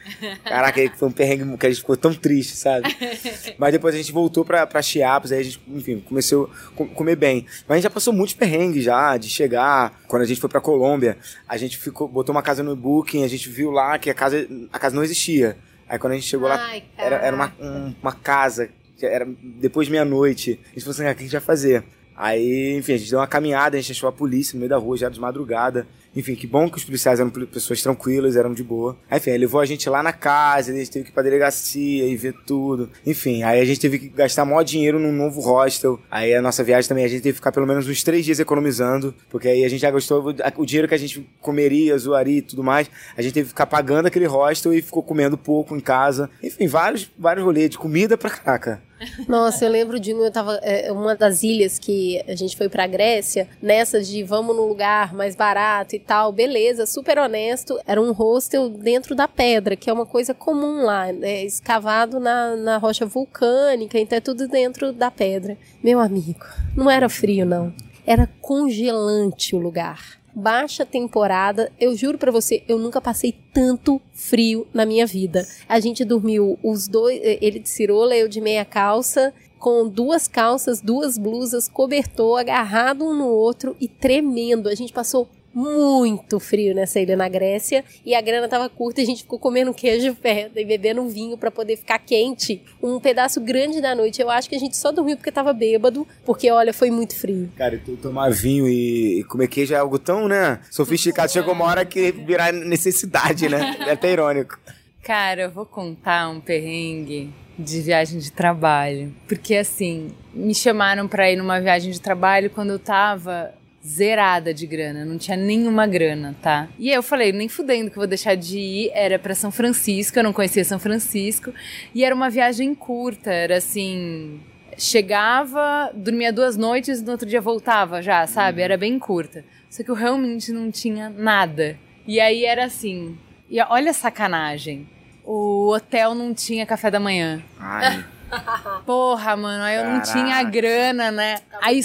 Caraca, 0.44 0.80
foi 0.96 1.08
um 1.08 1.12
perrengue 1.12 1.56
que 1.56 1.66
a 1.66 1.70
gente 1.70 1.80
ficou 1.80 1.96
tão 1.96 2.12
triste, 2.14 2.56
sabe? 2.56 2.94
Mas 3.58 3.72
depois 3.72 3.94
a 3.94 3.98
gente 3.98 4.12
voltou 4.12 4.44
pra, 4.44 4.66
pra 4.66 4.82
Chiapas, 4.82 5.32
aí 5.32 5.40
a 5.40 5.42
gente, 5.42 5.60
enfim, 5.68 6.00
começou 6.00 6.50
a 6.72 6.76
co- 6.76 6.86
comer 6.86 7.16
bem. 7.16 7.46
Mas 7.68 7.70
a 7.70 7.74
gente 7.76 7.84
já 7.84 7.90
passou 7.90 8.12
muitos 8.12 8.34
perrengues 8.34 8.84
já, 8.84 9.16
de 9.16 9.28
chegar. 9.28 10.00
Quando 10.08 10.22
a 10.22 10.26
gente 10.26 10.40
foi 10.40 10.50
pra 10.50 10.60
Colômbia, 10.60 11.16
a 11.48 11.56
gente 11.56 11.76
ficou, 11.78 12.08
botou 12.08 12.34
uma 12.34 12.42
casa 12.42 12.62
no 12.62 12.74
Booking, 12.74 13.24
a 13.24 13.28
gente 13.28 13.48
viu 13.48 13.70
lá 13.70 13.98
que 13.98 14.10
a 14.10 14.14
casa, 14.14 14.46
a 14.72 14.78
casa 14.78 14.94
não 14.94 15.04
existia. 15.04 15.56
Aí 15.88 15.98
quando 15.98 16.12
a 16.12 16.16
gente 16.16 16.26
chegou 16.26 16.48
lá, 16.48 16.56
Ai, 16.56 16.84
era, 16.96 17.16
era 17.16 17.36
uma, 17.36 17.52
um- 17.60 17.94
uma 18.02 18.12
casa, 18.12 18.70
era 19.02 19.26
depois 19.42 19.86
de 19.86 19.92
meia-noite. 19.92 20.58
A 20.64 20.68
gente 20.70 20.80
falou 20.80 20.92
assim, 20.92 21.06
ah, 21.06 21.12
o 21.12 21.14
que 21.14 21.20
a 21.20 21.24
gente 21.24 21.32
vai 21.32 21.40
fazer? 21.40 21.84
Aí, 22.16 22.76
enfim, 22.76 22.94
a 22.94 22.96
gente 22.96 23.10
deu 23.10 23.18
uma 23.18 23.26
caminhada, 23.26 23.76
a 23.76 23.80
gente 23.80 23.92
achou 23.92 24.08
a 24.08 24.12
polícia 24.12 24.54
no 24.54 24.60
meio 24.60 24.70
da 24.70 24.76
rua, 24.76 24.96
já 24.96 25.08
de 25.08 25.20
madrugada. 25.20 25.86
Enfim, 26.16 26.36
que 26.36 26.46
bom 26.46 26.70
que 26.70 26.78
os 26.78 26.84
policiais 26.84 27.18
eram 27.18 27.28
pessoas 27.28 27.82
tranquilas, 27.82 28.36
eram 28.36 28.54
de 28.54 28.62
boa. 28.62 28.96
Aí, 29.10 29.18
enfim, 29.18 29.30
aí 29.30 29.38
levou 29.38 29.60
a 29.60 29.66
gente 29.66 29.88
lá 29.90 30.02
na 30.02 30.12
casa, 30.12 30.70
a 30.70 30.74
gente 30.74 30.90
teve 30.90 31.04
que 31.06 31.10
ir 31.10 31.14
pra 31.14 31.24
delegacia 31.24 32.06
e 32.06 32.16
ver 32.16 32.34
tudo. 32.46 32.88
Enfim, 33.04 33.42
aí 33.42 33.60
a 33.60 33.64
gente 33.64 33.80
teve 33.80 33.98
que 33.98 34.08
gastar 34.08 34.44
maior 34.44 34.62
dinheiro 34.62 34.98
num 35.00 35.10
novo 35.10 35.40
hostel. 35.40 35.98
Aí 36.08 36.32
a 36.32 36.40
nossa 36.40 36.62
viagem 36.62 36.88
também, 36.88 37.04
a 37.04 37.08
gente 37.08 37.22
teve 37.22 37.32
que 37.32 37.38
ficar 37.38 37.50
pelo 37.50 37.66
menos 37.66 37.88
uns 37.88 38.02
três 38.04 38.24
dias 38.24 38.38
economizando, 38.38 39.12
porque 39.28 39.48
aí 39.48 39.64
a 39.64 39.68
gente 39.68 39.80
já 39.80 39.90
gastou 39.90 40.32
o 40.56 40.66
dinheiro 40.66 40.86
que 40.86 40.94
a 40.94 40.98
gente 40.98 41.28
comeria, 41.40 41.98
zoaria 41.98 42.38
e 42.38 42.42
tudo 42.42 42.62
mais. 42.62 42.88
A 43.16 43.22
gente 43.22 43.34
teve 43.34 43.46
que 43.46 43.50
ficar 43.50 43.66
pagando 43.66 44.06
aquele 44.06 44.26
hostel 44.26 44.72
e 44.72 44.80
ficou 44.80 45.02
comendo 45.02 45.36
pouco 45.36 45.74
em 45.74 45.80
casa. 45.80 46.30
Enfim, 46.40 46.68
vários, 46.68 47.10
vários 47.18 47.44
rolês 47.44 47.70
de 47.70 47.78
comida 47.78 48.16
pra 48.16 48.30
caraca. 48.30 48.80
Nossa, 49.28 49.64
eu 49.64 49.70
lembro 49.70 49.98
de 49.98 50.14
um, 50.14 50.24
eu 50.24 50.30
tava, 50.30 50.54
é, 50.62 50.90
uma 50.92 51.14
das 51.14 51.42
ilhas 51.42 51.78
que 51.78 52.22
a 52.26 52.34
gente 52.34 52.56
foi 52.56 52.68
pra 52.68 52.86
Grécia, 52.86 53.48
nessa 53.60 54.02
de 54.02 54.22
vamos 54.22 54.56
num 54.56 54.66
lugar 54.66 55.14
mais 55.14 55.34
barato 55.34 55.96
e 55.96 55.98
tal, 55.98 56.32
beleza, 56.32 56.86
super 56.86 57.18
honesto. 57.18 57.78
Era 57.86 58.00
um 58.00 58.12
hostel 58.12 58.68
dentro 58.68 59.14
da 59.14 59.28
pedra, 59.28 59.76
que 59.76 59.88
é 59.88 59.92
uma 59.92 60.06
coisa 60.06 60.34
comum 60.34 60.84
lá, 60.84 61.12
né, 61.12 61.44
escavado 61.44 62.18
na, 62.20 62.56
na 62.56 62.76
rocha 62.78 63.06
vulcânica, 63.06 63.98
então 63.98 64.18
é 64.18 64.20
tudo 64.20 64.48
dentro 64.48 64.92
da 64.92 65.10
pedra. 65.10 65.56
Meu 65.82 66.00
amigo, 66.00 66.44
não 66.76 66.90
era 66.90 67.08
frio 67.08 67.44
não, 67.44 67.72
era 68.06 68.28
congelante 68.40 69.54
o 69.54 69.58
lugar. 69.58 70.23
Baixa 70.34 70.84
temporada, 70.84 71.70
eu 71.78 71.94
juro 71.94 72.18
pra 72.18 72.32
você, 72.32 72.64
eu 72.66 72.76
nunca 72.76 73.00
passei 73.00 73.32
tanto 73.52 74.00
frio 74.12 74.66
na 74.74 74.84
minha 74.84 75.06
vida. 75.06 75.46
A 75.68 75.78
gente 75.78 76.04
dormiu 76.04 76.58
os 76.60 76.88
dois, 76.88 77.20
eh, 77.22 77.38
ele 77.40 77.60
de 77.60 77.68
cirola, 77.68 78.16
eu 78.16 78.26
de 78.26 78.40
meia 78.40 78.64
calça, 78.64 79.32
com 79.60 79.88
duas 79.88 80.26
calças, 80.26 80.80
duas 80.80 81.16
blusas, 81.16 81.68
cobertor, 81.68 82.40
agarrado 82.40 83.04
um 83.04 83.14
no 83.14 83.28
outro 83.28 83.76
e 83.80 83.86
tremendo. 83.86 84.68
A 84.68 84.74
gente 84.74 84.92
passou 84.92 85.28
muito 85.54 86.40
frio 86.40 86.74
nessa 86.74 86.98
ilha 86.98 87.16
na 87.16 87.28
Grécia 87.28 87.84
e 88.04 88.14
a 88.14 88.20
grana 88.20 88.48
tava 88.48 88.68
curta 88.68 89.00
e 89.00 89.04
a 89.04 89.06
gente 89.06 89.22
ficou 89.22 89.38
comendo 89.38 89.72
queijo 89.72 90.14
feta 90.14 90.60
e 90.60 90.64
bebendo 90.64 91.06
vinho 91.08 91.38
pra 91.38 91.50
poder 91.50 91.76
ficar 91.76 91.98
quente 91.98 92.60
um 92.82 92.98
pedaço 92.98 93.40
grande 93.40 93.80
da 93.80 93.94
noite. 93.94 94.20
Eu 94.20 94.28
acho 94.30 94.48
que 94.48 94.56
a 94.56 94.58
gente 94.58 94.76
só 94.76 94.90
dormiu 94.90 95.16
porque 95.16 95.30
tava 95.30 95.52
bêbado, 95.52 96.06
porque 96.24 96.50
olha, 96.50 96.72
foi 96.72 96.90
muito 96.90 97.16
frio. 97.16 97.50
Cara, 97.56 97.80
tu 97.84 97.96
tomar 97.96 98.30
vinho 98.30 98.66
e, 98.68 99.20
e 99.20 99.24
comer 99.24 99.48
queijo 99.48 99.74
é 99.74 99.78
algo 99.78 99.98
tão, 99.98 100.26
né, 100.26 100.60
sofisticado. 100.70 101.30
Chegou 101.30 101.54
uma 101.54 101.66
hora 101.66 101.84
que 101.84 102.10
virar 102.10 102.52
necessidade, 102.52 103.48
né? 103.48 103.76
É 103.86 103.92
até 103.92 104.12
irônico. 104.12 104.58
Cara, 105.02 105.42
eu 105.42 105.50
vou 105.50 105.66
contar 105.66 106.28
um 106.30 106.40
perrengue 106.40 107.30
de 107.58 107.80
viagem 107.80 108.18
de 108.18 108.32
trabalho. 108.32 109.14
Porque 109.28 109.54
assim, 109.54 110.10
me 110.32 110.54
chamaram 110.54 111.06
pra 111.06 111.30
ir 111.30 111.36
numa 111.36 111.60
viagem 111.60 111.92
de 111.92 112.00
trabalho 112.00 112.50
quando 112.50 112.70
eu 112.70 112.78
tava 112.78 113.54
zerada 113.86 114.54
de 114.54 114.66
grana, 114.66 115.04
não 115.04 115.18
tinha 115.18 115.36
nenhuma 115.36 115.86
grana, 115.86 116.34
tá? 116.40 116.68
E 116.78 116.88
aí 116.88 116.94
eu 116.94 117.02
falei, 117.02 117.32
nem 117.32 117.48
fudendo 117.48 117.90
que 117.90 117.96
eu 117.96 118.00
vou 118.00 118.06
deixar 118.06 118.34
de 118.34 118.58
ir, 118.58 118.90
era 118.94 119.18
pra 119.18 119.34
São 119.34 119.50
Francisco, 119.50 120.18
eu 120.18 120.22
não 120.22 120.32
conhecia 120.32 120.64
São 120.64 120.78
Francisco, 120.78 121.52
e 121.94 122.02
era 122.02 122.14
uma 122.14 122.30
viagem 122.30 122.74
curta, 122.74 123.30
era 123.30 123.58
assim, 123.58 124.40
chegava, 124.78 125.90
dormia 125.94 126.32
duas 126.32 126.56
noites, 126.56 127.02
no 127.02 127.12
outro 127.12 127.28
dia 127.28 127.40
voltava 127.40 128.00
já, 128.00 128.26
sabe? 128.26 128.62
Era 128.62 128.76
bem 128.76 128.98
curta. 128.98 129.44
Só 129.68 129.82
que 129.82 129.90
eu 129.90 129.94
realmente 129.94 130.52
não 130.52 130.70
tinha 130.70 131.10
nada. 131.10 131.76
E 132.06 132.20
aí 132.20 132.44
era 132.44 132.64
assim, 132.64 133.18
e 133.50 133.60
olha 133.60 133.90
a 133.90 133.94
sacanagem. 133.94 134.88
O 135.24 135.72
hotel 135.72 136.14
não 136.14 136.34
tinha 136.34 136.66
café 136.66 136.90
da 136.90 137.00
manhã. 137.00 137.42
Ai, 137.58 138.04
Porra, 138.86 139.36
mano, 139.36 139.62
aí 139.64 139.76
eu 139.76 139.84
não 139.84 140.00
Caraca. 140.00 140.12
tinha 140.12 140.42
grana, 140.44 141.10
né? 141.10 141.38
aí, 141.62 141.82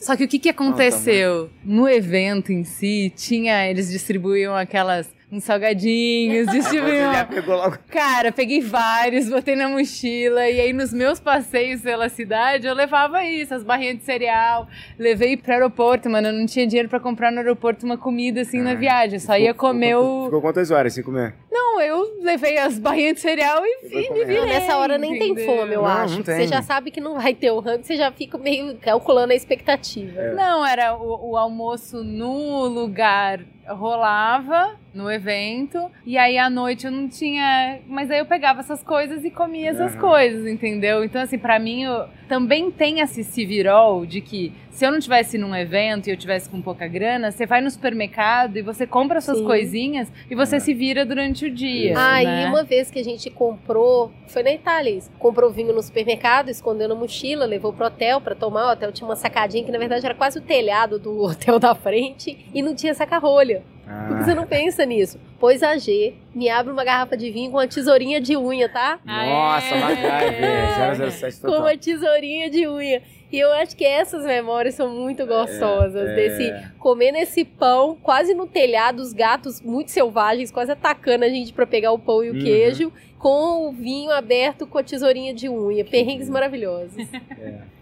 só 0.00 0.16
que 0.16 0.24
o 0.24 0.28
que 0.28 0.38
que 0.38 0.48
aconteceu? 0.48 1.50
no 1.64 1.88
evento 1.88 2.52
em 2.52 2.64
si, 2.64 3.12
tinha, 3.16 3.68
eles 3.68 3.90
distribuíam 3.90 4.54
aquelas 4.56 5.08
uns 5.30 5.44
salgadinhos, 5.44 6.46
você 6.48 6.52
distribuíam 6.58 7.12
já 7.12 7.24
pegou 7.26 7.54
logo. 7.54 7.76
Cara, 7.90 8.32
peguei 8.32 8.62
vários, 8.62 9.28
botei 9.28 9.54
na 9.54 9.68
mochila 9.68 10.48
e 10.48 10.58
aí 10.58 10.72
nos 10.72 10.90
meus 10.90 11.20
passeios 11.20 11.82
pela 11.82 12.08
cidade 12.08 12.66
eu 12.66 12.72
levava 12.74 13.22
isso, 13.24 13.52
as 13.54 13.62
barrinhas 13.62 13.98
de 13.98 14.04
cereal, 14.04 14.66
levei 14.98 15.36
pro 15.36 15.52
aeroporto, 15.52 16.08
mano, 16.08 16.28
eu 16.28 16.32
não 16.32 16.46
tinha 16.46 16.66
dinheiro 16.66 16.88
pra 16.88 16.98
comprar 16.98 17.30
no 17.30 17.38
aeroporto 17.40 17.84
uma 17.84 17.98
comida 17.98 18.40
assim 18.40 18.62
na 18.62 18.70
Ah, 18.70 18.74
viagem, 18.74 19.18
só 19.18 19.36
ia 19.36 19.52
Ficou- 19.52 19.68
comer 19.68 19.88
ficou, 19.96 20.22
o... 20.22 20.24
Ficou 20.24 20.40
quantas 20.40 20.70
horas 20.70 20.94
sem 20.94 21.04
comer? 21.04 21.34
Não, 21.58 21.80
eu 21.80 22.22
levei 22.22 22.56
as 22.58 22.78
barrinhas 22.78 23.14
de 23.16 23.20
cereal 23.20 23.62
e, 23.64 23.86
e 23.90 24.12
me 24.12 24.24
virei, 24.24 24.40
Não, 24.40 24.46
nessa 24.48 24.76
hora 24.76 24.96
nem 24.96 25.18
tem 25.18 25.32
entendeu? 25.32 25.44
fome, 25.46 25.74
eu 25.74 25.82
Não, 25.82 25.88
acho. 25.88 26.16
não 26.16 26.22
tem. 26.22 26.36
Você 26.36 26.46
já 26.46 26.62
sabe 26.62 26.90
que 26.90 27.00
não 27.00 27.14
vai 27.20 27.34
ter 27.34 27.50
o 27.50 27.58
rango, 27.58 27.84
você 27.84 27.96
já 27.96 28.12
fica 28.12 28.38
meio 28.38 28.76
calculando 28.78 29.32
a 29.32 29.36
expectativa. 29.36 30.20
É. 30.20 30.34
Não, 30.34 30.64
era 30.64 30.96
o, 30.96 31.30
o 31.32 31.36
almoço 31.36 32.02
no 32.04 32.66
lugar 32.66 33.40
rolava 33.68 34.76
no 34.94 35.10
evento 35.10 35.90
e 36.06 36.16
aí 36.16 36.38
à 36.38 36.48
noite 36.48 36.86
eu 36.86 36.92
não 36.92 37.08
tinha, 37.08 37.80
mas 37.86 38.10
aí 38.10 38.18
eu 38.18 38.26
pegava 38.26 38.60
essas 38.60 38.82
coisas 38.82 39.24
e 39.24 39.30
comia 39.30 39.70
essas 39.70 39.92
Aham. 39.92 40.00
coisas, 40.00 40.46
entendeu? 40.46 41.04
Então 41.04 41.20
assim, 41.20 41.38
pra 41.38 41.58
mim 41.58 41.82
eu, 41.84 42.06
também 42.28 42.70
tem 42.70 43.00
esse 43.00 43.24
civirol 43.24 44.04
de 44.04 44.20
que 44.20 44.52
se 44.70 44.86
eu 44.86 44.92
não 44.92 45.00
tivesse 45.00 45.36
num 45.38 45.56
evento 45.56 46.06
e 46.06 46.12
eu 46.12 46.16
tivesse 46.16 46.48
com 46.48 46.60
pouca 46.62 46.86
grana, 46.86 47.32
você 47.32 47.46
vai 47.46 47.60
no 47.60 47.68
supermercado 47.70 48.56
e 48.58 48.62
você 48.62 48.86
compra 48.86 49.20
suas 49.20 49.38
Sim. 49.38 49.44
coisinhas 49.44 50.12
e 50.30 50.34
você 50.36 50.56
É. 50.56 50.60
se 50.60 50.72
vira 50.72 51.04
durante 51.04 51.46
o 51.46 51.50
dia. 51.50 51.94
Ah, 51.96 52.22
né? 52.22 52.44
e 52.44 52.46
uma 52.46 52.62
vez 52.62 52.90
que 52.90 52.98
a 52.98 53.02
gente 53.04 53.28
comprou, 53.30 54.12
foi 54.28 54.42
na 54.44 54.52
Itália 54.52 54.90
isso, 54.90 55.10
comprou 55.18 55.50
vinho 55.50 55.74
no 55.74 55.82
supermercado, 55.82 56.48
escondeu 56.50 56.86
na 56.88 56.94
mochila, 56.94 57.44
levou 57.44 57.72
pro 57.72 57.86
hotel 57.86 58.20
pra 58.20 58.34
tomar. 58.36 58.68
O 58.68 58.72
hotel 58.72 58.92
tinha 58.92 59.08
uma 59.08 59.16
sacadinha 59.16 59.64
que 59.64 59.72
na 59.72 59.78
verdade 59.78 60.04
era 60.04 60.14
quase 60.14 60.38
o 60.38 60.42
telhado 60.42 60.98
do 60.98 61.22
hotel 61.24 61.58
da 61.58 61.74
frente 61.74 62.46
e 62.54 62.62
não 62.62 62.74
tinha 62.74 62.94
saca-rolha. 62.94 63.62
Porque 64.08 64.24
você 64.24 64.32
Ah, 64.32 64.34
não 64.34 64.46
pensa 64.46 64.84
nisso. 64.84 65.18
Pois 65.40 65.62
a 65.62 65.76
G 65.78 66.14
me 66.34 66.48
abre 66.48 66.72
uma 66.72 66.84
garrafa 66.84 67.16
de 67.16 67.30
vinho 67.30 67.50
com 67.50 67.56
uma 67.56 67.66
tesourinha 67.66 68.20
de 68.20 68.36
unha, 68.36 68.68
tá? 68.68 68.98
nossa, 69.04 69.74
Ah, 69.74 70.22
é. 70.24 71.10
007 71.10 71.40
Com 71.40 71.52
uma 71.52 71.76
tesourinha 71.76 72.50
de 72.50 72.66
unha. 72.68 73.02
E 73.30 73.38
eu 73.38 73.52
acho 73.52 73.76
que 73.76 73.84
essas 73.84 74.24
memórias 74.24 74.74
são 74.74 74.88
muito 74.90 75.26
gostosas. 75.26 76.08
é. 76.10 76.14
Desse 76.14 76.52
comer 76.78 77.12
nesse 77.12 77.44
pão, 77.44 77.96
quase 78.02 78.34
no 78.34 78.46
telhado, 78.46 79.00
os 79.00 79.12
gatos 79.12 79.60
muito 79.60 79.90
selvagens, 79.90 80.50
quase 80.50 80.72
atacando 80.72 81.24
a 81.24 81.28
gente 81.28 81.52
pra 81.52 81.66
pegar 81.66 81.92
o 81.92 81.98
pão 81.98 82.24
e 82.24 82.30
o 82.30 82.34
Uhum. 82.34 82.40
queijo, 82.40 82.92
com 83.18 83.68
o 83.68 83.72
vinho 83.72 84.10
aberto 84.12 84.66
com 84.66 84.78
a 84.78 84.82
tesourinha 84.82 85.34
de 85.34 85.48
unha. 85.48 85.84
Perrengues 85.84 86.28
maravilhosos. 86.30 86.96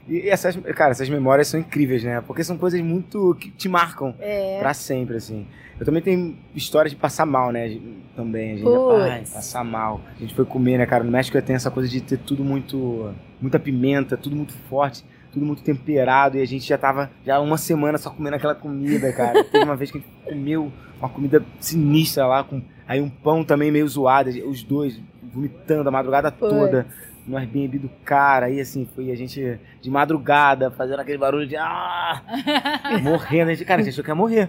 E 0.09 0.17
e 0.27 0.29
essas, 0.31 0.57
cara, 0.75 0.91
essas 0.93 1.09
memórias 1.09 1.47
são 1.49 1.61
incríveis, 1.61 2.03
né? 2.03 2.21
Porque 2.27 2.43
são 2.43 2.57
coisas 2.59 2.81
muito 2.81 3.37
que 3.41 3.51
te 3.51 3.69
marcam 3.69 4.15
É. 4.21 4.59
pra 4.59 4.73
sempre, 4.75 5.17
assim. 5.17 5.47
Eu 5.79 5.85
também 5.85 6.03
tenho 6.03 6.37
histórias 6.55 6.93
de 6.93 6.97
passar 6.97 7.27
mal, 7.27 7.53
né? 7.53 7.79
Também, 8.15 8.53
a 8.53 8.57
gente 8.57 8.65
Puts. 8.65 9.03
ai, 9.03 9.25
passar 9.33 9.63
mal. 9.65 10.01
A 10.17 10.21
gente 10.21 10.35
foi 10.35 10.45
comer, 10.45 10.79
né, 10.79 10.87
cara? 10.87 11.05
No 11.05 11.11
México 11.11 11.41
tem 11.43 11.55
essa 11.57 11.71
coisa 11.71 11.89
de 11.89 12.01
ter 12.01 12.19
tudo 12.19 12.43
muito. 12.43 13.13
muita 13.41 13.59
pimenta, 13.59 14.17
tudo 14.17 14.35
muito 14.35 14.55
forte. 14.69 15.05
tudo 15.33 15.45
muito 15.45 15.63
temperado, 15.63 16.39
e 16.39 16.41
a 16.41 16.47
gente 16.47 16.67
já 16.67 16.79
tava 16.79 17.11
já 17.25 17.39
uma 17.41 17.59
semana 17.59 17.99
só 17.99 18.09
comendo 18.09 18.37
aquela 18.37 18.55
comida, 18.55 19.13
cara. 19.13 19.45
Teve 19.45 19.65
uma 19.65 19.77
vez 19.77 19.91
que 19.91 19.99
a 19.99 20.01
gente 20.01 20.11
comeu 20.25 20.73
uma 20.99 21.11
comida 21.11 21.45
sinistra 21.61 22.27
lá, 22.27 22.43
com 22.43 22.63
aí 22.89 23.03
um 23.03 23.11
pão 23.11 23.45
também 23.45 23.71
meio 23.71 23.87
zoado, 23.87 24.31
os 24.49 24.63
dois 24.63 24.99
vomitando 25.23 25.87
a 25.91 25.93
madrugada 25.93 26.33
Putz. 26.33 26.51
toda 26.51 26.87
no 27.27 27.37
Airbnb 27.37 27.79
do 27.79 27.89
cara, 28.05 28.47
aí 28.47 28.61
assim, 28.61 28.89
foi 28.95 29.11
a 29.11 29.17
gente 29.17 29.59
de 29.81 29.91
madrugada, 29.91 30.71
fazendo 30.71 31.01
aquele 31.01 31.19
barulho 31.19 31.47
de 31.47 31.57
ah! 31.57 32.23
morrendo, 33.03 33.51
a 33.51 33.55
gente, 33.55 33.65
cara, 33.65 33.81
a 33.81 33.85
gente 33.85 33.93
achou 33.93 34.05
que 34.05 34.11
ia 34.11 34.15
morrer. 34.15 34.49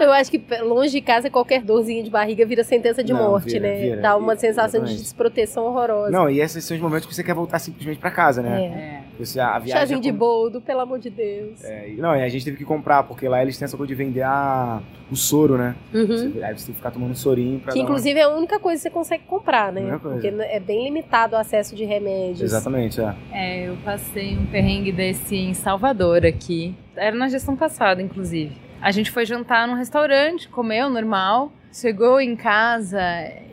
Eu 0.00 0.12
acho 0.12 0.30
que 0.30 0.42
longe 0.62 0.90
de 0.92 1.00
casa 1.00 1.30
qualquer 1.30 1.62
dorzinha 1.62 2.02
de 2.02 2.10
barriga 2.10 2.44
vira 2.44 2.64
sentença 2.64 3.02
de 3.04 3.12
Não, 3.12 3.30
morte, 3.30 3.52
vira, 3.52 3.60
né? 3.68 3.80
vira. 3.80 4.00
Dá 4.02 4.16
uma 4.16 4.36
sensação 4.36 4.80
de 4.80 4.86
Exatamente. 4.86 5.02
desproteção 5.02 5.64
horrorosa. 5.64 6.10
Não, 6.10 6.28
e 6.28 6.40
esses 6.40 6.64
são 6.64 6.76
os 6.76 6.82
momentos 6.82 7.06
que 7.06 7.14
você 7.14 7.22
quer 7.22 7.34
voltar 7.34 7.58
simplesmente 7.58 7.98
pra 7.98 8.10
casa, 8.10 8.42
né? 8.42 8.62
É. 8.64 8.99
Você, 9.20 9.38
a 9.38 9.58
viagem 9.58 9.72
Chazinho 9.80 9.98
é 9.98 10.02
de 10.02 10.10
boldo, 10.12 10.60
pelo 10.60 10.80
amor 10.80 10.98
de 10.98 11.10
Deus. 11.10 11.62
É, 11.64 11.90
e- 11.90 11.96
não, 11.96 12.16
e 12.16 12.22
a 12.22 12.28
gente 12.28 12.44
teve 12.44 12.56
que 12.56 12.64
comprar, 12.64 13.02
porque 13.04 13.28
lá 13.28 13.40
eles 13.42 13.56
têm 13.58 13.64
essa 13.66 13.76
coisa 13.76 13.88
de 13.88 13.94
vender 13.94 14.22
a, 14.22 14.80
o 15.10 15.16
soro, 15.16 15.56
né? 15.58 15.74
Uhum. 15.94 16.06
Você, 16.06 16.42
aí 16.42 16.58
você 16.58 16.66
tem 16.66 16.72
que 16.74 16.74
ficar 16.74 16.90
tomando 16.90 17.14
sorinho 17.14 17.60
pra 17.60 17.72
Que 17.72 17.78
dar 17.78 17.84
uma- 17.84 17.90
inclusive 17.90 18.18
é 18.18 18.22
a 18.22 18.28
única 18.30 18.58
coisa 18.58 18.78
que 18.78 18.82
você 18.82 18.90
consegue 18.90 19.24
comprar, 19.26 19.72
né? 19.72 19.98
Coisa. 19.98 20.20
Porque 20.20 20.26
é 20.28 20.58
bem 20.60 20.84
limitado 20.84 21.36
o 21.36 21.38
acesso 21.38 21.74
de 21.76 21.84
remédios. 21.84 22.40
Exatamente, 22.42 23.00
é. 23.00 23.14
É, 23.32 23.68
eu 23.68 23.76
passei 23.84 24.36
um 24.36 24.46
perrengue 24.46 24.90
desse 24.92 25.36
em 25.36 25.54
Salvador 25.54 26.24
aqui. 26.24 26.74
Era 26.96 27.14
na 27.16 27.28
gestão 27.28 27.56
passada, 27.56 28.00
inclusive. 28.02 28.56
A 28.82 28.90
gente 28.90 29.10
foi 29.10 29.26
jantar 29.26 29.68
num 29.68 29.74
restaurante, 29.74 30.48
comeu 30.48 30.88
normal. 30.88 31.52
Chegou 31.72 32.20
em 32.20 32.34
casa 32.34 33.00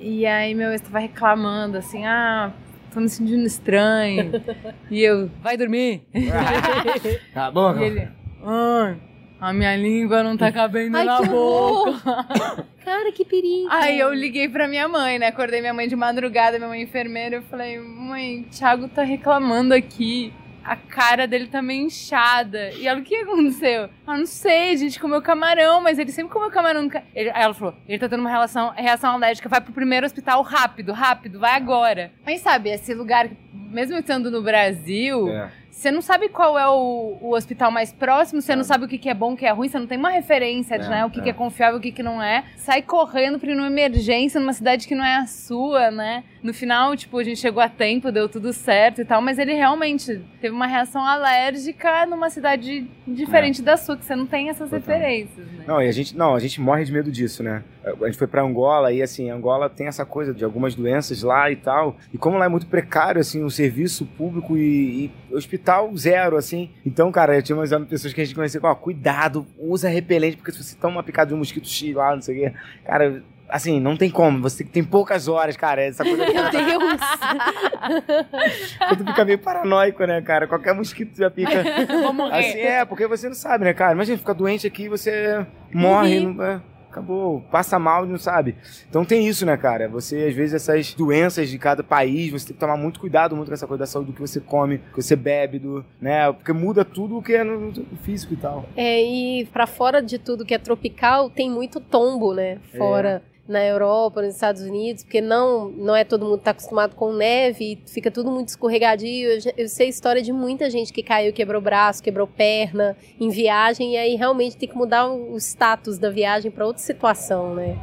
e 0.02 0.26
aí 0.26 0.56
meu 0.56 0.72
ex 0.72 0.82
tava 0.82 1.00
reclamando 1.00 1.78
assim: 1.78 2.04
ah, 2.06 2.52
tô 2.98 3.02
me 3.02 3.10
sentindo 3.10 3.46
estranho. 3.46 4.32
e 4.90 5.04
eu, 5.04 5.30
vai 5.42 5.56
dormir. 5.56 6.02
Tá 7.34 7.52
bom, 7.52 7.78
E 7.78 7.84
ele, 7.84 8.08
ai, 8.44 8.98
a 9.40 9.54
minha 9.54 9.76
língua 9.76 10.24
não 10.24 10.36
tá 10.36 10.52
cabendo 10.52 10.98
Ai, 10.98 11.06
na 11.06 11.22
que 11.22 11.30
boca. 11.30 11.92
Cara, 12.84 13.12
que 13.12 13.24
perigo. 13.24 13.68
Aí 13.70 14.00
eu 14.00 14.12
liguei 14.14 14.50
pra 14.50 14.68
minha 14.68 14.88
mãe, 14.88 15.20
né? 15.20 15.28
Acordei 15.28 15.60
minha 15.62 15.74
mãe 15.74 15.88
de 15.88 15.96
madrugada, 15.96 16.58
minha 16.58 16.70
mãe 16.70 16.82
enfermeira. 16.82 17.36
Eu 17.36 17.44
falei, 17.44 17.80
mãe, 17.80 18.44
Thiago 18.50 18.88
tá 18.88 19.04
reclamando 19.04 19.74
aqui. 19.74 20.34
A 20.68 20.76
cara 20.76 21.26
dele 21.26 21.48
tá 21.48 21.62
meio 21.62 21.86
inchada. 21.86 22.72
E 22.72 22.88
ela, 22.88 23.00
o 23.00 23.04
que 23.04 23.16
aconteceu? 23.16 23.90
Ah, 24.06 24.18
não 24.18 24.26
sei, 24.26 24.74
a 24.74 24.76
gente 24.76 25.00
comeu 25.00 25.22
camarão, 25.22 25.82
mas 25.82 25.98
ele 25.98 26.12
sempre 26.12 26.34
comeu 26.34 26.52
camarão. 26.52 26.84
no 26.84 26.90
ca-" 26.90 27.04
Ele- 27.16 27.30
aí 27.30 27.42
ela 27.42 27.54
falou, 27.54 27.74
ele 27.88 27.98
tá 27.98 28.10
tendo 28.10 28.20
uma 28.20 28.30
relação, 28.30 28.72
reação 28.76 29.12
alérgica, 29.14 29.48
vai 29.48 29.62
pro 29.62 29.72
primeiro 29.72 30.06
hospital 30.06 30.42
rápido, 30.42 30.92
rápido, 30.92 31.40
vai 31.40 31.52
agora. 31.56 32.12
Mas 32.26 32.42
sabe, 32.42 32.70
esse 32.70 32.94
lugar, 32.94 33.30
mesmo 33.54 33.96
estando 33.98 34.30
no 34.30 34.42
Brasil, 34.42 35.30
É. 35.30 35.50
você 35.72 35.90
não 35.92 36.02
sabe 36.02 36.28
qual 36.30 36.58
é 36.60 36.68
o, 36.68 37.18
o 37.22 37.34
hospital 37.36 37.72
mais 37.72 37.94
próximo, 37.94 38.42
você 38.42 38.56
não 38.56 38.64
sabe 38.64 38.86
o 38.86 38.88
que, 38.88 38.98
que 38.98 39.10
é 39.10 39.14
bom, 39.14 39.34
o 39.34 39.38
que 39.38 39.46
é 39.46 39.52
ruim, 39.52 39.70
você 39.70 39.80
não 39.80 39.88
tem 39.88 39.98
uma 39.98 40.10
referência 40.10 40.78
de 40.78 40.86
É, 40.86 40.90
né, 40.90 41.06
o 41.06 41.10
que, 41.10 41.20
é. 41.20 41.24
que 41.24 41.30
é 41.30 41.34
confiável, 41.34 41.78
o 41.78 41.82
que, 41.82 41.92
que 41.92 42.04
não 42.04 42.22
é. 42.22 42.44
Sai 42.58 42.82
correndo 42.82 43.40
pra 43.40 43.50
ir 43.52 43.56
numa 43.56 43.68
emergência 43.68 44.40
numa 44.40 44.54
cidade 44.54 44.88
que 44.88 44.96
não 44.96 45.06
é 45.06 45.18
a 45.18 45.26
sua, 45.28 45.92
né? 45.92 46.24
No 46.48 46.54
final, 46.54 46.96
tipo, 46.96 47.18
a 47.20 47.24
gente 47.26 47.42
chegou 47.42 47.62
a 47.62 47.68
tempo, 47.68 48.10
deu 48.10 48.30
tudo 48.30 48.54
certo 48.54 49.02
e 49.02 49.06
tal, 49.06 49.22
mas 49.22 49.38
ele 49.38 49.54
realmente 49.54 50.22
teve 50.40 50.56
uma 50.56 50.66
reação 50.66 51.06
alérgica 51.06 52.06
numa 52.06 52.30
cidade 52.30 52.88
diferente 53.06 53.62
da 53.62 53.76
sua, 53.76 53.98
que 53.98 54.06
você 54.06 54.16
não 54.16 54.26
tem 54.26 54.48
essas 54.48 54.72
É. 54.72 54.80
Total. 54.80 54.96
referências, 54.96 55.46
né? 55.52 55.66
Não, 55.68 55.82
e 55.82 55.90
a 55.90 55.92
gente, 55.92 56.16
não, 56.16 56.34
a 56.34 56.40
gente 56.40 56.62
morre 56.62 56.86
de 56.86 56.94
medo 56.94 57.12
disso, 57.12 57.44
né? 57.44 57.64
A 57.84 58.06
gente 58.06 58.18
foi 58.18 58.28
pra 58.28 58.42
Angola 58.42 58.94
e 58.94 59.02
assim, 59.02 59.30
Angola 59.30 59.70
tem 59.70 59.88
essa 59.88 60.06
coisa 60.06 60.34
de 60.34 60.46
algumas 60.46 60.74
doenças 60.74 61.22
lá 61.22 61.52
e 61.52 61.58
tal. 61.58 61.98
E 62.14 62.18
como 62.18 62.38
lá 62.38 62.46
é 62.46 62.50
muito 62.50 62.68
precário 62.68 63.20
assim, 63.20 63.44
o 63.44 63.50
serviço 63.50 64.06
público 64.06 64.58
e, 64.58 65.12
e 65.30 65.36
hospital 65.36 65.92
zero 65.98 66.38
assim. 66.38 66.70
Então, 66.86 67.12
cara, 67.12 67.42
tinha 67.42 67.58
umas 67.58 67.70
pessoas 67.90 68.14
que 68.14 68.22
a 68.22 68.24
gente 68.26 68.36
conhecia 68.36 68.62
com, 68.62 68.68
ó, 68.68 68.76
cuidado, 68.76 69.46
usa 69.60 69.90
repelente 69.90 70.38
porque 70.38 70.54
se 70.54 70.64
você 70.64 70.78
toma 70.78 70.96
uma 70.96 71.04
picada 71.04 71.28
de 71.28 71.34
um 71.34 71.40
mosquito 71.40 71.68
X 71.68 71.94
lá, 71.94 72.16
não 72.16 72.22
sei 72.22 72.36
o 72.36 72.40
quê, 72.52 72.58
cara, 72.86 73.22
assim, 73.50 73.80
não 73.80 73.96
tem 73.96 74.10
como, 74.10 74.42
você 74.42 74.64
tem 74.64 74.84
poucas 74.84 75.28
horas, 75.28 75.56
cara, 75.56 75.82
essa 75.82 76.04
coisa 76.04 76.26
Meu 76.26 76.50
Deus! 76.52 77.00
tu 78.98 79.06
fica 79.06 79.26
meio 79.26 79.40
paranoico, 79.40 80.06
né, 80.06 80.22
cara? 80.22 80.48
Qualquer 80.48 80.74
mosquito 80.74 81.18
já 81.18 81.30
pica. 81.30 81.64
Vou 82.04 82.14
morrer. 82.14 82.40
Assim 82.40 82.60
é, 82.60 82.86
porque 82.86 83.08
você 83.08 83.28
não 83.28 83.36
sabe, 83.36 83.66
né, 83.66 83.74
cara? 83.74 83.94
Imagina, 83.94 84.18
fica 84.18 84.34
doente 84.34 84.68
aqui, 84.68 84.90
você 84.90 85.46
morre, 85.74 86.20
Morri. 86.20 86.36
não, 86.36 86.44
é, 86.44 86.62
acabou, 86.90 87.42
passa 87.52 87.80
mal 87.80 88.06
não 88.06 88.18
sabe. 88.18 88.56
Então 88.90 89.06
tem 89.06 89.28
isso, 89.28 89.46
né, 89.46 89.56
cara? 89.56 89.88
Você, 89.90 90.26
às 90.30 90.34
vezes, 90.34 90.56
essas 90.56 90.94
doenças 90.94 91.50
de 91.50 91.58
cada 91.58 91.84
país, 91.84 92.32
você 92.32 92.48
tem 92.48 92.54
que 92.54 92.60
tomar 92.60 92.78
muito 92.78 93.00
cuidado 93.00 93.36
muito 93.36 93.48
com 93.48 93.54
essa 93.54 93.68
coisa 93.68 93.80
da 93.80 93.86
saúde, 93.86 94.12
do 94.12 94.14
que 94.14 94.22
você 94.22 94.40
come, 94.40 94.78
do 94.78 94.94
que 94.94 95.02
você 95.02 95.16
bebe, 95.16 95.60
do, 95.60 95.86
né? 96.02 96.32
Porque 96.34 96.52
muda 96.52 96.84
tudo 96.84 97.18
o 97.18 97.24
que 97.24 97.34
é 97.34 97.44
no, 97.44 97.72
no 97.72 97.98
físico 98.04 98.34
e 98.34 98.38
tal. 98.38 98.66
É, 98.76 99.02
e 99.02 99.46
pra 99.46 99.68
fora 99.68 100.02
de 100.02 100.18
tudo 100.18 100.46
que 100.46 100.54
é 100.54 100.58
tropical, 100.58 101.30
tem 101.30 101.50
muito 101.50 101.80
tombo, 101.80 102.34
né? 102.34 102.58
Fora 102.76 103.24
na 103.48 103.64
Europa, 103.64 104.22
nos 104.22 104.36
Estados 104.36 104.62
Unidos, 104.62 105.04
porque 105.04 105.22
não, 105.22 105.70
não 105.70 105.96
é 105.96 106.04
todo 106.04 106.26
mundo 106.26 106.40
que 106.40 106.44
tá 106.44 106.52
acostumado 106.52 106.96
com 106.96 107.14
neve, 107.14 107.80
fica 107.86 108.12
tudo 108.12 108.30
muito 108.30 108.50
escorregadio. 108.50 109.30
Eu, 109.30 109.40
eu 109.58 109.70
sei 109.70 109.88
história 109.88 110.22
de 110.22 110.34
muita 110.34 110.70
gente 110.70 110.92
que 110.92 111.02
caiu, 111.02 111.32
quebrou 111.32 111.62
braço, 111.62 112.04
quebrou 112.04 112.28
perna 112.28 112.96
em 113.20 113.30
viagem, 113.30 113.94
e 113.94 113.98
aí 113.98 114.16
realmente 114.16 114.58
tem 114.58 114.68
que 114.68 114.76
mudar 114.76 115.08
o 115.10 115.38
status 115.38 115.98
da 115.98 116.10
viagem 116.10 116.52
pra 116.52 116.66
outra 116.66 116.82
situação, 116.82 117.56
né? 117.56 117.78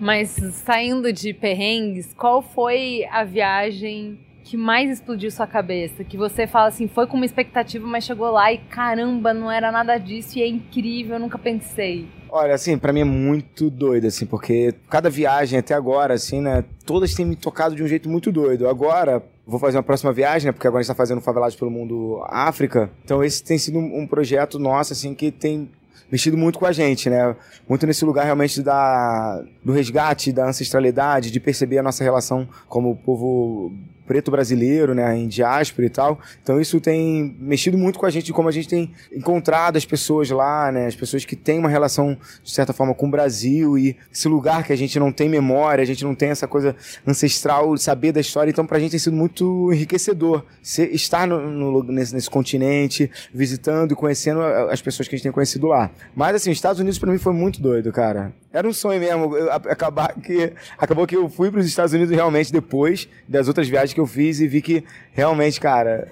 Mas 0.00 0.30
saindo 0.64 1.12
de 1.12 1.32
perrengues, 1.32 2.12
qual 2.14 2.42
foi 2.42 3.06
a 3.10 3.24
viagem 3.24 4.18
que 4.42 4.56
mais 4.56 4.90
explodiu 4.90 5.30
sua 5.30 5.46
cabeça? 5.46 6.04
Que 6.04 6.16
você 6.16 6.46
fala 6.46 6.68
assim, 6.68 6.86
foi 6.86 7.06
com 7.06 7.16
uma 7.16 7.24
expectativa, 7.24 7.86
mas 7.86 8.04
chegou 8.04 8.30
lá 8.30 8.52
e 8.52 8.58
caramba, 8.58 9.32
não 9.32 9.50
era 9.50 9.72
nada 9.72 9.96
disso 9.96 10.38
e 10.38 10.42
é 10.42 10.46
incrível, 10.46 11.14
eu 11.14 11.20
nunca 11.20 11.38
pensei. 11.38 12.06
Olha, 12.36 12.52
assim, 12.52 12.76
pra 12.76 12.92
mim 12.92 13.02
é 13.02 13.04
muito 13.04 13.70
doido, 13.70 14.08
assim, 14.08 14.26
porque 14.26 14.74
cada 14.90 15.08
viagem 15.08 15.56
até 15.56 15.72
agora, 15.72 16.14
assim, 16.14 16.40
né, 16.40 16.64
todas 16.84 17.14
têm 17.14 17.24
me 17.24 17.36
tocado 17.36 17.76
de 17.76 17.82
um 17.84 17.86
jeito 17.86 18.08
muito 18.08 18.32
doido. 18.32 18.68
Agora, 18.68 19.22
vou 19.46 19.60
fazer 19.60 19.76
uma 19.76 19.84
próxima 19.84 20.12
viagem, 20.12 20.46
né, 20.46 20.52
porque 20.52 20.66
agora 20.66 20.80
a 20.80 20.82
gente 20.82 20.88
tá 20.88 20.96
fazendo 20.96 21.20
Favelados 21.20 21.54
pelo 21.54 21.70
Mundo 21.70 22.20
África, 22.26 22.90
então 23.04 23.22
esse 23.22 23.40
tem 23.40 23.56
sido 23.56 23.78
um, 23.78 24.00
um 24.00 24.04
projeto 24.04 24.58
nosso, 24.58 24.92
assim, 24.92 25.14
que 25.14 25.30
tem 25.30 25.70
mexido 26.10 26.36
muito 26.36 26.58
com 26.58 26.66
a 26.66 26.72
gente, 26.72 27.08
né, 27.08 27.36
muito 27.68 27.86
nesse 27.86 28.04
lugar 28.04 28.24
realmente 28.24 28.60
da, 28.62 29.40
do 29.64 29.72
resgate, 29.72 30.32
da 30.32 30.48
ancestralidade, 30.48 31.30
de 31.30 31.38
perceber 31.38 31.78
a 31.78 31.84
nossa 31.84 32.02
relação 32.02 32.48
como 32.68 32.96
povo 32.96 33.72
preto 34.06 34.30
brasileiro, 34.30 34.94
né, 34.94 35.16
em 35.16 35.26
diáspora 35.28 35.86
e 35.86 35.90
tal. 35.90 36.18
Então 36.42 36.60
isso 36.60 36.80
tem 36.80 37.34
mexido 37.38 37.78
muito 37.78 37.98
com 37.98 38.06
a 38.06 38.10
gente, 38.10 38.26
de 38.26 38.32
como 38.32 38.48
a 38.48 38.52
gente 38.52 38.68
tem 38.68 38.90
encontrado 39.12 39.76
as 39.76 39.84
pessoas 39.84 40.30
lá, 40.30 40.70
né, 40.70 40.86
as 40.86 40.94
pessoas 40.96 41.24
que 41.24 41.34
têm 41.36 41.58
uma 41.58 41.68
relação 41.68 42.16
de 42.42 42.50
certa 42.50 42.72
forma 42.72 42.94
com 42.94 43.06
o 43.06 43.10
Brasil 43.10 43.78
e 43.78 43.96
esse 44.12 44.28
lugar 44.28 44.64
que 44.64 44.72
a 44.72 44.76
gente 44.76 44.98
não 44.98 45.10
tem 45.12 45.28
memória, 45.28 45.82
a 45.82 45.86
gente 45.86 46.04
não 46.04 46.14
tem 46.14 46.30
essa 46.30 46.46
coisa 46.46 46.74
ancestral, 47.06 47.76
saber 47.76 48.12
da 48.12 48.20
história. 48.20 48.50
Então 48.50 48.66
pra 48.66 48.78
gente 48.78 48.90
tem 48.90 49.00
sido 49.00 49.16
muito 49.16 49.72
enriquecedor 49.72 50.44
estar 50.62 51.26
no, 51.26 51.40
no- 51.50 51.82
nesse, 51.84 52.14
nesse 52.14 52.28
continente, 52.30 53.10
visitando 53.32 53.92
e 53.92 53.94
conhecendo 53.94 54.40
as 54.42 54.80
pessoas 54.82 55.08
que 55.08 55.14
a 55.14 55.16
gente 55.16 55.22
tem 55.24 55.32
conhecido 55.32 55.66
lá. 55.66 55.90
Mas 56.14 56.36
assim, 56.36 56.50
os 56.50 56.56
Estados 56.58 56.80
Unidos 56.80 56.98
pra 56.98 57.10
mim 57.10 57.18
foi 57.18 57.32
muito 57.32 57.60
doido, 57.60 57.92
cara. 57.92 58.32
Era 58.52 58.68
um 58.68 58.72
sonho 58.72 59.00
mesmo. 59.00 59.34
acabar 59.50 60.14
que 60.20 60.52
acabou 60.78 61.06
que 61.06 61.16
eu 61.16 61.28
fui 61.28 61.50
para 61.50 61.60
os 61.60 61.66
Estados 61.66 61.92
Unidos 61.92 62.14
realmente 62.14 62.52
depois 62.52 63.08
das 63.28 63.48
outras 63.48 63.68
viagens 63.68 63.93
que 63.94 64.00
eu 64.00 64.06
fiz 64.06 64.40
e 64.40 64.46
vi 64.46 64.60
que 64.60 64.84
realmente, 65.12 65.60
cara, 65.60 66.08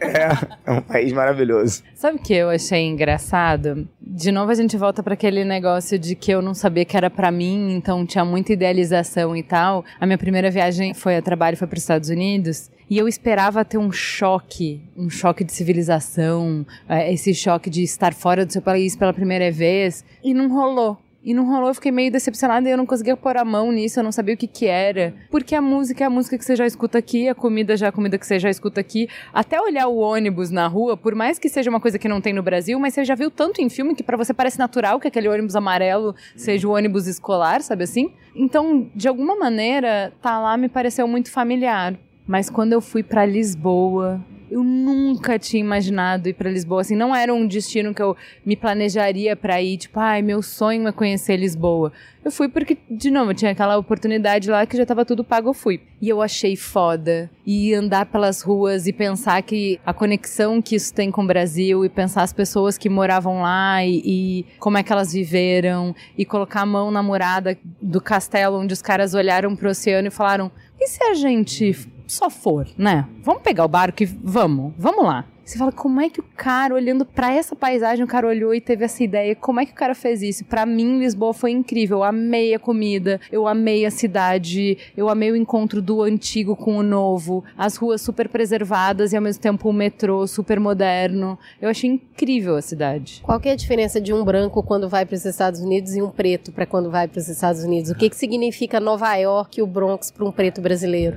é, 0.00 0.28
é 0.66 0.72
um 0.72 0.82
país 0.82 1.12
maravilhoso. 1.12 1.82
Sabe 1.94 2.18
o 2.18 2.20
que 2.20 2.34
eu 2.34 2.50
achei 2.50 2.86
engraçado? 2.86 3.88
De 4.00 4.32
novo 4.32 4.50
a 4.50 4.54
gente 4.54 4.76
volta 4.76 5.02
para 5.02 5.14
aquele 5.14 5.44
negócio 5.44 5.98
de 5.98 6.14
que 6.14 6.32
eu 6.32 6.42
não 6.42 6.52
sabia 6.52 6.84
que 6.84 6.96
era 6.96 7.08
para 7.08 7.30
mim, 7.30 7.74
então 7.74 8.04
tinha 8.04 8.24
muita 8.24 8.52
idealização 8.52 9.36
e 9.36 9.42
tal. 9.42 9.84
A 10.00 10.04
minha 10.04 10.18
primeira 10.18 10.50
viagem 10.50 10.92
foi 10.92 11.16
a 11.16 11.22
trabalho, 11.22 11.56
foi 11.56 11.68
para 11.68 11.76
os 11.76 11.82
Estados 11.82 12.08
Unidos. 12.08 12.70
E 12.90 12.98
eu 12.98 13.06
esperava 13.06 13.64
ter 13.64 13.78
um 13.78 13.92
choque, 13.92 14.82
um 14.96 15.08
choque 15.08 15.44
de 15.44 15.52
civilização, 15.52 16.66
eh, 16.88 17.12
esse 17.12 17.32
choque 17.32 17.70
de 17.70 17.84
estar 17.84 18.12
fora 18.12 18.44
do 18.44 18.52
seu 18.52 18.60
país 18.60 18.96
pela 18.96 19.12
primeira 19.12 19.48
vez, 19.52 20.04
e 20.24 20.34
não 20.34 20.48
rolou. 20.48 20.98
E 21.22 21.34
não 21.34 21.44
rolou, 21.44 21.68
eu 21.68 21.74
fiquei 21.74 21.92
meio 21.92 22.10
decepcionada 22.10 22.66
e 22.66 22.72
eu 22.72 22.78
não 22.78 22.86
conseguia 22.86 23.14
pôr 23.14 23.36
a 23.36 23.44
mão 23.44 23.70
nisso, 23.70 24.00
eu 24.00 24.04
não 24.04 24.10
sabia 24.10 24.34
o 24.34 24.38
que 24.38 24.46
que 24.46 24.66
era. 24.66 25.14
Porque 25.30 25.54
a 25.54 25.60
música 25.60 26.02
é 26.02 26.06
a 26.06 26.10
música 26.10 26.38
que 26.38 26.44
você 26.44 26.56
já 26.56 26.66
escuta 26.66 26.96
aqui, 26.96 27.28
a 27.28 27.34
comida 27.34 27.76
já 27.76 27.86
é 27.86 27.88
a 27.90 27.92
comida 27.92 28.16
que 28.16 28.26
você 28.26 28.38
já 28.38 28.48
escuta 28.48 28.80
aqui. 28.80 29.06
Até 29.32 29.60
olhar 29.60 29.86
o 29.88 29.98
ônibus 29.98 30.50
na 30.50 30.66
rua, 30.66 30.96
por 30.96 31.14
mais 31.14 31.38
que 31.38 31.48
seja 31.48 31.68
uma 31.68 31.80
coisa 31.80 31.98
que 31.98 32.08
não 32.08 32.22
tem 32.22 32.32
no 32.32 32.42
Brasil, 32.42 32.80
mas 32.80 32.94
você 32.94 33.04
já 33.04 33.14
viu 33.14 33.30
tanto 33.30 33.60
em 33.60 33.68
filme 33.68 33.94
que 33.94 34.02
pra 34.02 34.16
você 34.16 34.32
parece 34.32 34.58
natural 34.58 34.98
que 34.98 35.08
aquele 35.08 35.28
ônibus 35.28 35.54
amarelo 35.54 36.14
seja 36.34 36.66
o 36.66 36.72
ônibus 36.72 37.06
escolar, 37.06 37.60
sabe 37.60 37.84
assim? 37.84 38.12
Então, 38.34 38.90
de 38.94 39.06
alguma 39.06 39.36
maneira, 39.36 40.14
tá 40.22 40.40
lá 40.40 40.56
me 40.56 40.70
pareceu 40.70 41.06
muito 41.06 41.30
familiar. 41.30 41.98
Mas 42.26 42.48
quando 42.48 42.72
eu 42.72 42.80
fui 42.80 43.02
pra 43.02 43.26
Lisboa 43.26 44.24
Eu 44.50 44.64
nunca 44.64 45.38
tinha 45.38 45.60
imaginado 45.60 46.28
ir 46.28 46.34
para 46.34 46.50
Lisboa. 46.50 46.80
Assim, 46.80 46.96
não 46.96 47.14
era 47.14 47.32
um 47.32 47.46
destino 47.46 47.94
que 47.94 48.02
eu 48.02 48.16
me 48.44 48.56
planejaria 48.56 49.36
para 49.36 49.62
ir. 49.62 49.76
Tipo, 49.76 50.00
ai, 50.00 50.22
meu 50.22 50.42
sonho 50.42 50.88
é 50.88 50.92
conhecer 50.92 51.36
Lisboa. 51.36 51.92
Eu 52.24 52.32
fui 52.32 52.48
porque, 52.48 52.76
de 52.90 53.10
novo, 53.10 53.32
tinha 53.32 53.52
aquela 53.52 53.78
oportunidade 53.78 54.50
lá 54.50 54.66
que 54.66 54.76
já 54.76 54.84
tava 54.84 55.04
tudo 55.04 55.22
pago, 55.22 55.50
eu 55.50 55.54
fui. 55.54 55.80
E 56.02 56.08
eu 56.08 56.20
achei 56.20 56.56
foda. 56.56 57.30
E 57.46 57.72
andar 57.72 58.06
pelas 58.06 58.42
ruas 58.42 58.88
e 58.88 58.92
pensar 58.92 59.40
que 59.42 59.80
a 59.86 59.94
conexão 59.94 60.60
que 60.60 60.74
isso 60.74 60.92
tem 60.92 61.10
com 61.10 61.22
o 61.22 61.26
Brasil 61.26 61.84
e 61.84 61.88
pensar 61.88 62.22
as 62.22 62.32
pessoas 62.32 62.76
que 62.76 62.88
moravam 62.88 63.42
lá 63.42 63.84
e, 63.84 64.02
e 64.04 64.46
como 64.58 64.76
é 64.76 64.82
que 64.82 64.92
elas 64.92 65.12
viveram 65.12 65.94
e 66.18 66.24
colocar 66.24 66.62
a 66.62 66.66
mão 66.66 66.90
na 66.90 67.02
morada 67.02 67.56
do 67.80 68.00
castelo 68.00 68.58
onde 68.58 68.74
os 68.74 68.82
caras 68.82 69.14
olharam 69.14 69.54
pro 69.54 69.70
oceano 69.70 70.08
e 70.08 70.10
falaram: 70.10 70.50
e 70.78 70.86
se 70.88 71.02
a 71.04 71.14
gente 71.14 71.74
só 72.10 72.28
for, 72.28 72.66
né? 72.76 73.06
Vamos 73.22 73.42
pegar 73.42 73.64
o 73.64 73.68
barco 73.68 74.02
e 74.02 74.06
vamos, 74.06 74.72
vamos 74.76 75.04
lá. 75.04 75.24
Você 75.50 75.58
fala, 75.58 75.72
como 75.72 76.00
é 76.00 76.08
que 76.08 76.20
o 76.20 76.24
cara, 76.36 76.72
olhando 76.72 77.04
para 77.04 77.34
essa 77.34 77.56
paisagem, 77.56 78.04
o 78.04 78.06
cara 78.06 78.24
olhou 78.24 78.54
e 78.54 78.60
teve 78.60 78.84
essa 78.84 79.02
ideia? 79.02 79.34
Como 79.34 79.58
é 79.58 79.66
que 79.66 79.72
o 79.72 79.74
cara 79.74 79.96
fez 79.96 80.22
isso? 80.22 80.44
Para 80.44 80.64
mim, 80.64 81.00
Lisboa 81.00 81.34
foi 81.34 81.50
incrível. 81.50 81.98
Eu 81.98 82.04
amei 82.04 82.54
a 82.54 82.58
comida, 82.60 83.20
eu 83.32 83.48
amei 83.48 83.84
a 83.84 83.90
cidade, 83.90 84.78
eu 84.96 85.08
amei 85.08 85.32
o 85.32 85.34
encontro 85.34 85.82
do 85.82 86.02
antigo 86.02 86.54
com 86.54 86.76
o 86.76 86.84
novo, 86.84 87.42
as 87.58 87.74
ruas 87.74 88.00
super 88.00 88.28
preservadas 88.28 89.12
e 89.12 89.16
ao 89.16 89.22
mesmo 89.22 89.42
tempo 89.42 89.68
o 89.68 89.72
metrô 89.72 90.24
super 90.24 90.60
moderno. 90.60 91.36
Eu 91.60 91.68
achei 91.68 91.90
incrível 91.90 92.54
a 92.54 92.62
cidade. 92.62 93.20
Qual 93.24 93.40
que 93.40 93.48
é 93.48 93.52
a 93.52 93.56
diferença 93.56 94.00
de 94.00 94.12
um 94.12 94.24
branco 94.24 94.62
quando 94.62 94.88
vai 94.88 95.04
para 95.04 95.16
os 95.16 95.24
Estados 95.24 95.58
Unidos 95.58 95.96
e 95.96 96.00
um 96.00 96.10
preto 96.10 96.52
para 96.52 96.64
quando 96.64 96.92
vai 96.92 97.08
para 97.08 97.18
os 97.18 97.28
Estados 97.28 97.64
Unidos? 97.64 97.90
O 97.90 97.96
que, 97.96 98.08
que 98.08 98.14
significa 98.14 98.78
Nova 98.78 99.16
York 99.16 99.58
e 99.58 99.62
o 99.64 99.66
Bronx 99.66 100.12
para 100.12 100.24
um 100.24 100.30
preto 100.30 100.60
brasileiro? 100.60 101.16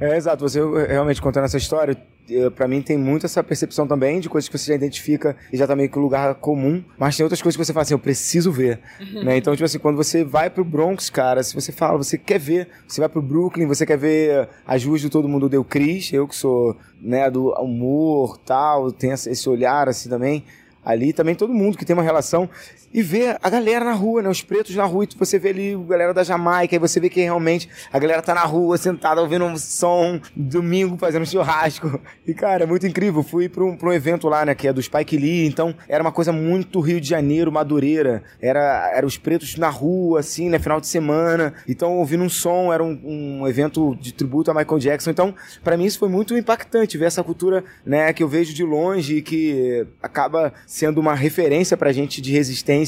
É, 0.00 0.14
é 0.14 0.16
exato. 0.16 0.40
Você 0.48 0.58
realmente 0.88 1.20
contando 1.20 1.44
essa 1.44 1.58
história, 1.58 1.94
para 2.54 2.66
mim 2.66 2.80
tem 2.80 2.96
muito 2.96 3.26
essa 3.26 3.42
percepção 3.42 3.86
também 3.86 4.20
de 4.20 4.28
coisas 4.28 4.48
que 4.48 4.56
você 4.56 4.68
já 4.68 4.74
identifica 4.74 5.36
e 5.52 5.56
já 5.56 5.66
tá 5.66 5.76
meio 5.76 5.90
que 5.90 5.98
um 5.98 6.02
lugar 6.02 6.34
comum, 6.36 6.82
mas 6.98 7.16
tem 7.16 7.24
outras 7.24 7.42
coisas 7.42 7.56
que 7.56 7.64
você 7.64 7.72
fala 7.72 7.82
assim, 7.82 7.94
eu 7.94 7.98
preciso 7.98 8.50
ver, 8.50 8.80
né? 9.22 9.36
Então, 9.36 9.54
tipo 9.54 9.64
assim, 9.64 9.78
quando 9.78 9.96
você 9.96 10.24
vai 10.24 10.48
pro 10.48 10.64
Bronx, 10.64 11.10
cara, 11.10 11.42
se 11.42 11.54
você 11.54 11.70
fala, 11.70 11.98
você 11.98 12.16
quer 12.16 12.38
ver, 12.38 12.68
você 12.86 13.00
vai 13.00 13.08
pro 13.08 13.20
Brooklyn, 13.20 13.66
você 13.66 13.84
quer 13.84 13.98
ver 13.98 14.48
as 14.66 14.84
ruas 14.84 15.02
do 15.02 15.10
Todo 15.10 15.28
Mundo 15.28 15.48
Deu 15.48 15.64
Cris, 15.64 16.12
eu 16.12 16.26
que 16.26 16.34
sou, 16.34 16.76
né, 17.00 17.30
do 17.30 17.50
humor, 17.52 18.38
tal, 18.38 18.90
tem 18.90 19.10
esse 19.10 19.48
olhar 19.48 19.88
assim 19.88 20.08
também, 20.08 20.44
ali 20.84 21.12
também 21.12 21.34
todo 21.34 21.52
mundo 21.52 21.78
que 21.78 21.84
tem 21.84 21.94
uma 21.94 22.02
relação 22.02 22.48
e 22.94 23.02
ver 23.02 23.36
a 23.42 23.50
galera 23.50 23.84
na 23.84 23.92
rua, 23.92 24.22
né? 24.22 24.28
Os 24.28 24.40
pretos 24.40 24.76
na 24.76 24.84
rua, 24.84 25.02
e 25.04 25.08
você 25.18 25.36
vê 25.36 25.48
ali 25.48 25.74
a 25.74 25.78
galera 25.78 26.14
da 26.14 26.22
Jamaica, 26.22 26.76
e 26.76 26.78
você 26.78 27.00
vê 27.00 27.10
que 27.10 27.20
realmente 27.20 27.68
a 27.92 27.98
galera 27.98 28.22
tá 28.22 28.32
na 28.32 28.44
rua, 28.44 28.78
sentada, 28.78 29.20
ouvindo 29.20 29.44
um 29.44 29.56
som, 29.56 30.20
domingo 30.36 30.96
fazendo 30.96 31.26
churrasco. 31.26 32.00
E, 32.24 32.32
cara, 32.32 32.62
é 32.62 32.66
muito 32.66 32.86
incrível. 32.86 33.24
Fui 33.24 33.48
pra 33.48 33.64
um, 33.64 33.76
pra 33.76 33.88
um 33.88 33.92
evento 33.92 34.28
lá, 34.28 34.44
né, 34.44 34.54
que 34.54 34.68
é 34.68 34.72
do 34.72 34.80
Spike 34.80 35.16
Lee, 35.16 35.44
então 35.44 35.74
era 35.88 36.04
uma 36.04 36.12
coisa 36.12 36.30
muito 36.30 36.78
Rio 36.78 37.00
de 37.00 37.08
Janeiro, 37.08 37.50
Madureira. 37.50 38.22
Era, 38.40 38.92
era 38.94 39.04
os 39.04 39.18
pretos 39.18 39.56
na 39.56 39.68
rua, 39.68 40.20
assim, 40.20 40.48
né, 40.48 40.60
final 40.60 40.80
de 40.80 40.86
semana. 40.86 41.52
Então, 41.68 41.98
ouvindo 41.98 42.22
um 42.22 42.28
som, 42.28 42.72
era 42.72 42.84
um, 42.84 43.00
um 43.42 43.48
evento 43.48 43.96
de 43.96 44.14
tributo 44.14 44.52
a 44.52 44.54
Michael 44.54 44.78
Jackson. 44.78 45.10
Então, 45.10 45.34
para 45.64 45.76
mim 45.76 45.84
isso 45.84 45.98
foi 45.98 46.08
muito 46.08 46.36
impactante, 46.38 46.96
ver 46.96 47.06
essa 47.06 47.24
cultura, 47.24 47.64
né, 47.84 48.12
que 48.12 48.22
eu 48.22 48.28
vejo 48.28 48.54
de 48.54 48.62
longe 48.62 49.16
e 49.16 49.22
que 49.22 49.84
acaba 50.00 50.52
sendo 50.64 51.00
uma 51.00 51.14
referência 51.14 51.76
pra 51.76 51.90
gente 51.90 52.22
de 52.22 52.30
resistência 52.30 52.83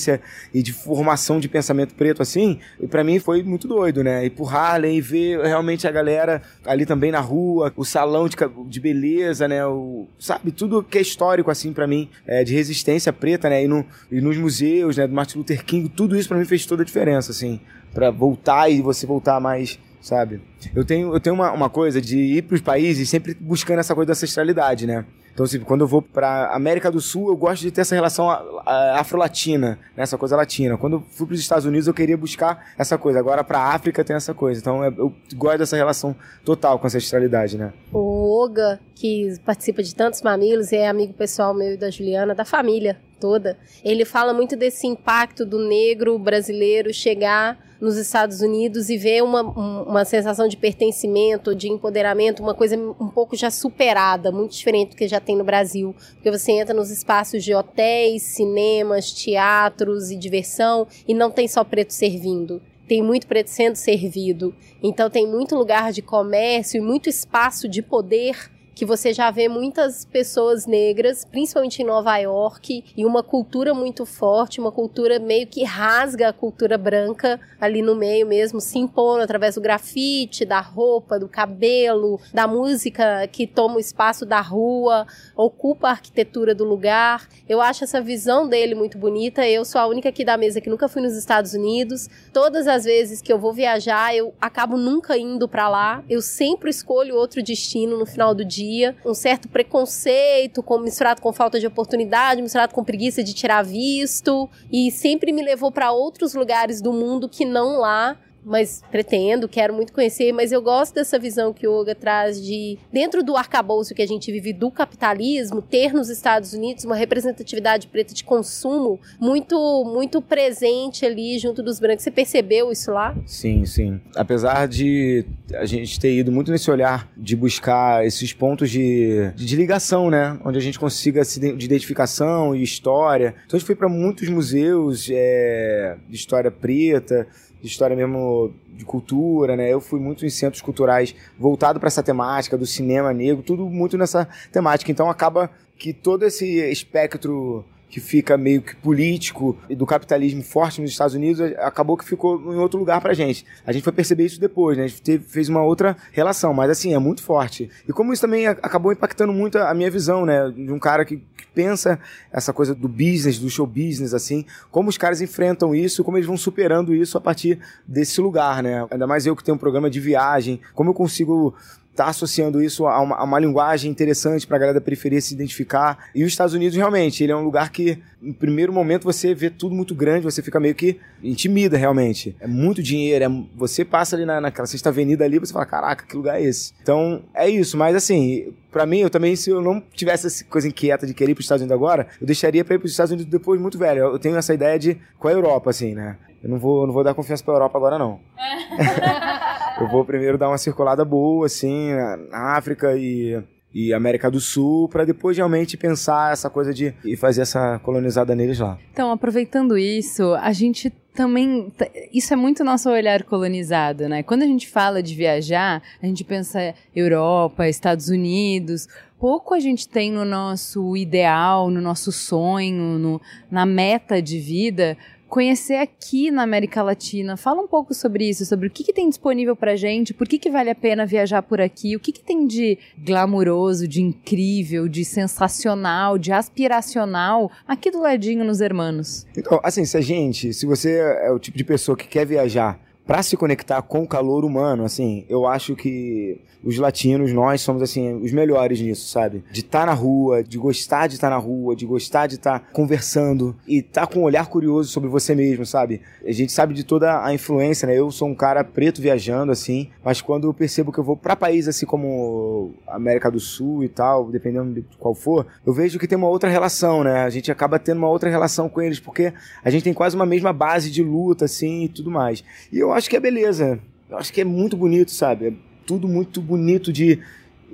e 0.52 0.62
de 0.62 0.72
formação 0.72 1.40
de 1.40 1.48
pensamento 1.48 1.94
preto 1.94 2.22
assim, 2.22 2.58
e 2.80 2.86
para 2.86 3.02
mim 3.02 3.18
foi 3.18 3.42
muito 3.42 3.66
doido, 3.66 4.02
né? 4.02 4.24
Ir 4.24 4.30
pro 4.30 4.46
Harlem 4.46 4.96
e 4.96 5.00
ver 5.00 5.40
realmente 5.40 5.86
a 5.86 5.90
galera 5.90 6.42
ali 6.64 6.86
também 6.86 7.10
na 7.10 7.20
rua, 7.20 7.72
o 7.76 7.84
salão 7.84 8.28
de, 8.28 8.36
de 8.68 8.80
beleza, 8.80 9.48
né? 9.48 9.64
O, 9.66 10.06
sabe, 10.18 10.52
tudo 10.52 10.82
que 10.82 10.98
é 10.98 11.00
histórico 11.00 11.50
assim 11.50 11.72
para 11.72 11.86
mim, 11.86 12.08
é, 12.26 12.44
de 12.44 12.54
resistência 12.54 13.12
preta, 13.12 13.48
né? 13.48 13.64
E, 13.64 13.68
no, 13.68 13.84
e 14.10 14.20
nos 14.20 14.36
museus, 14.36 14.96
né, 14.96 15.06
do 15.06 15.14
Martin 15.14 15.38
Luther 15.38 15.64
King, 15.64 15.88
tudo 15.88 16.16
isso 16.16 16.28
para 16.28 16.38
mim 16.38 16.44
fez 16.44 16.66
toda 16.66 16.82
a 16.82 16.86
diferença, 16.86 17.32
assim, 17.32 17.60
para 17.92 18.10
voltar 18.10 18.70
e 18.70 18.82
você 18.82 19.06
voltar 19.06 19.40
mais 19.40 19.78
sabe? 20.06 20.40
Eu 20.74 20.84
tenho, 20.84 21.12
eu 21.12 21.18
tenho 21.18 21.34
uma, 21.34 21.50
uma 21.50 21.68
coisa 21.68 22.00
de 22.00 22.16
ir 22.16 22.42
para 22.42 22.54
os 22.54 22.60
países 22.60 23.10
sempre 23.10 23.34
buscando 23.34 23.80
essa 23.80 23.92
coisa 23.92 24.06
da 24.06 24.12
ancestralidade, 24.12 24.86
né? 24.86 25.04
Então, 25.34 25.44
assim, 25.44 25.58
quando 25.60 25.82
eu 25.82 25.86
vou 25.86 26.00
para 26.00 26.54
América 26.54 26.90
do 26.90 27.00
Sul, 27.00 27.28
eu 27.28 27.36
gosto 27.36 27.60
de 27.60 27.70
ter 27.70 27.82
essa 27.82 27.94
relação 27.94 28.30
afro-latina, 28.64 29.78
né? 29.94 30.02
essa 30.02 30.16
coisa 30.16 30.34
latina. 30.34 30.78
Quando 30.78 30.94
eu 30.94 31.04
fui 31.10 31.26
para 31.26 31.34
os 31.34 31.40
Estados 31.40 31.66
Unidos, 31.66 31.86
eu 31.86 31.92
queria 31.92 32.16
buscar 32.16 32.72
essa 32.78 32.96
coisa. 32.96 33.18
Agora, 33.18 33.44
para 33.44 33.58
a 33.58 33.74
África, 33.74 34.02
tem 34.02 34.16
essa 34.16 34.32
coisa. 34.32 34.60
Então, 34.60 34.82
é, 34.82 34.88
eu 34.88 35.12
gosto 35.34 35.58
dessa 35.58 35.76
relação 35.76 36.16
total 36.42 36.78
com 36.78 36.86
a 36.86 36.88
ancestralidade, 36.88 37.58
né? 37.58 37.74
O 37.92 38.44
Oga, 38.44 38.80
que 38.94 39.34
participa 39.44 39.82
de 39.82 39.94
tantos 39.94 40.22
mamilos 40.22 40.72
é 40.72 40.88
amigo 40.88 41.12
pessoal 41.12 41.52
meu 41.52 41.74
e 41.74 41.76
da 41.76 41.90
Juliana, 41.90 42.34
da 42.34 42.44
família 42.46 42.96
toda, 43.20 43.58
ele 43.84 44.06
fala 44.06 44.32
muito 44.32 44.56
desse 44.56 44.86
impacto 44.86 45.44
do 45.44 45.58
negro 45.58 46.18
brasileiro 46.18 46.94
chegar 46.94 47.58
nos 47.80 47.96
Estados 47.96 48.40
Unidos 48.40 48.88
e 48.88 48.96
ver 48.96 49.22
uma, 49.22 49.42
uma 49.42 50.04
sensação 50.04 50.48
de 50.48 50.56
pertencimento, 50.56 51.54
de 51.54 51.68
empoderamento, 51.68 52.42
uma 52.42 52.54
coisa 52.54 52.76
um 52.76 53.08
pouco 53.08 53.36
já 53.36 53.50
superada, 53.50 54.32
muito 54.32 54.52
diferente 54.52 54.90
do 54.90 54.96
que 54.96 55.08
já 55.08 55.20
tem 55.20 55.36
no 55.36 55.44
Brasil. 55.44 55.94
Porque 56.14 56.30
você 56.30 56.52
entra 56.52 56.74
nos 56.74 56.90
espaços 56.90 57.44
de 57.44 57.54
hotéis, 57.54 58.22
cinemas, 58.22 59.12
teatros 59.12 60.10
e 60.10 60.16
diversão 60.16 60.86
e 61.06 61.14
não 61.14 61.30
tem 61.30 61.48
só 61.48 61.64
preto 61.64 61.92
servindo 61.92 62.60
tem 62.86 63.02
muito 63.02 63.26
preto 63.26 63.48
sendo 63.48 63.74
servido. 63.74 64.54
Então 64.80 65.10
tem 65.10 65.26
muito 65.26 65.56
lugar 65.56 65.92
de 65.92 66.00
comércio 66.00 66.78
e 66.78 66.80
muito 66.80 67.08
espaço 67.08 67.68
de 67.68 67.82
poder 67.82 68.50
que 68.76 68.84
você 68.84 69.14
já 69.14 69.30
vê 69.30 69.48
muitas 69.48 70.04
pessoas 70.04 70.66
negras, 70.66 71.24
principalmente 71.24 71.80
em 71.80 71.86
Nova 71.86 72.14
York, 72.18 72.84
e 72.94 73.06
uma 73.06 73.22
cultura 73.22 73.72
muito 73.72 74.04
forte, 74.04 74.60
uma 74.60 74.70
cultura 74.70 75.18
meio 75.18 75.46
que 75.46 75.64
rasga 75.64 76.28
a 76.28 76.32
cultura 76.32 76.76
branca 76.76 77.40
ali 77.58 77.80
no 77.80 77.96
meio 77.96 78.26
mesmo, 78.26 78.60
se 78.60 78.78
impondo 78.78 79.22
através 79.22 79.54
do 79.54 79.62
grafite, 79.62 80.44
da 80.44 80.60
roupa, 80.60 81.18
do 81.18 81.26
cabelo, 81.26 82.20
da 82.34 82.46
música 82.46 83.26
que 83.28 83.46
toma 83.46 83.76
o 83.76 83.80
espaço 83.80 84.26
da 84.26 84.42
rua, 84.42 85.06
ocupa 85.34 85.88
a 85.88 85.92
arquitetura 85.92 86.54
do 86.54 86.64
lugar. 86.64 87.26
Eu 87.48 87.62
acho 87.62 87.82
essa 87.82 87.98
visão 88.02 88.46
dele 88.46 88.74
muito 88.74 88.98
bonita. 88.98 89.48
Eu 89.48 89.64
sou 89.64 89.80
a 89.80 89.86
única 89.86 90.10
aqui 90.10 90.22
da 90.22 90.36
mesa 90.36 90.60
que 90.60 90.68
nunca 90.68 90.86
fui 90.86 91.00
nos 91.00 91.16
Estados 91.16 91.54
Unidos. 91.54 92.10
Todas 92.30 92.68
as 92.68 92.84
vezes 92.84 93.22
que 93.22 93.32
eu 93.32 93.38
vou 93.38 93.54
viajar, 93.54 94.14
eu 94.14 94.34
acabo 94.38 94.76
nunca 94.76 95.16
indo 95.16 95.48
para 95.48 95.66
lá. 95.66 96.04
Eu 96.10 96.20
sempre 96.20 96.68
escolho 96.68 97.16
outro 97.16 97.42
destino 97.42 97.96
no 97.96 98.04
final 98.04 98.34
do 98.34 98.44
dia 98.44 98.65
dia, 98.66 98.96
um 99.04 99.14
certo 99.14 99.48
preconceito 99.48 100.62
com, 100.62 100.78
misturado 100.78 101.20
com 101.20 101.32
falta 101.32 101.60
de 101.60 101.66
oportunidade, 101.66 102.42
misturado 102.42 102.74
com 102.74 102.82
preguiça 102.84 103.22
de 103.22 103.32
tirar 103.32 103.62
visto, 103.62 104.48
e 104.70 104.90
sempre 104.90 105.32
me 105.32 105.42
levou 105.42 105.70
para 105.70 105.92
outros 105.92 106.34
lugares 106.34 106.80
do 106.80 106.92
mundo 106.92 107.28
que 107.28 107.44
não 107.44 107.78
lá 107.78 108.18
mas 108.46 108.82
pretendo, 108.90 109.48
quero 109.48 109.74
muito 109.74 109.92
conhecer, 109.92 110.32
mas 110.32 110.52
eu 110.52 110.62
gosto 110.62 110.94
dessa 110.94 111.18
visão 111.18 111.52
que 111.52 111.66
o 111.66 111.80
Yoga 111.80 111.94
traz 111.94 112.40
de, 112.40 112.78
dentro 112.92 113.24
do 113.24 113.36
arcabouço 113.36 113.94
que 113.94 114.02
a 114.02 114.06
gente 114.06 114.30
vive 114.30 114.52
do 114.52 114.70
capitalismo, 114.70 115.60
ter 115.60 115.92
nos 115.92 116.08
Estados 116.08 116.52
Unidos 116.52 116.84
uma 116.84 116.94
representatividade 116.94 117.88
preta 117.88 118.14
de 118.14 118.22
consumo 118.22 119.00
muito, 119.18 119.56
muito 119.84 120.22
presente 120.22 121.04
ali 121.04 121.38
junto 121.38 121.62
dos 121.62 121.80
brancos. 121.80 122.04
Você 122.04 122.10
percebeu 122.10 122.70
isso 122.70 122.92
lá? 122.92 123.16
Sim, 123.26 123.64
sim. 123.64 124.00
Apesar 124.14 124.68
de 124.68 125.24
a 125.54 125.64
gente 125.64 125.98
ter 125.98 126.14
ido 126.14 126.30
muito 126.30 126.52
nesse 126.52 126.70
olhar 126.70 127.10
de 127.16 127.34
buscar 127.34 128.06
esses 128.06 128.32
pontos 128.32 128.70
de, 128.70 129.32
de 129.34 129.56
ligação, 129.56 130.08
né? 130.08 130.38
Onde 130.44 130.58
a 130.58 130.60
gente 130.60 130.78
consiga 130.78 131.22
de 131.24 131.64
identificação 131.64 132.54
e 132.54 132.62
história. 132.62 133.34
Então 133.44 133.56
a 133.56 133.58
gente 133.58 133.66
foi 133.66 133.74
para 133.74 133.88
muitos 133.88 134.28
museus 134.28 135.08
é, 135.10 135.96
de 136.08 136.14
história 136.16 136.50
preta, 136.50 137.26
de 137.60 137.66
história 137.66 137.96
mesmo 137.96 138.52
de 138.68 138.84
cultura, 138.84 139.56
né? 139.56 139.72
Eu 139.72 139.80
fui 139.80 139.98
muito 139.98 140.24
em 140.24 140.30
centros 140.30 140.62
culturais 140.62 141.14
voltado 141.38 141.80
para 141.80 141.88
essa 141.88 142.02
temática 142.02 142.56
do 142.56 142.66
cinema 142.66 143.12
negro, 143.12 143.42
tudo 143.42 143.68
muito 143.68 143.96
nessa 143.96 144.28
temática. 144.52 144.90
Então 144.90 145.08
acaba 145.08 145.50
que 145.78 145.92
todo 145.92 146.24
esse 146.24 146.58
espectro 146.70 147.64
que 147.88 148.00
fica 148.00 148.36
meio 148.36 148.62
que 148.62 148.74
político 148.76 149.56
e 149.68 149.74
do 149.74 149.86
capitalismo 149.86 150.42
forte 150.42 150.80
nos 150.80 150.90
Estados 150.90 151.14
Unidos, 151.14 151.40
acabou 151.58 151.96
que 151.96 152.04
ficou 152.04 152.52
em 152.52 152.58
outro 152.58 152.78
lugar 152.78 153.00
pra 153.00 153.14
gente. 153.14 153.44
A 153.66 153.72
gente 153.72 153.82
foi 153.82 153.92
perceber 153.92 154.26
isso 154.26 154.40
depois, 154.40 154.76
né? 154.76 154.84
A 154.84 154.86
gente 154.86 155.02
teve, 155.02 155.24
fez 155.24 155.48
uma 155.48 155.62
outra 155.62 155.96
relação, 156.12 156.52
mas 156.52 156.70
assim, 156.70 156.94
é 156.94 156.98
muito 156.98 157.22
forte. 157.22 157.70
E 157.88 157.92
como 157.92 158.12
isso 158.12 158.22
também 158.22 158.46
acabou 158.46 158.92
impactando 158.92 159.32
muito 159.32 159.58
a 159.58 159.72
minha 159.72 159.90
visão, 159.90 160.26
né? 160.26 160.50
De 160.50 160.72
um 160.72 160.78
cara 160.78 161.04
que, 161.04 161.16
que 161.16 161.46
pensa 161.54 161.98
essa 162.32 162.52
coisa 162.52 162.74
do 162.74 162.88
business, 162.88 163.38
do 163.38 163.48
show 163.48 163.66
business, 163.66 164.12
assim, 164.12 164.44
como 164.70 164.88
os 164.88 164.98
caras 164.98 165.20
enfrentam 165.20 165.74
isso, 165.74 166.02
como 166.02 166.16
eles 166.16 166.26
vão 166.26 166.36
superando 166.36 166.94
isso 166.94 167.16
a 167.16 167.20
partir 167.20 167.58
desse 167.86 168.20
lugar, 168.20 168.62
né? 168.62 168.86
Ainda 168.90 169.06
mais 169.06 169.26
eu 169.26 169.36
que 169.36 169.44
tenho 169.44 169.54
um 169.54 169.58
programa 169.58 169.88
de 169.88 170.00
viagem, 170.00 170.60
como 170.74 170.90
eu 170.90 170.94
consigo 170.94 171.54
tá 171.96 172.06
associando 172.06 172.62
isso 172.62 172.86
a 172.86 173.00
uma, 173.00 173.16
a 173.16 173.24
uma 173.24 173.38
linguagem 173.38 173.90
interessante 173.90 174.46
para 174.46 174.56
a 174.56 174.60
galera 174.60 174.78
da 174.78 174.84
periferia 174.84 175.20
se 175.20 175.34
identificar. 175.34 176.10
E 176.14 176.22
os 176.22 176.32
Estados 176.32 176.54
Unidos, 176.54 176.76
realmente, 176.76 177.22
ele 177.22 177.32
é 177.32 177.36
um 177.36 177.42
lugar 177.42 177.70
que, 177.70 177.98
no 178.20 178.34
primeiro 178.34 178.72
momento, 178.72 179.04
você 179.04 179.34
vê 179.34 179.50
tudo 179.50 179.74
muito 179.74 179.94
grande, 179.94 180.24
você 180.24 180.42
fica 180.42 180.60
meio 180.60 180.74
que 180.74 180.98
intimida, 181.22 181.76
realmente. 181.76 182.36
É 182.38 182.46
muito 182.46 182.82
dinheiro, 182.82 183.24
é, 183.24 183.28
você 183.54 183.84
passa 183.84 184.14
ali 184.14 184.24
na, 184.24 184.40
naquela 184.40 184.66
sexta 184.66 184.90
avenida 184.90 185.24
ali, 185.24 185.38
você 185.38 185.52
fala, 185.52 185.66
caraca, 185.66 186.04
que 186.06 186.16
lugar 186.16 186.40
é 186.40 186.44
esse? 186.44 186.72
Então, 186.82 187.22
é 187.34 187.48
isso. 187.48 187.76
Mas, 187.76 187.96
assim, 187.96 188.52
para 188.70 188.84
mim, 188.84 188.98
eu 188.98 189.10
também, 189.10 189.34
se 189.34 189.50
eu 189.50 189.62
não 189.62 189.82
tivesse 189.94 190.26
essa 190.26 190.44
coisa 190.44 190.68
inquieta 190.68 191.06
de 191.06 191.14
querer 191.14 191.32
ir 191.32 191.34
para 191.34 191.40
os 191.40 191.46
Estados 191.46 191.62
Unidos 191.62 191.74
agora, 191.74 192.06
eu 192.20 192.26
deixaria 192.26 192.64
para 192.64 192.74
ir 192.74 192.78
para 192.78 192.86
os 192.86 192.92
Estados 192.92 193.12
Unidos 193.12 193.30
depois 193.30 193.60
muito 193.60 193.78
velho. 193.78 194.00
Eu 194.00 194.18
tenho 194.18 194.36
essa 194.36 194.52
ideia 194.52 194.78
de 194.78 194.98
com 195.18 195.28
a 195.28 195.32
Europa, 195.32 195.70
assim, 195.70 195.94
né? 195.94 196.16
Eu 196.46 196.50
não 196.50 196.58
vou, 196.60 196.86
não 196.86 196.94
vou 196.94 197.02
dar 197.02 197.12
confiança 197.12 197.42
para 197.42 197.54
a 197.54 197.56
Europa 197.56 197.76
agora, 197.76 197.98
não. 197.98 198.20
eu 199.82 199.88
vou 199.88 200.04
primeiro 200.04 200.38
dar 200.38 200.46
uma 200.46 200.58
circulada 200.58 201.04
boa, 201.04 201.46
assim, 201.46 201.90
na 202.30 202.56
África 202.56 202.96
e, 202.96 203.42
e 203.74 203.92
América 203.92 204.30
do 204.30 204.38
Sul, 204.38 204.88
para 204.88 205.04
depois 205.04 205.36
realmente 205.36 205.76
pensar 205.76 206.32
essa 206.32 206.48
coisa 206.48 206.72
de 206.72 206.94
e 207.04 207.16
fazer 207.16 207.42
essa 207.42 207.80
colonizada 207.80 208.32
neles 208.36 208.60
lá. 208.60 208.78
Então, 208.92 209.10
aproveitando 209.10 209.76
isso, 209.76 210.34
a 210.34 210.52
gente 210.52 210.88
também. 211.16 211.72
Isso 212.12 212.32
é 212.32 212.36
muito 212.36 212.62
nosso 212.62 212.88
olhar 212.90 213.24
colonizado, 213.24 214.08
né? 214.08 214.22
Quando 214.22 214.44
a 214.44 214.46
gente 214.46 214.68
fala 214.68 215.02
de 215.02 215.16
viajar, 215.16 215.82
a 216.00 216.06
gente 216.06 216.22
pensa 216.22 216.76
Europa, 216.94 217.68
Estados 217.68 218.08
Unidos. 218.08 218.86
Pouco 219.18 219.54
a 219.54 219.58
gente 219.58 219.88
tem 219.88 220.12
no 220.12 220.26
nosso 220.26 220.96
ideal, 220.96 221.70
no 221.70 221.80
nosso 221.80 222.12
sonho, 222.12 222.98
no, 222.98 223.20
na 223.50 223.64
meta 223.64 224.20
de 224.20 224.38
vida 224.38 224.96
conhecer 225.28 225.76
aqui 225.76 226.30
na 226.30 226.42
América 226.42 226.82
Latina. 226.82 227.36
Fala 227.36 227.62
um 227.62 227.66
pouco 227.66 227.92
sobre 227.94 228.28
isso, 228.28 228.44
sobre 228.44 228.68
o 228.68 228.70
que, 228.70 228.84
que 228.84 228.92
tem 228.92 229.08
disponível 229.08 229.56
pra 229.56 229.76
gente, 229.76 230.14
por 230.14 230.26
que, 230.26 230.38
que 230.38 230.50
vale 230.50 230.70
a 230.70 230.74
pena 230.74 231.04
viajar 231.04 231.42
por 231.42 231.60
aqui, 231.60 231.96
o 231.96 232.00
que, 232.00 232.12
que 232.12 232.22
tem 232.22 232.46
de 232.46 232.78
glamuroso, 232.98 233.86
de 233.88 234.00
incrível, 234.00 234.88
de 234.88 235.04
sensacional, 235.04 236.18
de 236.18 236.32
aspiracional 236.32 237.50
aqui 237.66 237.90
do 237.90 238.00
ladinho 238.00 238.44
nos 238.44 238.60
Hermanos. 238.60 239.26
Então, 239.36 239.60
assim, 239.62 239.84
se 239.84 239.96
a 239.96 240.00
gente, 240.00 240.52
se 240.52 240.66
você 240.66 240.98
é 241.22 241.30
o 241.30 241.38
tipo 241.38 241.58
de 241.58 241.64
pessoa 241.64 241.96
que 241.96 242.06
quer 242.06 242.24
viajar 242.24 242.85
para 243.06 243.22
se 243.22 243.36
conectar 243.36 243.80
com 243.82 244.02
o 244.02 244.08
calor 244.08 244.44
humano, 244.44 244.84
assim, 244.84 245.24
eu 245.28 245.46
acho 245.46 245.76
que 245.76 246.40
os 246.66 246.78
latinos, 246.78 247.32
nós 247.32 247.60
somos, 247.60 247.80
assim, 247.80 248.14
os 248.14 248.32
melhores 248.32 248.80
nisso, 248.80 249.08
sabe? 249.08 249.44
De 249.52 249.60
estar 249.60 249.80
tá 249.80 249.86
na 249.86 249.92
rua, 249.92 250.42
de 250.42 250.58
gostar 250.58 251.06
de 251.06 251.14
estar 251.14 251.30
tá 251.30 251.36
na 251.36 251.40
rua, 251.40 251.76
de 251.76 251.86
gostar 251.86 252.26
de 252.26 252.34
estar 252.34 252.58
tá 252.58 252.66
conversando 252.72 253.54
e 253.68 253.78
estar 253.78 254.06
tá 254.06 254.12
com 254.12 254.20
um 254.20 254.24
olhar 254.24 254.48
curioso 254.48 254.90
sobre 254.90 255.08
você 255.08 255.32
mesmo, 255.32 255.64
sabe? 255.64 256.00
A 256.26 256.32
gente 256.32 256.50
sabe 256.50 256.74
de 256.74 256.82
toda 256.82 257.24
a 257.24 257.32
influência, 257.32 257.86
né? 257.86 257.96
Eu 257.96 258.10
sou 258.10 258.26
um 258.26 258.34
cara 258.34 258.64
preto 258.64 259.00
viajando, 259.00 259.52
assim, 259.52 259.90
mas 260.04 260.20
quando 260.20 260.48
eu 260.48 260.54
percebo 260.54 260.90
que 260.90 260.98
eu 260.98 261.04
vou 261.04 261.16
para 261.16 261.36
países 261.36 261.68
assim 261.68 261.86
como 261.86 262.74
América 262.88 263.30
do 263.30 263.38
Sul 263.38 263.84
e 263.84 263.88
tal, 263.88 264.28
dependendo 264.28 264.74
de 264.74 264.84
qual 264.98 265.14
for, 265.14 265.46
eu 265.64 265.72
vejo 265.72 266.00
que 266.00 266.08
tem 266.08 266.18
uma 266.18 266.28
outra 266.28 266.50
relação, 266.50 267.04
né? 267.04 267.22
A 267.22 267.30
gente 267.30 267.52
acaba 267.52 267.78
tendo 267.78 267.98
uma 267.98 268.08
outra 268.08 268.28
relação 268.28 268.68
com 268.68 268.82
eles, 268.82 268.98
porque 268.98 269.32
a 269.62 269.70
gente 269.70 269.84
tem 269.84 269.94
quase 269.94 270.16
uma 270.16 270.26
mesma 270.26 270.52
base 270.52 270.90
de 270.90 271.02
luta, 271.02 271.44
assim, 271.44 271.84
e 271.84 271.88
tudo 271.88 272.10
mais. 272.10 272.42
E 272.72 272.78
eu 272.78 272.92
acho 272.96 273.08
que 273.08 273.16
é 273.16 273.20
beleza. 273.20 273.78
Eu 274.08 274.18
acho 274.18 274.32
que 274.32 274.40
é 274.40 274.44
muito 274.44 274.76
bonito, 274.76 275.10
sabe? 275.10 275.48
É 275.48 275.52
tudo 275.84 276.08
muito 276.08 276.40
bonito 276.40 276.92
de, 276.92 277.20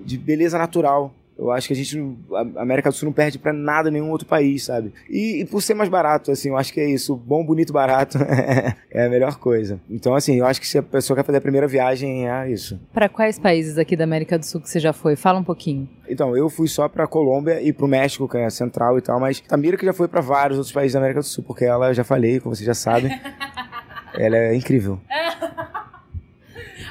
de 0.05 0.19
beleza 0.19 0.59
natural. 0.59 1.15
Eu 1.39 1.51
acho 1.51 1.67
que 1.67 1.73
a 1.73 1.77
gente, 1.77 1.99
a 2.57 2.63
América 2.63 2.91
do 2.91 2.95
Sul 2.95 3.07
não 3.07 3.13
perde 3.13 3.39
para 3.39 3.53
nada 3.53 3.91
nenhum 3.91 4.11
outro 4.11 4.27
país, 4.27 4.65
sabe? 4.65 4.93
E, 5.09 5.41
e, 5.41 5.45
por 5.45 5.63
ser 5.63 5.75
mais 5.75 5.89
barato, 5.89 6.31
assim, 6.31 6.51
eu 6.51 6.57
acho 6.57 6.73
que 6.73 6.79
é 6.79 6.89
isso. 6.89 7.17
Bom, 7.17 7.45
bonito, 7.45 7.73
barato 7.73 8.19
é 8.91 9.07
a 9.07 9.09
melhor 9.09 9.39
coisa. 9.39 9.81
Então, 9.91 10.15
assim, 10.15 10.37
eu 10.37 10.47
acho 10.47 10.61
que 10.61 10.69
se 10.69 10.79
a 10.79 10.83
pessoa 10.83 11.17
quer 11.17 11.25
fazer 11.25 11.39
a 11.39 11.41
primeira 11.41 11.67
viagem, 11.67 12.29
é 12.29 12.51
isso. 12.51 12.79
Para 12.93 13.09
quais 13.09 13.39
países 13.39 13.79
aqui 13.79 13.97
da 13.97 14.05
América 14.05 14.39
do 14.39 14.45
Sul 14.45 14.61
que 14.61 14.69
você 14.69 14.79
já 14.79 14.93
foi? 14.93 15.17
Fala 15.17 15.41
um 15.41 15.45
pouquinho. 15.45 15.89
Então, 16.09 16.37
eu 16.37 16.49
fui 16.51 16.69
só 16.69 16.89
para 16.89 17.07
Colômbia 17.07 17.61
e 17.63 17.73
para 17.73 17.87
o 17.87 17.89
México, 17.89 18.29
que 18.29 18.37
é 18.37 18.51
central 18.51 18.99
e 18.99 19.01
tal, 19.01 19.19
mas 19.19 19.41
Tamira 19.41 19.77
que 19.77 19.87
já 19.87 19.93
foi 19.93 20.07
para 20.07 20.21
vários 20.21 20.59
outros 20.59 20.73
países 20.73 20.93
da 20.93 21.01
América 21.01 21.21
do 21.21 21.27
Sul, 21.27 21.43
porque 21.43 21.65
ela, 21.65 21.93
já 21.93 22.05
falei, 22.05 22.39
como 22.41 22.55
vocês 22.55 22.67
já 22.67 22.75
sabem, 22.75 23.11
ela 24.15 24.37
é 24.37 24.55
incrível. 24.55 25.01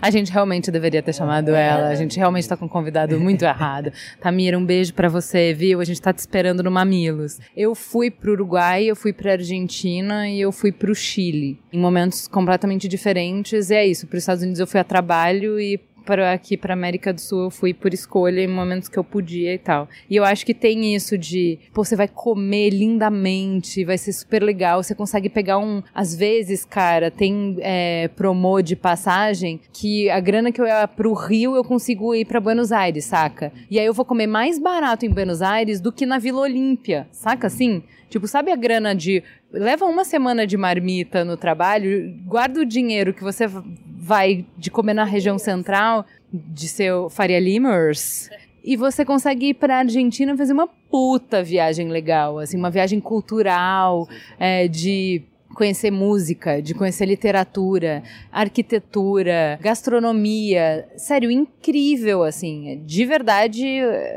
A 0.02 0.10
gente 0.10 0.32
realmente 0.32 0.72
deveria 0.72 1.04
ter 1.04 1.14
chamado 1.14 1.54
ela. 1.54 1.90
A 1.90 1.96
gente 1.96 2.18
realmente 2.18 2.50
tá 2.50 2.58
com 2.58 2.66
um 2.66 2.68
convidado 2.70 3.20
muito 3.20 3.44
errado. 3.44 3.92
Tamira, 4.20 4.58
um 4.58 4.66
beijo 4.66 4.96
para 4.96 5.08
você, 5.08 5.54
viu? 5.54 5.80
A 5.80 5.84
gente 5.84 6.02
tá 6.02 6.12
te 6.12 6.18
esperando 6.18 6.64
no 6.64 6.72
Mamilos. 6.72 7.40
Eu 7.56 7.76
fui 7.76 8.10
pro 8.10 8.32
Uruguai, 8.32 8.86
eu 8.86 8.96
fui 8.96 9.14
pra 9.14 9.34
Argentina 9.34 10.28
e 10.28 10.42
eu 10.42 10.52
fui 10.52 10.72
pro 10.72 10.96
Chile. 10.96 11.60
Em 11.72 11.80
momentos 11.80 12.28
completamente 12.28 12.88
diferentes. 12.88 13.70
E 13.70 13.76
é 13.76 13.86
isso. 13.86 14.08
Para 14.08 14.18
os 14.18 14.24
Estados 14.24 14.42
Unidos 14.42 14.60
eu 14.60 14.66
fui 14.66 14.80
a 14.80 14.84
trabalho 14.84 15.60
e 15.60 15.80
para 16.06 16.34
aqui 16.34 16.58
para 16.58 16.74
América 16.74 17.14
do 17.14 17.22
Sul 17.22 17.44
eu 17.44 17.50
fui 17.50 17.74
por 17.74 17.94
escolha 17.94 18.42
em 18.42 18.48
momentos 18.48 18.90
que 18.90 18.98
eu 18.98 19.04
podia 19.04 19.54
e 19.54 19.58
tal. 19.58 19.88
E 20.10 20.16
eu 20.16 20.24
acho 20.24 20.46
que 20.46 20.54
tem 20.54 20.96
isso 20.96 21.18
de, 21.18 21.60
pô, 21.74 21.84
você 21.84 21.96
vai 21.96 22.08
comer 22.08 22.70
lindamente, 22.70 23.86
vai 23.86 23.98
ser 23.98 24.14
super 24.14 24.44
legal, 24.44 24.84
você 24.84 24.96
consegue 24.96 25.30
pegar 25.30 25.58
um, 25.58 25.82
às 25.94 26.16
vezes, 26.16 26.66
cara, 26.66 27.10
tem 27.10 27.58
é, 27.60 28.10
promo 28.10 28.62
de 28.62 28.76
passagem 28.76 29.60
que 29.72 30.10
a 30.10 30.20
grana 30.20 30.52
que 30.52 30.60
eu 30.60 30.66
ia 30.66 30.88
pro 30.88 31.14
Rio 31.14 31.56
eu 31.56 31.64
consigo 31.64 32.14
ir 32.16 32.26
para 32.26 32.40
Buenos 32.40 32.72
Aires, 32.72 33.06
saca? 33.06 33.52
E 33.70 33.80
aí 33.80 33.86
eu 33.86 33.94
vou 33.94 34.04
comer 34.04 34.28
mais 34.28 34.60
barato 34.60 35.06
em 35.06 35.10
Buenos 35.10 35.42
Aires 35.42 35.80
do 35.80 35.92
que 35.92 36.06
na 36.06 36.18
Vila 36.18 36.42
Olímpia, 36.42 37.08
saca 37.12 37.48
assim? 37.48 37.84
Tipo, 38.12 38.28
sabe 38.28 38.52
a 38.52 38.58
grana 38.58 38.94
de 38.94 39.24
leva 39.50 39.86
uma 39.86 40.04
semana 40.04 40.46
de 40.46 40.58
marmita 40.58 41.24
no 41.24 41.38
trabalho, 41.38 42.14
guarda 42.26 42.60
o 42.60 42.66
dinheiro 42.66 43.14
que 43.14 43.24
você 43.24 43.48
vai 43.48 44.46
de 44.58 44.70
comer 44.70 44.94
na 44.94 45.06
região 45.06 45.40
central 45.40 46.06
de 46.32 46.68
seu 46.68 47.10
Faria 47.10 47.40
Limers 47.40 48.30
e 48.62 48.76
você 48.76 49.06
consegue 49.06 49.48
ir 49.48 49.54
para 49.54 49.78
a 49.78 49.80
Argentina 49.80 50.36
fazer 50.36 50.52
uma 50.52 50.68
puta 50.68 51.42
viagem 51.42 51.88
legal, 51.88 52.38
assim, 52.38 52.58
uma 52.58 52.70
viagem 52.70 53.00
cultural, 53.00 54.10
é, 54.38 54.68
de 54.68 55.24
conhecer 55.54 55.92
música, 55.92 56.62
de 56.62 56.74
conhecer 56.74 57.06
literatura, 57.06 58.04
arquitetura, 58.32 59.60
gastronomia. 59.62 60.88
Sério, 60.96 61.30
incrível, 61.32 62.24
assim. 62.24 62.82
De 62.86 63.06
verdade, 63.06 63.66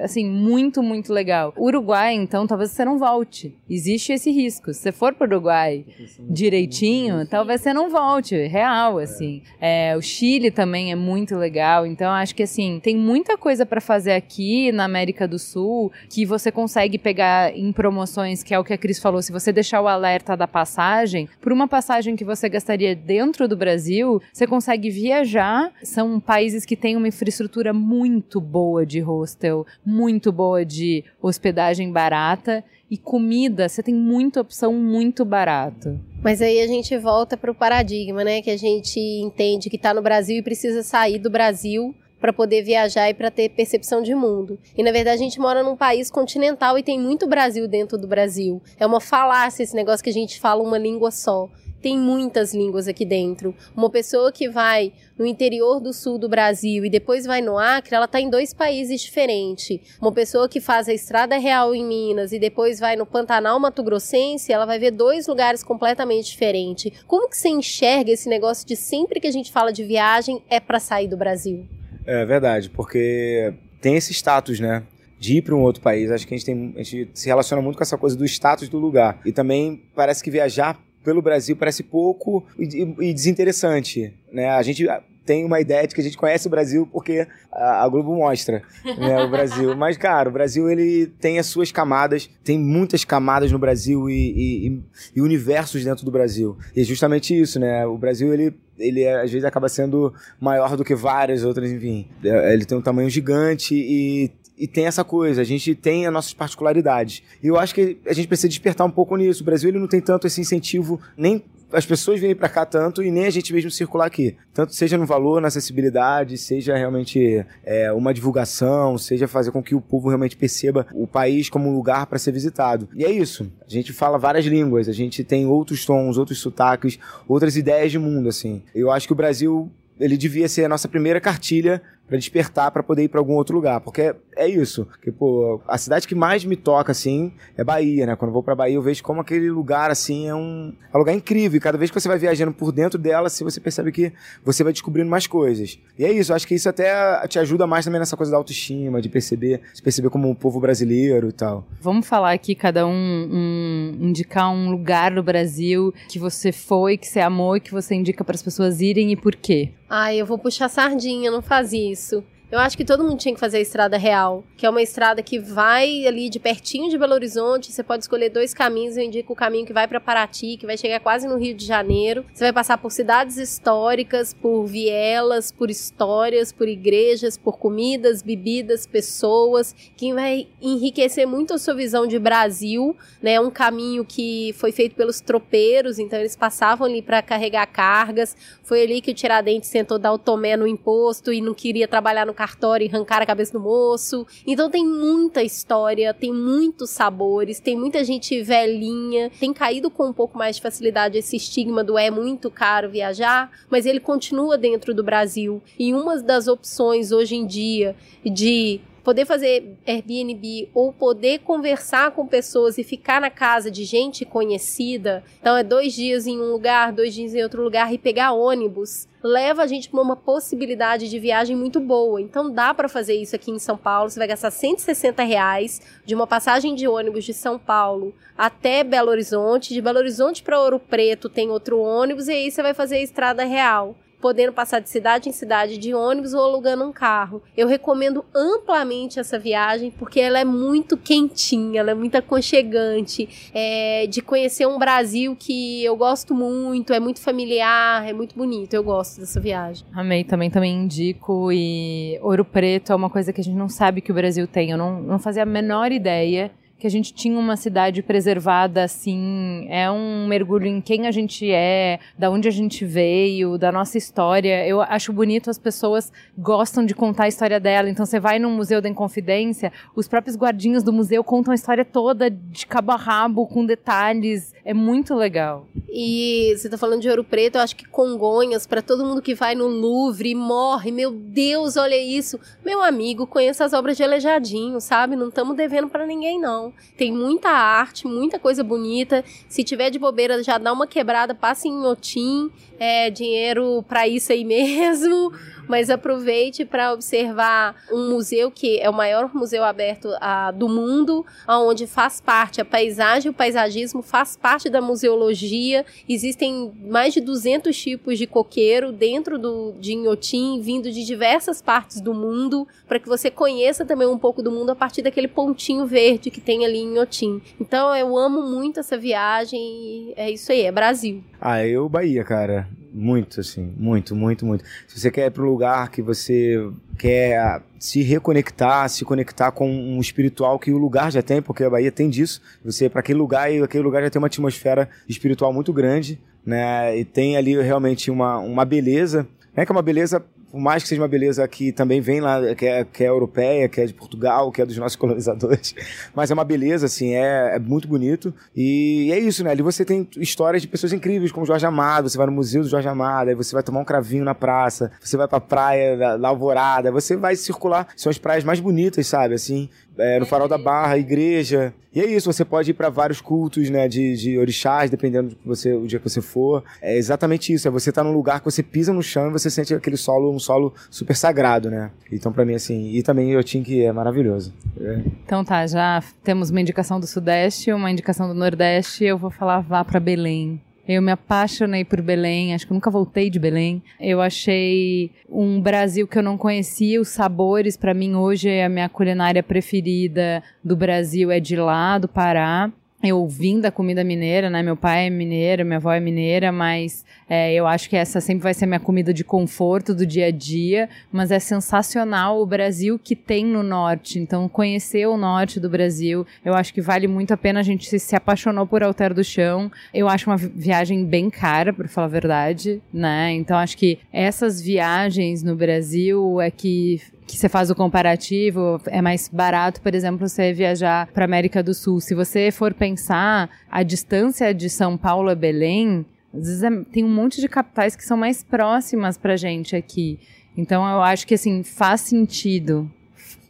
assim, 0.03 0.29
muito, 0.29 0.83
muito 0.83 1.13
legal. 1.13 1.53
Uruguai, 1.59 2.15
então, 2.15 2.47
talvez 2.47 2.71
você 2.71 2.85
não 2.85 2.99
volte. 2.99 3.57
Existe 3.69 4.13
esse 4.13 4.31
risco. 4.31 4.73
Se 4.73 4.81
você 4.81 4.93
for 4.93 5.15
para 5.15 5.27
o 5.27 5.31
Uruguai 5.31 5.85
direitinho, 6.31 7.27
talvez 7.27 7.61
você 7.61 7.73
não 7.73 7.91
volte. 7.91 8.35
Real, 8.47 8.99
assim. 8.99 9.43
É, 9.61 9.97
o 9.97 10.03
Chile 10.03 10.51
também 10.51 10.93
é 10.93 10.97
muito 10.97 11.37
legal. 11.37 11.87
Então, 11.87 12.11
acho 12.11 12.35
que, 12.35 12.43
assim, 12.43 12.81
tem 12.83 12.97
muita 12.97 13.37
coisa 13.37 13.67
para 13.67 13.81
fazer 13.81 14.13
aqui 14.13 14.73
na 14.73 14.85
América 14.85 15.27
do 15.27 15.39
Sul 15.39 15.93
que 16.09 16.25
você 16.25 16.51
consegue 16.51 16.99
pegar 16.99 17.57
em 17.57 17.73
promoções, 17.73 18.43
que 18.43 18.55
é 18.55 18.59
o 18.59 18.65
que 18.65 18.73
a 18.73 18.79
Cris 18.79 18.99
falou. 18.99 19.23
Se 19.23 19.33
você 19.33 19.53
deixar 19.53 19.81
o 19.81 19.89
alerta 19.89 20.37
da 20.37 20.47
passagem, 20.47 21.24
por 21.41 21.53
uma 21.53 21.69
passagem 21.69 22.17
que 22.17 22.25
você 22.25 22.49
gastaria 22.49 22.95
dentro 22.95 23.49
do 23.49 23.57
Brasil, 23.57 24.21
você 24.33 24.47
consegue 24.47 24.91
viajar. 24.91 25.73
São 25.83 26.21
países 26.21 26.65
que 26.65 26.77
têm 26.77 26.97
uma 26.97 27.09
infraestrutura 27.09 27.73
muito 27.73 28.41
boa 28.41 28.85
de 28.85 29.01
hostel, 29.01 29.67
muito 29.85 30.33
boa 30.33 30.65
de 30.65 31.05
hospedagem 31.21 31.91
barata 31.91 32.65
e 32.91 32.99
comida, 32.99 33.69
você 33.69 33.83
tem 33.83 33.95
muita 33.95 34.41
opção 34.41 34.73
muito 34.75 35.25
barata. 35.25 35.99
Mas 36.23 36.41
aí 36.41 36.61
a 36.61 36.67
gente 36.67 36.97
volta 36.97 37.37
para 37.37 37.51
o 37.51 37.55
paradigma, 37.55 38.23
né? 38.23 38.41
Que 38.41 38.51
a 38.51 38.57
gente 38.57 39.01
entende 39.01 39.69
que 39.69 39.77
está 39.77 39.93
no 39.93 40.03
Brasil 40.03 40.37
e 40.37 40.43
precisa 40.43 40.83
sair 40.83 41.19
do 41.19 41.31
Brasil 41.31 41.95
para 42.25 42.33
poder 42.33 42.63
viajar 42.63 43.11
e 43.11 43.13
para 43.13 43.31
ter 43.31 43.51
percepção 43.51 44.01
de 44.01 44.15
mundo. 44.15 44.59
E 44.75 44.83
na 44.83 44.91
verdade 44.91 45.17
a 45.17 45.23
gente 45.23 45.39
mora 45.39 45.63
num 45.63 45.77
país 45.77 46.11
continental 46.11 46.79
e 46.79 46.83
tem 46.83 46.99
muito 46.99 47.27
Brasil 47.27 47.69
dentro 47.69 47.99
do 47.99 48.09
Brasil. 48.09 48.63
É 48.81 48.87
uma 48.87 48.99
falácia 48.99 49.63
esse 49.63 49.77
negócio 49.77 50.03
que 50.03 50.09
a 50.09 50.15
gente 50.15 50.41
fala 50.41 50.63
uma 50.63 50.79
língua 50.79 51.11
só. 51.11 51.51
Tem 51.83 51.99
muitas 51.99 52.55
línguas 52.55 52.89
aqui 52.89 53.05
dentro. 53.05 53.55
Uma 53.77 53.91
pessoa 53.91 54.33
que 54.33 54.49
vai 54.49 54.91
no 55.19 55.27
interior 55.27 55.79
do 55.81 55.93
sul 55.93 56.17
do 56.17 56.27
Brasil 56.27 56.87
e 56.87 56.89
depois 56.89 57.27
vai 57.27 57.43
no 57.43 57.59
Acre, 57.59 57.95
ela 57.95 58.07
está 58.07 58.19
em 58.19 58.31
dois 58.31 58.55
países 58.55 59.03
diferentes. 59.03 59.79
Uma 60.01 60.11
pessoa 60.11 60.49
que 60.49 60.63
faz 60.63 60.89
a 60.89 60.95
Estrada 60.95 61.37
Real 61.37 61.75
em 61.75 61.85
Minas 61.85 62.33
e 62.33 62.39
depois 62.39 62.81
vai 62.81 62.97
no 62.97 63.05
Pantanal 63.05 63.61
Mato 63.61 63.83
Grossense, 63.83 64.51
ela 64.51 64.65
vai 64.65 64.79
ver 64.79 64.93
dois 64.93 65.27
lugares 65.27 65.63
completamente 65.63 66.31
diferentes. 66.31 66.91
Como 67.07 67.29
que 67.29 67.37
você 67.37 67.51
enxerga 67.51 68.11
esse 68.11 68.31
negócio 68.31 68.67
de 68.67 68.77
sempre 68.77 69.21
que 69.21 69.27
a 69.27 69.31
gente 69.31 69.53
fala 69.53 69.71
de 69.71 69.85
viagem 69.85 70.43
é 70.49 70.59
para 70.59 70.81
sair 70.81 71.07
do 71.07 71.19
Brasil? 71.19 71.69
É 72.07 72.25
verdade, 72.25 72.71
porque 72.71 73.55
tem 73.81 73.97
esse 73.97 74.13
status, 74.13 74.61
né? 74.61 74.83
De 75.19 75.39
ir 75.39 75.43
para 75.43 75.55
um 75.55 75.61
outro 75.61 75.83
país. 75.83 76.11
Acho 76.11 76.27
que 76.27 76.35
a 76.35 76.37
gente, 76.37 76.47
tem, 76.47 76.75
a 76.77 76.83
gente 76.83 77.11
se 77.15 77.27
relaciona 77.27 77.63
muito 77.63 77.77
com 77.77 77.83
essa 77.83 77.97
coisa 77.97 78.17
do 78.17 78.25
status 78.25 78.69
do 78.69 78.79
lugar. 78.79 79.21
E 79.25 79.33
também 79.33 79.83
parece 79.95 80.23
que 80.23 80.31
viajar 80.31 80.79
pelo 81.03 81.23
Brasil 81.23 81.57
parece 81.57 81.83
pouco 81.83 82.45
e, 82.59 82.95
e 82.99 83.15
desinteressante, 83.15 84.13
né? 84.33 84.51
A 84.51 84.63
gente 84.63 84.87
tem 85.25 85.45
uma 85.45 85.61
ideia 85.61 85.87
de 85.87 85.95
que 85.95 86.01
a 86.01 86.05
gente 86.05 86.17
conhece 86.17 86.47
o 86.47 86.51
Brasil 86.51 86.89
porque 86.91 87.27
a, 87.51 87.85
a 87.85 87.89
Globo 87.89 88.15
mostra 88.15 88.63
né, 88.85 89.23
o 89.25 89.31
Brasil. 89.31 89.75
Mas, 89.77 89.97
cara, 89.97 90.29
o 90.29 90.33
Brasil 90.33 90.71
ele 90.71 91.07
tem 91.07 91.39
as 91.39 91.47
suas 91.47 91.73
camadas, 91.73 92.29
tem 92.43 92.59
muitas 92.59 93.05
camadas 93.05 93.51
no 93.51 93.59
Brasil 93.59 94.09
e, 94.09 94.69
e, 94.69 94.83
e 95.17 95.21
universos 95.21 95.85
dentro 95.85 96.05
do 96.05 96.11
Brasil. 96.11 96.57
E 96.75 96.81
é 96.81 96.85
justamente 96.85 97.39
isso, 97.39 97.59
né? 97.59 97.87
O 97.87 97.97
Brasil 97.97 98.33
ele 98.33 98.55
ele 98.77 99.07
às 99.07 99.31
vezes 99.31 99.45
acaba 99.45 99.69
sendo 99.69 100.13
maior 100.41 100.77
do 100.77 100.85
que 100.85 100.97
várias 100.97 101.45
outras, 101.45 101.71
enfim. 101.71 102.09
É, 102.25 102.53
ele 102.53 102.65
tem 102.65 102.77
um 102.77 102.83
tamanho 102.83 103.09
gigante 103.09 103.75
e 103.75 104.33
e 104.57 104.69
tem 104.69 104.87
essa 104.87 105.03
coisa, 105.03 105.41
a 105.41 105.45
gente 105.45 105.75
tem 105.75 106.07
as 106.07 106.13
nossas 106.13 106.33
particularidades. 106.33 107.23
E 107.43 107.49
eu 107.49 107.59
acho 107.59 107.75
que 107.75 107.99
a 108.07 108.13
gente 108.13 108.29
precisa 108.29 108.49
despertar 108.49 108.87
um 108.87 108.91
pouco 108.91 109.17
nisso. 109.17 109.43
O 109.43 109.45
Brasil 109.45 109.69
ele 109.69 109.81
não 109.81 109.89
tem 109.89 110.01
tanto 110.01 110.27
esse 110.27 110.41
incentivo, 110.41 111.01
nem 111.17 111.45
as 111.75 111.85
pessoas 111.85 112.21
virem 112.21 112.35
para 112.35 112.49
cá 112.49 112.65
tanto 112.65 113.03
e 113.03 113.11
nem 113.11 113.27
a 113.27 113.31
gente 113.31 113.53
mesmo 113.53 113.71
circular 113.71 114.07
aqui. 114.07 114.37
Tanto 114.53 114.75
seja 114.75 114.97
no 114.97 115.05
valor, 115.05 115.41
na 115.41 115.49
acessibilidade, 115.49 116.39
seja 116.39 116.77
realmente 116.77 117.45
é, 117.65 117.93
uma 117.93 118.15
divulgação, 118.15 118.97
seja 118.97 119.27
fazer 119.27 119.51
com 119.51 119.63
que 119.63 119.75
o 119.75 119.81
povo 119.81 120.09
realmente 120.09 120.37
perceba 120.37 120.87
o 120.95 121.07
país 121.07 121.51
como 121.51 121.69
um 121.69 121.75
lugar 121.75 122.07
para 122.07 122.19
ser 122.19 122.33
visitado. 122.33 122.89
E 122.95 123.05
é 123.05 123.11
isso. 123.11 123.51
A 123.67 123.71
gente 123.71 123.93
fala 123.93 124.19
várias 124.19 124.45
línguas, 124.45 124.89
a 124.89 124.93
gente 124.93 125.25
tem 125.25 125.47
outros 125.47 125.85
tons, 125.85 126.17
outros 126.17 126.39
sotaques, 126.39 126.99
outras 127.29 127.57
ideias 127.57 127.91
de 127.91 127.99
mundo, 127.99 128.29
assim. 128.29 128.63
Eu 128.75 128.91
acho 128.91 129.07
que 129.07 129.13
o 129.13 129.17
Brasil 129.17 129.71
ele 129.99 130.17
devia 130.17 130.49
ser 130.49 130.65
a 130.65 130.69
nossa 130.69 130.89
primeira 130.89 131.21
cartilha 131.21 131.81
para 132.07 132.17
despertar 132.17 132.71
para 132.71 132.83
poder 132.83 133.05
ir 133.05 133.09
para 133.09 133.21
algum 133.21 133.35
outro 133.35 133.55
lugar, 133.55 133.81
porque 133.81 134.15
é 134.37 134.49
isso, 134.49 134.87
que 135.01 135.11
pô, 135.11 135.61
a 135.67 135.79
cidade 135.79 136.07
que 136.07 136.15
mais 136.15 136.45
me 136.45 136.57
toca 136.57 136.93
assim 136.93 137.33
é 137.57 137.65
Bahia, 137.65 138.07
né? 138.07 138.17
Quando 138.17 138.31
eu 138.31 138.33
vou 138.33 138.43
para 138.43 138.55
Bahia 138.55 138.75
eu 138.75 138.83
vejo 138.83 139.03
como 139.03 139.21
aquele 139.21 139.51
lugar 139.51 139.91
assim 139.91 140.29
é 140.29 140.35
um, 140.35 140.73
é 140.93 140.97
um 140.97 140.99
lugar 140.99 141.15
incrível, 141.15 141.57
e 141.57 141.61
cada 141.61 141.79
vez 141.79 141.91
que 141.91 142.01
você 142.01 142.09
vai 142.09 142.19
viajando 142.19 142.53
por 142.53 142.73
dentro 142.73 142.99
dela, 142.99 143.29
assim, 143.29 143.45
você 143.45 143.61
percebe 143.61 143.93
que 143.93 144.13
você 144.45 144.63
vai 144.63 144.73
descobrindo 144.73 145.09
mais 145.09 145.27
coisas. 145.27 145.79
E 145.99 146.05
é 146.05 146.13
isso, 146.13 146.35
acho 146.35 146.47
que 146.47 146.55
isso 146.55 146.69
até 146.69 147.27
te 147.27 147.39
ajuda 147.39 147.67
mais 147.67 147.85
também 147.85 148.01
nessa 148.01 148.17
coisa 148.17 148.33
da 148.33 148.39
autoestima, 148.39 149.01
de 149.01 149.09
perceber, 149.09 149.61
de 149.75 149.83
perceber 149.83 150.11
como 150.11 150.29
um 150.29 150.35
povo 150.35 150.61
brasileiro 150.61 151.29
e 151.29 151.33
tal. 151.33 151.67
Vamos 151.81 152.07
falar 152.07 152.33
aqui 152.33 152.55
cada 152.55 152.87
um, 152.87 152.93
um 152.93 153.97
indicar 154.01 154.51
um 154.51 154.71
lugar 154.71 155.11
no 155.11 155.23
Brasil 155.23 155.93
que 156.09 156.19
você 156.19 156.53
foi, 156.53 156.97
que 156.97 157.07
você 157.07 157.21
amou 157.21 157.57
e 157.57 157.61
que 157.61 157.73
você 157.73 157.95
indica 157.95 158.25
para 158.25 158.35
as 158.35 158.43
pessoas 158.43 158.81
irem 158.81 159.13
e 159.13 159.17
por 159.17 159.35
quê? 159.35 159.71
Ai, 159.89 160.21
eu 160.21 160.27
vou 160.27 160.39
puxar 160.39 160.69
sardinha, 160.69 161.31
não 161.31 161.43
faz 161.43 161.73
isso. 161.73 162.25
Eu 162.55 162.61
acho 162.61 162.77
que 162.77 162.85
todo 162.85 163.03
mundo 163.03 163.19
tinha 163.19 163.35
que 163.35 163.41
fazer 163.41 163.57
a 163.57 163.61
estrada 163.61 163.99
real, 163.99 164.45
que 164.57 164.65
é 164.65 164.71
uma 164.71 164.81
estrada 164.81 165.21
que 165.25 165.41
vai 165.41 166.07
ali 166.07 166.31
de 166.31 166.39
pertinho 166.39 166.89
de 166.89 166.97
Belo 166.97 167.13
Horizonte. 167.13 167.73
Você 167.73 167.83
pode 167.83 168.05
escolher 168.05 168.29
dois 168.29 168.55
caminhos. 168.55 168.97
Eu 168.97 169.03
indico 169.03 169.33
o 169.33 169.37
caminho 169.37 169.67
que 169.67 169.73
vai 169.73 169.89
para 169.89 169.99
Paraty, 169.99 170.57
que 170.57 170.65
vai 170.65 170.79
chegar 170.79 171.01
quase 171.01 171.27
no 171.27 171.37
Rio 171.37 171.53
de 171.53 171.67
Janeiro. 171.67 172.25
Você 172.33 172.45
vai 172.45 172.53
passar 172.53 172.79
por 172.79 172.93
cidades 172.93 173.39
históricas, 173.39 174.33
por 174.33 174.67
vielas, 174.67 175.51
por 175.51 175.69
histórias, 175.69 176.53
por 176.53 176.69
igrejas, 176.69 177.37
por 177.37 177.59
comidas, 177.59 178.23
bebidas, 178.23 178.87
pessoas, 178.87 179.75
que 179.97 180.15
vai 180.15 180.47
enriquecer 180.63 181.27
muito 181.27 181.55
a 181.55 181.59
sua 181.59 181.75
visão 181.75 182.07
de 182.07 182.21
Brasil. 182.21 182.97
Né? 183.21 183.33
É 183.33 183.41
um 183.41 183.51
caminho 183.51 184.05
que 184.05 184.55
foi 184.57 184.71
feito 184.71 184.95
pelos 184.95 185.21
tropeiros, 185.21 185.99
então 185.99 186.21
eles 186.21 186.37
passavam 186.37 186.87
ali 186.87 187.03
para 187.03 187.21
carregar 187.21 187.67
cargas. 187.67 188.37
Foi 188.63 188.81
ali 188.81 189.01
que 189.01 189.11
o 189.11 189.15
Tiradentes 189.15 189.71
tentou 189.71 189.99
dar 189.99 190.13
o 190.13 190.19
tomé 190.19 190.57
no 190.57 190.69
imposto 190.69 191.33
e 191.33 191.41
não 191.41 191.53
queria 191.53 191.89
trabalhar 191.89 192.25
no 192.25 192.33
cartório 192.45 192.85
e 192.85 192.89
arrancar 192.89 193.23
a 193.23 193.27
cabeça 193.27 193.53
do 193.55 193.61
moço. 193.61 194.27
Então 194.47 194.69
tem 194.69 194.87
muita 194.87 195.43
história, 195.43 196.13
tem 196.13 196.33
muitos 196.33 196.91
sabores, 196.91 197.59
tem 197.59 197.75
muita 197.75 198.05
gente 198.05 198.43
velhinha, 198.43 199.31
tem 199.41 199.53
caído 199.53 199.91
com 199.91 200.09
um 200.09 200.13
pouco 200.13 200.37
mais 200.37 200.57
de 200.57 200.63
facilidade 200.63 201.17
esse 201.17 201.37
estigma 201.37 201.83
do 201.83 201.97
é 201.97 202.11
muito 202.11 202.51
caro 202.51 202.91
viajar, 202.91 203.51
mas 203.71 203.87
ele 203.87 203.99
continua 203.99 204.59
dentro 204.59 204.93
do 204.93 205.03
Brasil. 205.03 205.63
E 205.79 205.95
uma 205.95 206.23
das 206.23 206.47
opções 206.47 207.13
hoje 207.13 207.35
em 207.35 207.47
dia 207.47 207.97
de 208.23 208.81
poder 209.05 209.27
fazer 209.27 209.77
Airbnb 209.87 210.71
ou 210.73 210.93
poder 210.93 211.41
conversar 211.41 212.11
com 212.13 212.27
pessoas 212.27 212.79
e 212.79 212.83
ficar 212.83 213.21
na 213.21 213.31
casa 213.31 213.71
de 213.71 213.85
gente 213.85 214.25
conhecida. 214.25 215.23
Então 215.39 215.57
é 215.57 215.63
dois 215.63 215.93
dias 215.93 216.27
em 216.27 216.41
um 216.41 216.51
lugar, 216.51 216.91
dois 216.91 217.15
dias 217.15 217.35
em 217.35 217.43
outro 217.43 217.63
lugar 217.63 217.93
e 217.93 217.99
pegar 217.99 218.33
ônibus 218.33 219.07
leva 219.23 219.63
a 219.63 219.67
gente 219.67 219.89
para 219.89 220.03
uma 220.03 220.17
possibilidade 220.17 221.09
de 221.09 221.19
viagem 221.19 221.57
muito 221.57 221.81
boa. 221.81 222.21
Então 222.21 222.51
dá 222.51 222.75
para 222.75 222.89
fazer 222.89 223.15
isso 223.15 223.35
aqui 223.35 223.51
em 223.51 223.59
São 223.59 223.77
Paulo. 223.77 224.11
Você 224.11 224.19
vai 224.19 224.29
gastar 224.29 224.51
160 224.51 225.23
reais 225.23 225.81
de 226.05 226.15
uma 226.15 226.27
passagem 226.27 226.75
de 226.75 226.87
ônibus 226.87 227.25
de 227.25 227.33
São 227.33 227.59
Paulo 227.59 228.15
até 228.37 228.85
Belo 228.85 229.11
Horizonte. 229.11 229.73
De 229.73 229.81
Belo 229.81 229.99
Horizonte 229.99 230.43
para 230.43 230.61
Ouro 230.61 230.79
Preto 230.79 231.29
tem 231.29 231.51
outro 231.51 231.79
ônibus 231.79 232.29
e 232.29 232.33
aí 232.33 232.51
você 232.51 232.63
vai 232.63 232.75
fazer 232.75 232.97
a 232.97 233.03
estrada 233.03 233.45
real 233.45 233.97
podendo 234.25 234.55
passar 234.55 234.81
de 234.81 234.89
cidade 234.89 235.29
em 235.29 235.33
cidade 235.33 235.77
de 235.77 235.93
ônibus 235.93 236.33
ou 236.33 236.43
alugando 236.43 236.83
um 236.83 236.91
carro. 236.91 237.43
Eu 237.55 237.69
recomendo 237.69 238.25
amplamente 238.35 239.21
essa 239.21 239.39
viagem 239.39 239.91
porque 239.91 240.19
ela 240.19 240.41
é 240.41 240.45
muito 240.47 240.97
quentinha, 240.97 241.81
ela 241.81 241.91
é 241.91 241.95
muito 241.95 242.17
aconchegante, 242.17 243.51
é, 243.53 244.07
de 244.07 244.23
conhecer 244.23 244.67
um 244.67 244.79
Brasil 244.79 245.37
que 245.39 245.85
eu 245.85 245.95
gosto 245.95 246.35
muito, 246.35 246.95
é 246.95 246.99
muito 246.99 247.21
familiar, 247.21 248.09
é 248.09 248.15
muito 248.15 248.35
bonito. 248.35 248.73
Eu 248.73 248.83
gosto 248.83 249.21
dessa 249.21 249.39
viagem. 249.39 249.85
Amei 249.93 250.25
também, 250.25 250.49
também 250.49 250.75
indico 250.75 251.53
e 251.53 252.19
Ouro 252.23 252.47
Preto 252.47 252.93
é 252.93 252.97
uma 252.97 253.11
coisa 253.11 253.31
que 253.31 253.43
a 253.43 253.45
gente 253.45 253.59
não 253.59 253.69
sabe 253.69 254.01
que 254.01 254.11
o 254.11 254.15
Brasil 254.15 254.47
tem. 254.47 254.71
Eu 254.71 254.79
não, 254.79 255.03
não 255.03 255.19
fazia 255.19 255.43
a 255.43 255.47
menor 255.47 255.93
ideia 255.93 256.51
que 256.85 256.89
a 256.89 256.91
gente 256.91 257.15
tinha 257.15 257.39
uma 257.39 257.57
cidade 257.57 258.03
preservada 258.03 258.85
assim, 258.85 259.67
é 259.71 259.91
um 259.91 260.27
mergulho 260.27 260.67
em 260.67 260.83
quem 260.83 261.07
a 261.07 261.11
gente 261.11 261.51
é, 261.51 261.99
da 262.19 262.31
onde 262.31 262.47
a 262.47 262.51
gente 262.51 262.85
veio, 262.85 263.57
da 263.57 263.73
nossa 263.73 263.97
história. 263.97 264.69
Eu 264.69 264.83
acho 264.83 265.11
bonito 265.11 265.49
as 265.49 265.59
pessoas 265.59 266.13
gostam 266.37 266.85
de 266.85 266.95
contar 266.95 267.25
a 267.25 267.29
história 267.29 267.59
dela. 267.59 267.89
Então 267.89 268.05
você 268.05 268.21
vai 268.21 268.39
num 268.39 268.55
museu 268.55 268.83
da 268.83 268.89
Inconfidência, 268.91 269.73
os 269.97 270.07
próprios 270.07 270.37
guardinhas 270.37 270.83
do 270.83 270.93
museu 270.93 271.25
contam 271.25 271.53
a 271.53 271.55
história 271.55 271.87
toda 271.87 272.29
de 272.29 272.67
cabo 272.67 272.93
a 272.93 272.97
rabo 272.97 273.47
com 273.47 273.65
detalhes. 273.65 274.53
É 274.63 274.75
muito 274.75 275.15
legal. 275.15 275.67
E 275.89 276.55
você 276.55 276.69
tá 276.69 276.77
falando 276.77 277.01
de 277.01 277.09
Ouro 277.09 277.25
Preto, 277.25 277.57
eu 277.57 277.63
acho 277.63 277.77
que 277.77 277.89
Congonhas, 277.89 278.67
para 278.67 278.83
todo 278.83 279.07
mundo 279.07 279.23
que 279.23 279.35
vai 279.35 279.55
no 279.55 279.69
Louvre 279.69 280.29
e 280.29 280.35
morre, 280.35 280.91
meu 280.91 281.11
Deus, 281.11 281.79
olha 281.79 281.97
isso. 281.97 282.39
Meu 282.63 282.83
amigo, 282.83 283.27
conheça 283.27 283.65
as 283.65 283.73
obras 283.73 283.97
de 283.97 284.03
Aleijadinho, 284.03 284.83
sabe? 284.83 285.17
Não 285.17 285.29
estamos 285.29 285.57
devendo 285.57 285.89
para 285.89 286.07
ninguém 286.07 286.39
não. 286.39 286.74
Tem 286.97 287.13
muita 287.13 287.49
arte, 287.51 288.07
muita 288.07 288.39
coisa 288.39 288.63
bonita. 288.63 289.25
Se 289.49 289.65
tiver 289.65 289.91
de 289.91 289.99
bobeira, 289.99 290.43
já 290.43 290.59
dá 290.59 290.73
uma 290.73 290.87
quebrada, 290.87 291.35
passa 291.35 291.67
em 291.67 291.85
Otim. 291.85 292.51
É 292.79 293.11
dinheiro 293.11 293.85
para 293.89 294.07
isso 294.09 294.33
aí 294.33 294.45
mesmo 294.45 295.33
mas 295.69 295.91
aproveite 295.91 296.65
para 296.65 296.93
observar 296.93 297.77
um 297.91 298.11
museu 298.11 298.51
que 298.51 298.79
é 298.79 298.89
o 298.89 298.93
maior 298.93 299.35
museu 299.35 299.65
aberto 299.65 300.09
uh, 300.09 300.53
do 300.55 300.69
mundo, 300.69 301.25
onde 301.49 301.87
faz 301.87 302.21
parte 302.21 302.61
a 302.61 302.65
paisagem, 302.65 303.31
o 303.31 303.35
paisagismo 303.35 304.03
faz 304.03 304.37
parte 304.37 304.69
da 304.69 304.81
museologia. 304.81 305.85
Existem 306.09 306.73
mais 306.85 307.15
de 307.15 307.21
200 307.21 307.77
tipos 307.77 308.19
de 308.19 308.27
coqueiro 308.27 308.93
dentro 308.93 309.39
do 309.39 309.75
de 309.79 309.95
Inhotim, 309.95 310.61
vindo 310.61 310.91
de 310.91 311.05
diversas 311.05 311.61
partes 311.61 312.01
do 312.01 312.15
mundo, 312.15 312.67
para 312.87 312.99
que 312.99 313.09
você 313.09 313.31
conheça 313.31 313.85
também 313.85 314.07
um 314.07 314.19
pouco 314.19 314.43
do 314.43 314.51
mundo 314.51 314.71
a 314.71 314.77
partir 314.77 315.03
daquele 315.03 315.29
pontinho 315.29 315.87
verde 315.87 316.31
que 316.31 316.41
tem 316.41 316.65
ali 316.65 316.79
em 316.79 316.95
Inhotim. 316.95 317.41
Então 317.61 317.95
eu 317.95 318.17
amo 318.17 318.43
muito 318.43 318.81
essa 318.81 318.97
viagem 318.97 319.61
e 319.61 320.15
é 320.17 320.31
isso 320.31 320.53
aí, 320.53 320.63
é 320.63 320.73
Brasil. 320.73 321.23
Ah, 321.41 321.65
eu 321.67 321.89
Bahia, 321.89 322.25
cara. 322.25 322.69
Muito, 322.97 323.41
assim, 323.41 323.75
muito, 323.77 324.15
muito, 324.15 324.47
muito. 324.47 324.65
Se 324.87 325.01
você 325.01 325.11
quer 325.11 325.27
ir 325.27 325.31
para 325.33 325.43
um 325.43 325.47
lugar 325.47 325.91
que 325.91 326.01
você 326.01 326.71
quer 326.97 327.61
se 327.77 328.03
reconectar, 328.03 328.89
se 328.89 329.05
conectar 329.05 329.51
com 329.51 329.69
um 329.69 330.01
espiritual 330.01 330.61
que 330.61 330.71
o 330.71 330.79
lugar 330.79 331.11
já 331.11 331.21
tem, 331.21 331.43
porque 331.43 331.65
a 331.65 331.71
Bahia 331.71 331.91
tem 331.91 332.09
disso. 332.09 332.41
Você 332.65 332.89
para 332.89 333.01
aquele 333.01 333.19
lugar 333.19 333.53
e 333.53 333.61
aquele 333.61 333.83
lugar 333.83 334.01
já 334.05 334.11
tem 334.11 334.21
uma 334.21 334.29
atmosfera 334.29 334.89
espiritual 335.09 335.53
muito 335.53 335.73
grande, 335.73 336.21
né? 336.47 336.97
E 336.97 337.05
tem 337.05 337.37
ali 337.37 337.61
realmente 337.61 338.13
uma, 338.13 338.39
uma 338.39 338.65
beleza, 338.65 339.27
é 339.57 339.67
que 339.67 339.73
é 339.73 339.75
uma 339.75 339.83
beleza 339.83 340.25
por 340.55 340.61
mais 340.61 340.85
que 340.85 340.89
seja 340.89 341.03
uma 341.03 341.09
beleza 341.09 341.49
que 341.49 341.73
também 341.73 342.01
vem 342.01 342.21
lá, 342.21 342.55
que 342.55 342.65
é, 342.65 342.85
que 342.85 343.03
é 343.03 343.09
europeia, 343.09 343.69
que 343.69 343.81
é 343.81 343.87
de 343.87 343.93
Portugal, 343.93 344.53
que 344.53 344.63
é 344.63 344.65
dos 344.65 344.77
nossos 344.77 344.95
colonizadores, 344.95 345.75
mas 346.15 346.31
é 346.31 346.35
uma 346.35 346.45
beleza, 346.45 346.87
assim, 346.87 347.13
é, 347.13 347.57
é 347.57 347.59
muito 347.59 347.89
bonito. 347.89 348.33
E, 348.55 349.11
é 349.13 349.19
isso, 349.19 349.43
né? 349.43 349.51
Ali 349.51 349.63
você 349.63 349.85
tem 349.85 350.09
histórias 350.17 350.63
de 350.63 350.69
pessoas 350.69 350.93
incríveis, 350.93 351.33
como 351.33 351.45
Jorge 351.45 351.67
Amado, 351.67 352.09
você 352.09 352.17
vai 352.17 352.27
no 352.29 352.33
Museu 352.33 352.63
do 352.63 352.69
Jorge 352.69 352.87
Amado, 352.87 353.31
aí 353.31 353.35
você 353.35 353.53
vai 353.53 353.65
tomar 353.65 353.81
um 353.81 353.85
cravinho 353.85 354.25
na 354.25 354.33
praça, 354.33 354.93
você 355.01 355.17
vai 355.17 355.27
pra 355.27 355.41
praia 355.41 355.97
da, 355.97 356.17
da 356.17 356.29
Alvorada, 356.29 356.93
você 356.93 357.17
vai 357.17 357.35
circular, 357.35 357.89
são 357.97 358.09
as 358.09 358.19
praias 358.19 358.45
mais 358.45 358.61
bonitas, 358.61 359.09
sabe? 359.09 359.35
Assim, 359.35 359.69
é, 359.99 360.19
no 360.19 360.27
Farol 360.27 360.49
da 360.49 360.59
Barra, 360.59 360.99
igreja. 360.99 361.73
E 361.95 362.01
é 362.01 362.07
isso, 362.07 362.33
você 362.33 362.45
pode 362.45 362.73
ir 362.73 362.75
para 362.75 362.89
vários 362.89 363.21
cultos, 363.21 363.71
né, 363.71 363.87
de, 363.87 364.17
de 364.17 364.37
orixás, 364.37 364.91
dependendo 364.91 365.29
do 365.29 365.37
você, 365.45 365.73
o 365.73 365.87
dia 365.87 366.01
que 366.01 366.09
você 366.09 366.21
for. 366.21 366.65
É 366.83 366.97
exatamente 366.97 367.53
isso, 367.53 367.69
é 367.69 367.71
você 367.71 367.93
tá 367.93 368.03
num 368.03 368.13
lugar 368.13 368.41
que 368.41 368.45
você 368.45 368.63
pisa 368.63 368.93
no 368.93 369.03
chão 369.03 369.29
e 369.29 369.33
você 369.33 369.49
sente 369.49 369.73
aquele 369.73 369.97
solo, 369.97 370.35
um 370.35 370.41
solo 370.41 370.75
super 370.91 371.15
sagrado, 371.15 371.71
né? 371.71 371.93
Então 372.11 372.33
para 372.33 372.45
mim 372.45 372.55
assim, 372.55 372.91
e 372.91 373.03
também 373.03 373.41
tinha 373.43 373.63
que 373.63 373.85
é 373.85 373.93
maravilhoso. 373.93 374.53
É. 374.81 375.03
Então 375.25 375.45
tá, 375.45 375.65
já 375.67 376.03
temos 376.25 376.51
uma 376.51 376.61
indicação 376.61 376.99
do 376.99 377.07
Sudeste, 377.07 377.73
uma 377.73 377.91
indicação 377.91 378.27
do 378.27 378.35
Nordeste, 378.35 379.05
eu 379.05 379.17
vou 379.17 379.31
falar 379.31 379.61
vá 379.61 379.85
para 379.85 380.01
Belém. 380.01 380.61
Eu 380.87 381.01
me 381.01 381.13
apaixonei 381.13 381.85
por 381.85 382.03
Belém, 382.03 382.55
acho 382.55 382.67
que 382.67 382.73
nunca 382.75 382.91
voltei 382.91 383.31
de 383.31 383.39
Belém. 383.39 383.83
Eu 383.99 384.21
achei 384.21 385.11
um 385.31 385.61
Brasil 385.61 386.07
que 386.07 386.19
eu 386.19 386.23
não 386.23 386.37
conhecia, 386.37 387.01
os 387.01 387.09
sabores, 387.09 387.77
para 387.77 387.95
mim 387.95 388.15
hoje 388.15 388.49
é 388.49 388.65
a 388.65 388.69
minha 388.69 388.89
culinária 388.89 389.43
preferida 389.43 390.43
do 390.63 390.77
Brasil 390.77 391.31
é 391.31 391.41
de 391.41 391.57
lá, 391.57 391.99
do 391.99 392.09
Pará 392.09 392.71
eu 393.09 393.27
vim 393.29 393.61
da 393.61 393.71
comida 393.71 394.03
mineira, 394.03 394.49
né? 394.49 394.63
Meu 394.63 394.77
pai 394.77 395.09
é 395.09 395.11
mineiro, 395.11 395.65
minha 395.65 395.77
avó 395.77 395.93
é 395.93 396.01
mineira, 396.01 396.51
mas 396.51 397.05
é, 397.29 397.55
eu 397.55 397.67
acho 397.67 397.89
que 397.89 397.97
essa 397.97 398.21
sempre 398.21 398.43
vai 398.43 398.55
ser 398.55 398.67
minha 398.67 398.81
comida 398.81 399.13
de 399.13 399.25
conforto 399.25 399.95
do 399.95 400.07
dia 400.07 400.27
a 400.27 400.31
dia. 400.31 400.89
Mas 401.11 401.31
é 401.31 401.39
sensacional 401.39 402.41
o 402.41 402.47
Brasil 402.47 402.99
que 402.99 403.17
tem 403.17 403.45
no 403.45 403.63
norte. 403.63 404.19
Então, 404.19 404.49
conhecer 404.49 405.07
o 405.07 405.17
norte 405.17 405.59
do 405.59 405.71
Brasil, 405.71 406.27
eu 406.45 406.55
acho 406.55 406.73
que 406.73 406.81
vale 406.81 407.07
muito 407.07 407.33
a 407.33 407.37
pena. 407.37 407.61
A 407.61 407.63
gente 407.63 407.89
se, 407.89 407.99
se 407.99 408.17
apaixonou 408.17 408.67
por 408.67 408.83
Alter 408.83 409.15
do 409.15 409.25
Chão. 409.25 409.71
Eu 409.93 410.09
acho 410.09 410.29
uma 410.29 410.37
viagem 410.37 411.05
bem 411.05 411.31
cara, 411.31 411.73
para 411.73 411.89
falar 411.89 412.07
a 412.07 412.11
verdade, 412.11 412.83
né? 412.93 413.33
Então, 413.33 413.57
acho 413.57 413.77
que 413.77 413.99
essas 414.13 414.61
viagens 414.61 415.43
no 415.43 415.57
Brasil 415.57 416.41
é 416.41 416.51
que 416.51 417.01
que 417.27 417.37
você 417.39 417.49
faz 417.49 417.71
o 417.71 417.75
comparativo, 417.75 418.81
é 418.87 419.01
mais 419.01 419.29
barato, 419.29 419.81
por 419.81 419.95
exemplo, 419.95 420.29
você 420.29 420.53
viajar 420.53 421.09
para 421.09 421.25
América 421.25 421.63
do 421.63 421.73
Sul. 421.73 422.01
Se 422.01 422.15
você 422.15 422.51
for 422.51 422.75
pensar 422.75 423.49
a 423.71 423.83
distância 423.83 424.53
de 424.53 424.69
São 424.69 424.97
Paulo 424.97 425.31
a 425.31 425.35
Belém, 425.35 426.05
às 426.35 426.47
vezes 426.47 426.63
é, 426.63 426.71
tem 426.91 427.05
um 427.05 427.09
monte 427.09 427.41
de 427.41 427.49
capitais 427.49 427.95
que 427.95 428.05
são 428.05 428.17
mais 428.17 428.43
próximas 428.43 429.17
pra 429.17 429.37
gente 429.37 429.77
aqui. 429.77 430.19
Então 430.57 430.85
eu 430.87 431.01
acho 431.01 431.27
que 431.27 431.35
assim 431.35 431.63
faz 431.63 432.01
sentido. 432.03 432.91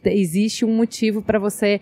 Existe 0.03 0.63
um 0.63 0.75
motivo 0.75 1.21
para 1.21 1.39
você 1.39 1.81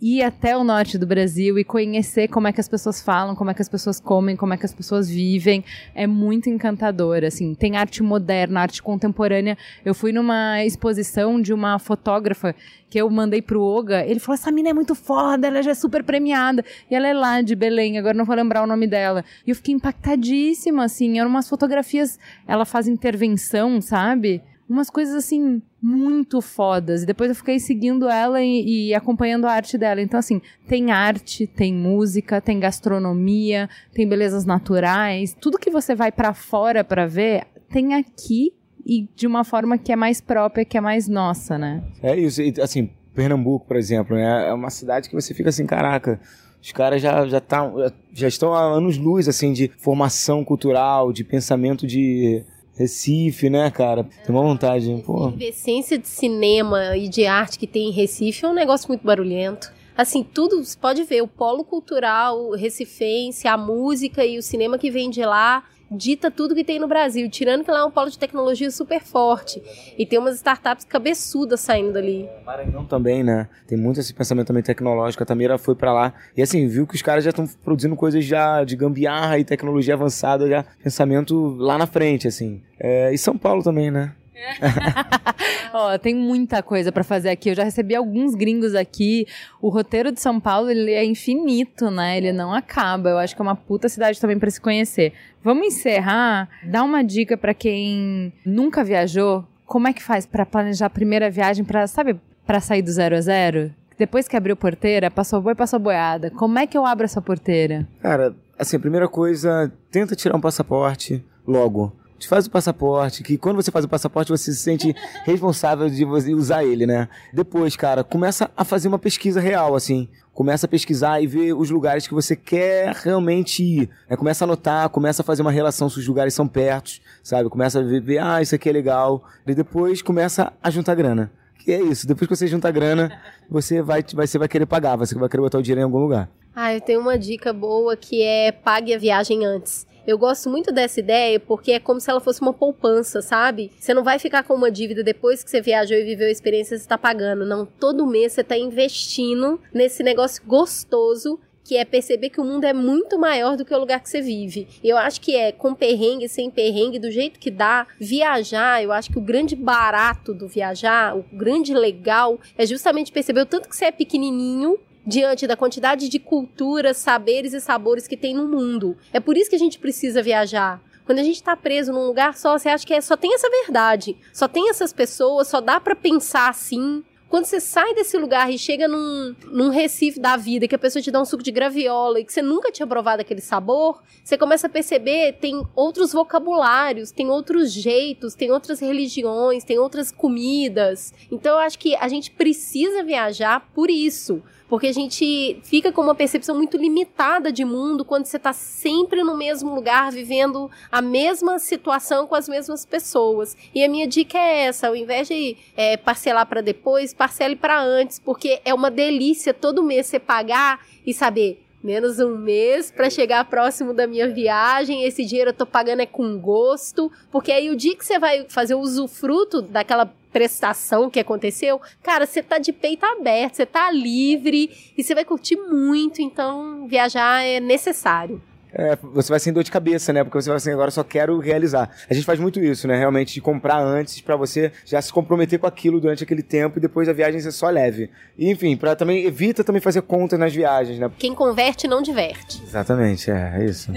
ir 0.00 0.22
até 0.22 0.56
o 0.56 0.64
norte 0.64 0.98
do 0.98 1.06
Brasil 1.06 1.58
e 1.58 1.64
conhecer 1.64 2.28
como 2.28 2.46
é 2.46 2.52
que 2.52 2.60
as 2.60 2.68
pessoas 2.68 3.00
falam, 3.00 3.34
como 3.34 3.50
é 3.50 3.54
que 3.54 3.62
as 3.62 3.68
pessoas 3.68 3.98
comem, 4.00 4.36
como 4.36 4.52
é 4.52 4.56
que 4.56 4.66
as 4.66 4.74
pessoas 4.74 5.08
vivem, 5.08 5.64
é 5.94 6.06
muito 6.06 6.50
encantador, 6.50 7.24
assim. 7.24 7.54
Tem 7.54 7.76
arte 7.76 8.02
moderna, 8.02 8.60
arte 8.60 8.82
contemporânea. 8.82 9.56
Eu 9.84 9.94
fui 9.94 10.12
numa 10.12 10.62
exposição 10.64 11.40
de 11.40 11.52
uma 11.52 11.78
fotógrafa 11.78 12.54
que 12.90 13.00
eu 13.00 13.10
mandei 13.10 13.42
pro 13.42 13.60
Oga, 13.60 14.04
ele 14.06 14.20
falou: 14.20 14.34
essa 14.34 14.52
mina 14.52 14.68
é 14.68 14.72
muito 14.72 14.94
foda, 14.94 15.48
ela 15.48 15.62
já 15.62 15.72
é 15.72 15.74
super 15.74 16.04
premiada. 16.04 16.64
E 16.90 16.94
ela 16.94 17.08
é 17.08 17.12
lá 17.12 17.42
de 17.42 17.56
Belém, 17.56 17.98
agora 17.98 18.16
não 18.16 18.24
vou 18.24 18.36
lembrar 18.36 18.62
o 18.62 18.66
nome 18.66 18.86
dela. 18.86 19.24
E 19.46 19.50
eu 19.50 19.56
fiquei 19.56 19.74
impactadíssima, 19.74 20.84
assim. 20.84 21.18
Eram 21.18 21.28
umas 21.28 21.48
fotografias, 21.48 22.18
ela 22.46 22.64
faz 22.64 22.86
intervenção, 22.86 23.80
sabe? 23.80 24.42
Umas 24.68 24.88
coisas 24.88 25.14
assim 25.14 25.62
muito 25.80 26.40
fodas. 26.40 27.02
E 27.02 27.06
depois 27.06 27.28
eu 27.28 27.36
fiquei 27.36 27.58
seguindo 27.58 28.08
ela 28.08 28.42
e, 28.42 28.88
e, 28.88 28.94
acompanhando 28.94 29.46
a 29.46 29.52
arte 29.52 29.76
dela. 29.76 30.00
Então, 30.00 30.18
assim, 30.18 30.40
tem 30.66 30.90
arte, 30.90 31.46
tem 31.46 31.74
música, 31.74 32.40
tem 32.40 32.58
gastronomia, 32.58 33.68
tem 33.92 34.08
belezas 34.08 34.44
naturais. 34.44 35.36
Tudo 35.38 35.58
que 35.58 35.70
você 35.70 35.94
vai 35.94 36.10
para 36.10 36.32
fora 36.32 36.82
para 36.82 37.06
ver, 37.06 37.46
tem 37.70 37.94
aqui 37.94 38.52
e 38.86 39.08
de 39.14 39.26
uma 39.26 39.44
forma 39.44 39.78
que 39.78 39.92
é 39.92 39.96
mais 39.96 40.20
própria, 40.20 40.64
que 40.64 40.76
é 40.76 40.80
mais 40.80 41.08
nossa, 41.08 41.58
né? 41.58 41.82
É 42.02 42.18
isso. 42.18 42.40
E, 42.42 42.54
assim, 42.60 42.90
Pernambuco, 43.14 43.66
por 43.66 43.76
exemplo, 43.76 44.16
né? 44.16 44.48
É 44.48 44.52
uma 44.52 44.70
cidade 44.70 45.08
que 45.08 45.14
você 45.14 45.34
fica 45.34 45.50
assim, 45.50 45.66
caraca. 45.66 46.20
Os 46.62 46.72
caras 46.72 47.02
já, 47.02 47.26
já, 47.26 47.40
tá, 47.40 47.70
já 48.12 48.26
estão 48.26 48.54
há 48.54 48.62
anos-luz, 48.62 49.28
assim, 49.28 49.52
de 49.52 49.70
formação 49.76 50.42
cultural, 50.42 51.12
de 51.12 51.22
pensamento 51.22 51.86
de 51.86 52.42
Recife, 52.76 53.48
né, 53.48 53.70
cara? 53.70 54.04
Tem 54.04 54.34
uma 54.34 54.42
vontade, 54.42 55.02
pô. 55.06 55.28
A 55.28 55.44
essência 55.44 55.98
de 55.98 56.08
cinema 56.08 56.96
e 56.96 57.08
de 57.08 57.24
arte 57.26 57.58
que 57.58 57.66
tem 57.66 57.88
em 57.88 57.92
Recife 57.92 58.44
é 58.44 58.48
um 58.48 58.54
negócio 58.54 58.88
muito 58.88 59.06
barulhento. 59.06 59.72
Assim, 59.96 60.24
tudo, 60.24 60.64
você 60.64 60.76
pode 60.76 61.04
ver, 61.04 61.22
o 61.22 61.28
polo 61.28 61.62
cultural 61.64 62.50
recifense, 62.50 63.46
a 63.46 63.56
música 63.56 64.24
e 64.24 64.38
o 64.38 64.42
cinema 64.42 64.76
que 64.76 64.90
vem 64.90 65.08
de 65.08 65.24
lá 65.24 65.62
dita 65.96 66.30
tudo 66.30 66.54
que 66.54 66.64
tem 66.64 66.78
no 66.78 66.88
Brasil, 66.88 67.28
tirando 67.30 67.64
que 67.64 67.70
lá 67.70 67.80
é 67.80 67.84
um 67.84 67.90
polo 67.90 68.10
de 68.10 68.18
tecnologia 68.18 68.70
super 68.70 69.00
forte. 69.00 69.62
E 69.96 70.04
tem 70.04 70.18
umas 70.18 70.36
startups 70.36 70.84
cabeçudas 70.84 71.60
saindo 71.60 71.92
dali. 71.92 72.28
Maranhão 72.44 72.84
também, 72.84 73.22
né? 73.22 73.48
Tem 73.66 73.78
muito 73.78 74.00
esse 74.00 74.12
pensamento 74.12 74.48
também 74.48 74.62
tecnológico. 74.62 75.22
A 75.22 75.26
Tamira 75.26 75.58
foi 75.58 75.74
para 75.74 75.92
lá 75.92 76.14
e 76.36 76.42
assim, 76.42 76.66
viu 76.66 76.86
que 76.86 76.94
os 76.94 77.02
caras 77.02 77.24
já 77.24 77.30
estão 77.30 77.46
produzindo 77.64 77.96
coisas 77.96 78.24
já 78.24 78.64
de 78.64 78.76
gambiarra 78.76 79.38
e 79.38 79.44
tecnologia 79.44 79.94
avançada, 79.94 80.48
já 80.48 80.64
pensamento 80.82 81.56
lá 81.58 81.78
na 81.78 81.86
frente, 81.86 82.28
assim. 82.28 82.60
É, 82.78 83.12
e 83.12 83.18
São 83.18 83.38
Paulo 83.38 83.62
também, 83.62 83.90
né? 83.90 84.12
Ó, 85.72 85.96
tem 85.98 86.14
muita 86.14 86.62
coisa 86.62 86.90
para 86.92 87.04
fazer 87.04 87.30
aqui. 87.30 87.50
Eu 87.50 87.54
já 87.54 87.64
recebi 87.64 87.94
alguns 87.94 88.34
gringos 88.34 88.74
aqui. 88.74 89.26
O 89.60 89.68
roteiro 89.68 90.12
de 90.12 90.20
São 90.20 90.40
Paulo, 90.40 90.70
ele 90.70 90.92
é 90.92 91.04
infinito, 91.04 91.90
né? 91.90 92.16
Ele 92.16 92.32
não 92.32 92.52
acaba. 92.52 93.10
Eu 93.10 93.18
acho 93.18 93.34
que 93.34 93.42
é 93.42 93.44
uma 93.44 93.56
puta 93.56 93.88
cidade 93.88 94.20
também 94.20 94.38
para 94.38 94.50
se 94.50 94.60
conhecer. 94.60 95.12
Vamos 95.42 95.66
encerrar. 95.66 96.48
Dá 96.64 96.82
uma 96.82 97.02
dica 97.02 97.36
para 97.36 97.54
quem 97.54 98.32
nunca 98.44 98.84
viajou. 98.84 99.46
Como 99.66 99.88
é 99.88 99.92
que 99.92 100.02
faz 100.02 100.26
para 100.26 100.44
planejar 100.44 100.86
a 100.86 100.90
primeira 100.90 101.30
viagem 101.30 101.64
para, 101.64 101.86
sabe, 101.86 102.20
para 102.46 102.60
sair 102.60 102.82
do 102.82 102.90
zero 102.90 103.16
a 103.16 103.20
zero? 103.20 103.72
Depois 103.96 104.26
que 104.26 104.36
abriu 104.36 104.56
porteira, 104.56 105.10
passou 105.10 105.40
boi, 105.40 105.54
passou 105.54 105.78
boiada. 105.78 106.30
Como 106.30 106.58
é 106.58 106.66
que 106.66 106.76
eu 106.76 106.84
abro 106.84 107.04
essa 107.04 107.22
porteira? 107.22 107.86
Cara, 108.02 108.34
assim, 108.58 108.76
a 108.76 108.80
primeira 108.80 109.08
coisa, 109.08 109.72
tenta 109.90 110.16
tirar 110.16 110.36
um 110.36 110.40
passaporte 110.40 111.24
logo 111.46 111.92
faz 112.28 112.46
o 112.46 112.50
passaporte, 112.50 113.22
que 113.22 113.36
quando 113.36 113.56
você 113.56 113.70
faz 113.70 113.84
o 113.84 113.88
passaporte 113.88 114.30
você 114.30 114.52
se 114.52 114.58
sente 114.58 114.94
responsável 115.24 115.88
de 115.90 116.04
usar 116.34 116.64
ele, 116.64 116.86
né? 116.86 117.08
Depois, 117.32 117.76
cara, 117.76 118.02
começa 118.02 118.50
a 118.56 118.64
fazer 118.64 118.88
uma 118.88 118.98
pesquisa 118.98 119.40
real, 119.40 119.74
assim. 119.74 120.08
Começa 120.32 120.66
a 120.66 120.68
pesquisar 120.68 121.20
e 121.20 121.26
ver 121.26 121.52
os 121.52 121.70
lugares 121.70 122.08
que 122.08 122.14
você 122.14 122.34
quer 122.34 122.92
realmente 122.92 123.62
ir. 123.62 123.90
Né? 124.08 124.16
Começa 124.16 124.44
a 124.44 124.46
anotar, 124.46 124.88
começa 124.88 125.22
a 125.22 125.24
fazer 125.24 125.42
uma 125.42 125.52
relação 125.52 125.88
se 125.88 125.98
os 125.98 126.08
lugares 126.08 126.34
são 126.34 126.48
perto, 126.48 126.92
sabe? 127.22 127.48
Começa 127.48 127.78
a 127.78 127.82
ver, 127.82 128.00
ver, 128.00 128.18
ah, 128.18 128.42
isso 128.42 128.54
aqui 128.54 128.68
é 128.68 128.72
legal. 128.72 129.22
E 129.46 129.54
depois 129.54 130.02
começa 130.02 130.52
a 130.62 130.70
juntar 130.70 130.94
grana. 130.96 131.30
Que 131.58 131.72
é 131.72 131.80
isso, 131.80 132.06
depois 132.06 132.28
que 132.28 132.36
você 132.36 132.46
junta 132.46 132.70
grana, 132.70 133.18
você 133.48 133.80
vai, 133.80 134.02
você 134.02 134.38
vai 134.38 134.48
querer 134.48 134.66
pagar, 134.66 134.96
você 134.96 135.14
vai 135.14 135.28
querer 135.28 135.40
botar 135.40 135.58
o 135.58 135.62
dinheiro 135.62 135.80
em 135.80 135.84
algum 135.84 135.98
lugar. 135.98 136.28
Ah, 136.54 136.74
eu 136.74 136.80
tenho 136.80 137.00
uma 137.00 137.18
dica 137.18 137.52
boa 137.52 137.96
que 137.96 138.22
é 138.22 138.52
pague 138.52 138.92
a 138.92 138.98
viagem 138.98 139.46
antes. 139.46 139.86
Eu 140.06 140.18
gosto 140.18 140.50
muito 140.50 140.70
dessa 140.70 141.00
ideia 141.00 141.40
porque 141.40 141.72
é 141.72 141.80
como 141.80 142.00
se 142.00 142.10
ela 142.10 142.20
fosse 142.20 142.40
uma 142.42 142.52
poupança, 142.52 143.22
sabe? 143.22 143.70
Você 143.78 143.94
não 143.94 144.04
vai 144.04 144.18
ficar 144.18 144.42
com 144.42 144.54
uma 144.54 144.70
dívida 144.70 145.02
depois 145.02 145.42
que 145.42 145.50
você 145.50 145.60
viajou 145.60 145.96
e 145.96 146.04
viveu 146.04 146.28
a 146.28 146.30
experiência, 146.30 146.76
você 146.76 146.82
está 146.82 146.98
pagando. 146.98 147.46
Não, 147.46 147.64
todo 147.64 148.06
mês 148.06 148.32
você 148.32 148.42
está 148.42 148.56
investindo 148.56 149.60
nesse 149.72 150.02
negócio 150.02 150.42
gostoso 150.46 151.40
que 151.64 151.76
é 151.78 151.84
perceber 151.84 152.28
que 152.28 152.40
o 152.40 152.44
mundo 152.44 152.64
é 152.64 152.72
muito 152.74 153.18
maior 153.18 153.56
do 153.56 153.64
que 153.64 153.74
o 153.74 153.78
lugar 153.78 154.00
que 154.00 154.08
você 154.08 154.20
vive. 154.20 154.68
Eu 154.84 154.98
acho 154.98 155.20
que 155.20 155.34
é 155.34 155.50
com 155.50 155.74
perrengue, 155.74 156.28
sem 156.28 156.50
perrengue, 156.50 156.98
do 156.98 157.10
jeito 157.10 157.40
que 157.40 157.50
dá, 157.50 157.86
viajar, 157.98 158.82
eu 158.82 158.92
acho 158.92 159.10
que 159.10 159.18
o 159.18 159.22
grande 159.22 159.56
barato 159.56 160.34
do 160.34 160.46
viajar, 160.46 161.16
o 161.16 161.24
grande 161.32 161.72
legal, 161.72 162.38
é 162.58 162.66
justamente 162.66 163.10
perceber 163.10 163.40
o 163.40 163.46
tanto 163.46 163.68
que 163.68 163.74
você 163.74 163.86
é 163.86 163.92
pequenininho 163.92 164.78
diante 165.06 165.46
da 165.46 165.56
quantidade 165.56 166.08
de 166.08 166.18
culturas, 166.18 166.96
saberes 166.96 167.52
e 167.52 167.60
sabores 167.60 168.06
que 168.06 168.16
tem 168.16 168.34
no 168.34 168.48
mundo. 168.48 168.96
É 169.12 169.20
por 169.20 169.36
isso 169.36 169.50
que 169.50 169.56
a 169.56 169.58
gente 169.58 169.78
precisa 169.78 170.22
viajar. 170.22 170.80
Quando 171.04 171.18
a 171.18 171.22
gente 171.22 171.36
está 171.36 171.54
preso 171.54 171.92
num 171.92 172.06
lugar 172.06 172.34
só, 172.36 172.56
você 172.56 172.68
acha 172.68 172.86
que 172.86 172.94
é, 172.94 173.00
só 173.00 173.16
tem 173.16 173.34
essa 173.34 173.48
verdade, 173.50 174.16
só 174.32 174.48
tem 174.48 174.70
essas 174.70 174.92
pessoas, 174.92 175.48
só 175.48 175.60
dá 175.60 175.78
para 175.78 175.94
pensar 175.94 176.48
assim. 176.48 177.04
Quando 177.28 177.46
você 177.46 177.58
sai 177.58 177.94
desse 177.94 178.16
lugar 178.16 178.50
e 178.50 178.56
chega 178.56 178.86
num, 178.86 179.34
num 179.46 179.68
Recife 179.68 180.20
da 180.20 180.36
vida, 180.36 180.68
que 180.68 180.74
a 180.74 180.78
pessoa 180.78 181.02
te 181.02 181.10
dá 181.10 181.20
um 181.20 181.24
suco 181.24 181.42
de 181.42 181.50
graviola 181.50 182.20
e 182.20 182.24
que 182.24 182.32
você 182.32 182.40
nunca 182.40 182.70
tinha 182.70 182.86
provado 182.86 183.20
aquele 183.20 183.40
sabor, 183.40 184.02
você 184.22 184.38
começa 184.38 184.66
a 184.66 184.70
perceber 184.70 185.32
tem 185.40 185.66
outros 185.74 186.12
vocabulários, 186.12 187.10
tem 187.10 187.28
outros 187.28 187.72
jeitos, 187.72 188.34
tem 188.34 188.52
outras 188.52 188.78
religiões, 188.78 189.64
tem 189.64 189.78
outras 189.78 190.12
comidas. 190.12 191.12
Então 191.30 191.54
eu 191.54 191.58
acho 191.58 191.78
que 191.78 191.96
a 191.96 192.08
gente 192.08 192.30
precisa 192.30 193.02
viajar 193.02 193.68
por 193.74 193.90
isso 193.90 194.40
porque 194.68 194.86
a 194.86 194.92
gente 194.92 195.60
fica 195.62 195.92
com 195.92 196.02
uma 196.02 196.14
percepção 196.14 196.56
muito 196.56 196.76
limitada 196.76 197.52
de 197.52 197.64
mundo 197.64 198.04
quando 198.04 198.26
você 198.26 198.36
está 198.36 198.52
sempre 198.52 199.22
no 199.22 199.36
mesmo 199.36 199.74
lugar, 199.74 200.10
vivendo 200.10 200.70
a 200.90 201.02
mesma 201.02 201.58
situação 201.58 202.26
com 202.26 202.34
as 202.34 202.48
mesmas 202.48 202.84
pessoas. 202.84 203.56
E 203.74 203.84
a 203.84 203.88
minha 203.88 204.06
dica 204.06 204.38
é 204.38 204.66
essa: 204.66 204.88
ao 204.88 204.96
invés 204.96 205.28
de 205.28 205.56
é, 205.76 205.96
parcelar 205.96 206.46
para 206.46 206.60
depois, 206.60 207.12
parcele 207.14 207.56
para 207.56 207.80
antes, 207.82 208.18
porque 208.18 208.60
é 208.64 208.72
uma 208.72 208.90
delícia 208.90 209.52
todo 209.52 209.82
mês 209.82 210.06
você 210.06 210.18
pagar 210.18 210.80
e 211.06 211.12
saber 211.12 211.63
menos 211.84 212.18
um 212.18 212.36
mês 212.38 212.90
para 212.90 213.10
chegar 213.10 213.44
próximo 213.44 213.92
da 213.92 214.06
minha 214.06 214.26
viagem. 214.26 215.04
Esse 215.04 215.22
dinheiro 215.22 215.50
eu 215.50 215.54
tô 215.54 215.66
pagando 215.66 216.00
é 216.00 216.06
com 216.06 216.38
gosto, 216.38 217.12
porque 217.30 217.52
aí 217.52 217.68
o 217.70 217.76
dia 217.76 217.94
que 217.94 218.04
você 218.04 218.18
vai 218.18 218.46
fazer 218.48 218.74
o 218.74 218.80
usufruto 218.80 219.60
daquela 219.60 220.10
prestação 220.32 221.10
que 221.10 221.20
aconteceu, 221.20 221.80
cara, 222.02 222.26
você 222.26 222.42
tá 222.42 222.58
de 222.58 222.72
peito 222.72 223.04
aberto, 223.04 223.54
você 223.54 223.66
tá 223.66 223.90
livre 223.92 224.70
e 224.96 225.04
você 225.04 225.14
vai 225.14 225.24
curtir 225.24 225.56
muito, 225.56 226.20
então 226.20 226.88
viajar 226.88 227.44
é 227.44 227.60
necessário 227.60 228.42
é, 228.74 228.96
você 228.96 229.30
vai 229.30 229.38
sem 229.38 229.52
dor 229.52 229.62
de 229.62 229.70
cabeça, 229.70 230.12
né? 230.12 230.24
Porque 230.24 230.40
você 230.40 230.48
vai 230.48 230.56
assim, 230.56 230.72
agora 230.72 230.90
só 230.90 231.04
quero 231.04 231.38
realizar. 231.38 231.88
A 232.10 232.12
gente 232.12 232.26
faz 232.26 232.40
muito 232.40 232.58
isso, 232.58 232.88
né? 232.88 232.98
Realmente, 232.98 233.34
de 233.34 233.40
comprar 233.40 233.78
antes 233.78 234.20
para 234.20 234.34
você 234.34 234.72
já 234.84 235.00
se 235.00 235.12
comprometer 235.12 235.60
com 235.60 235.66
aquilo 235.66 236.00
durante 236.00 236.24
aquele 236.24 236.42
tempo 236.42 236.78
e 236.78 236.80
depois 236.80 237.08
a 237.08 237.12
viagem 237.12 237.40
ser 237.40 237.52
só 237.52 237.70
leve. 237.70 238.10
E, 238.36 238.50
enfim, 238.50 238.76
para 238.76 238.96
também 238.96 239.24
evita 239.24 239.62
também 239.62 239.80
fazer 239.80 240.02
conta 240.02 240.36
nas 240.36 240.52
viagens, 240.52 240.98
né? 240.98 241.10
Quem 241.18 241.34
converte 241.34 241.86
não 241.86 242.02
diverte. 242.02 242.62
Exatamente, 242.62 243.30
é, 243.30 243.60
é 243.60 243.64
isso. 243.64 243.92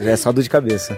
É 0.00 0.16
só 0.16 0.32
dor 0.32 0.42
de 0.42 0.50
cabeça. 0.50 0.96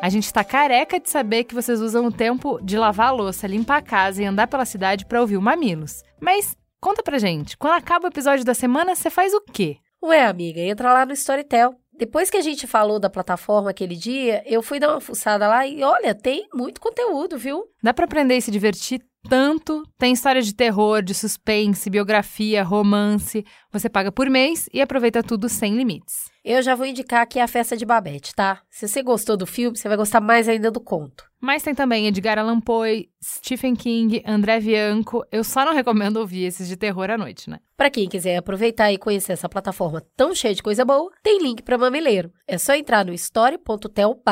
A 0.00 0.08
gente 0.10 0.24
está 0.24 0.44
careca 0.44 1.00
de 1.00 1.08
saber 1.08 1.44
que 1.44 1.54
vocês 1.54 1.80
usam 1.80 2.06
o 2.06 2.12
tempo 2.12 2.58
de 2.62 2.76
lavar 2.76 3.08
a 3.08 3.10
louça, 3.10 3.46
limpar 3.46 3.78
a 3.78 3.82
casa 3.82 4.22
e 4.22 4.26
andar 4.26 4.46
pela 4.46 4.66
cidade 4.66 5.06
para 5.06 5.20
ouvir 5.20 5.38
o 5.38 5.42
Mamilos. 5.42 6.02
Mas 6.20 6.54
conta 6.84 7.02
pra 7.02 7.16
gente, 7.16 7.56
quando 7.56 7.72
acaba 7.72 8.04
o 8.04 8.10
episódio 8.10 8.44
da 8.44 8.52
semana, 8.52 8.94
você 8.94 9.08
faz 9.08 9.32
o 9.32 9.40
quê? 9.40 9.78
Ué, 10.02 10.26
amiga, 10.26 10.60
entra 10.60 10.92
lá 10.92 11.06
no 11.06 11.14
Storytel. 11.14 11.74
Depois 11.96 12.28
que 12.28 12.36
a 12.36 12.42
gente 12.42 12.66
falou 12.66 13.00
da 13.00 13.08
plataforma 13.08 13.70
aquele 13.70 13.96
dia, 13.96 14.42
eu 14.44 14.62
fui 14.62 14.78
dar 14.78 14.90
uma 14.90 15.00
fuçada 15.00 15.48
lá 15.48 15.66
e 15.66 15.82
olha, 15.82 16.14
tem 16.14 16.46
muito 16.52 16.82
conteúdo, 16.82 17.38
viu? 17.38 17.64
Dá 17.82 17.94
para 17.94 18.04
aprender 18.04 18.36
e 18.36 18.42
se 18.42 18.50
divertir 18.50 19.00
tanto. 19.30 19.82
Tem 19.96 20.12
história 20.12 20.42
de 20.42 20.54
terror, 20.54 21.02
de 21.02 21.14
suspense, 21.14 21.88
biografia, 21.88 22.62
romance. 22.62 23.46
Você 23.72 23.88
paga 23.88 24.12
por 24.12 24.28
mês 24.28 24.68
e 24.70 24.82
aproveita 24.82 25.22
tudo 25.22 25.48
sem 25.48 25.74
limites. 25.74 26.33
Eu 26.44 26.60
já 26.60 26.74
vou 26.74 26.84
indicar 26.84 27.22
aqui 27.22 27.40
a 27.40 27.48
festa 27.48 27.74
de 27.74 27.86
Babette, 27.86 28.34
tá? 28.34 28.60
Se 28.68 28.86
você 28.86 29.02
gostou 29.02 29.34
do 29.34 29.46
filme, 29.46 29.78
você 29.78 29.88
vai 29.88 29.96
gostar 29.96 30.20
mais 30.20 30.46
ainda 30.46 30.70
do 30.70 30.78
conto. 30.78 31.24
Mas 31.40 31.62
tem 31.62 31.74
também 31.74 32.06
Edgar 32.06 32.38
Allan 32.38 32.60
Poe, 32.60 33.08
Stephen 33.24 33.74
King, 33.74 34.22
André 34.26 34.60
Bianco. 34.60 35.24
Eu 35.32 35.42
só 35.42 35.64
não 35.64 35.72
recomendo 35.72 36.18
ouvir 36.18 36.44
esses 36.44 36.68
de 36.68 36.76
terror 36.76 37.10
à 37.10 37.16
noite, 37.16 37.48
né? 37.48 37.60
Para 37.78 37.88
quem 37.88 38.06
quiser 38.10 38.36
aproveitar 38.36 38.92
e 38.92 38.98
conhecer 38.98 39.32
essa 39.32 39.48
plataforma 39.48 40.02
tão 40.14 40.34
cheia 40.34 40.54
de 40.54 40.62
coisa 40.62 40.84
boa, 40.84 41.10
tem 41.22 41.42
link 41.42 41.62
para 41.62 41.78
Mamileiro. 41.78 42.30
É 42.46 42.58
só 42.58 42.74
entrar 42.74 43.06
no 43.06 43.14
story.tel 43.14 44.22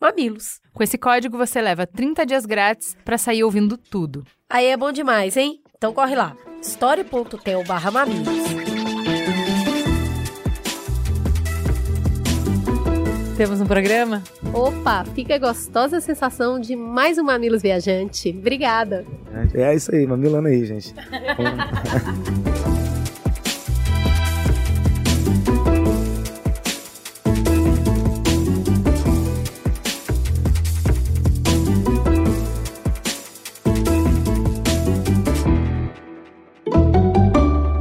mamilos. 0.00 0.60
Com 0.74 0.82
esse 0.82 0.98
código 0.98 1.38
você 1.38 1.62
leva 1.62 1.86
30 1.86 2.26
dias 2.26 2.44
grátis 2.44 2.96
para 3.04 3.16
sair 3.16 3.44
ouvindo 3.44 3.76
tudo. 3.78 4.26
Aí 4.50 4.66
é 4.66 4.76
bom 4.76 4.90
demais, 4.90 5.36
hein? 5.36 5.62
Então 5.76 5.92
corre 5.92 6.16
lá, 6.16 6.36
story.tel 6.60 7.62
mamilos. 7.92 8.71
Temos 13.36 13.60
um 13.62 13.66
programa? 13.66 14.22
Opa, 14.52 15.04
fica 15.14 15.38
gostosa 15.38 15.96
a 15.96 16.00
sensação 16.00 16.60
de 16.60 16.76
mais 16.76 17.16
um 17.16 17.24
Mamilos 17.24 17.62
Viajante. 17.62 18.28
Obrigada. 18.28 19.04
É 19.54 19.74
isso 19.74 19.94
aí, 19.94 20.06
mamilando 20.06 20.48
aí, 20.48 20.64
gente. 20.66 20.94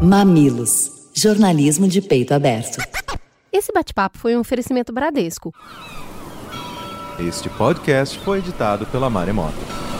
Mamilos. 0.01 0.91
Jornalismo 1.13 1.87
de 1.87 2.01
peito 2.01 2.33
aberto. 2.33 2.81
Esse 3.51 3.73
bate-papo 3.73 4.17
foi 4.17 4.37
um 4.37 4.39
oferecimento 4.39 4.93
Bradesco. 4.93 5.53
Este 7.19 7.49
podcast 7.49 8.17
foi 8.19 8.39
editado 8.39 8.85
pela 8.85 9.09
Maremoto. 9.09 9.90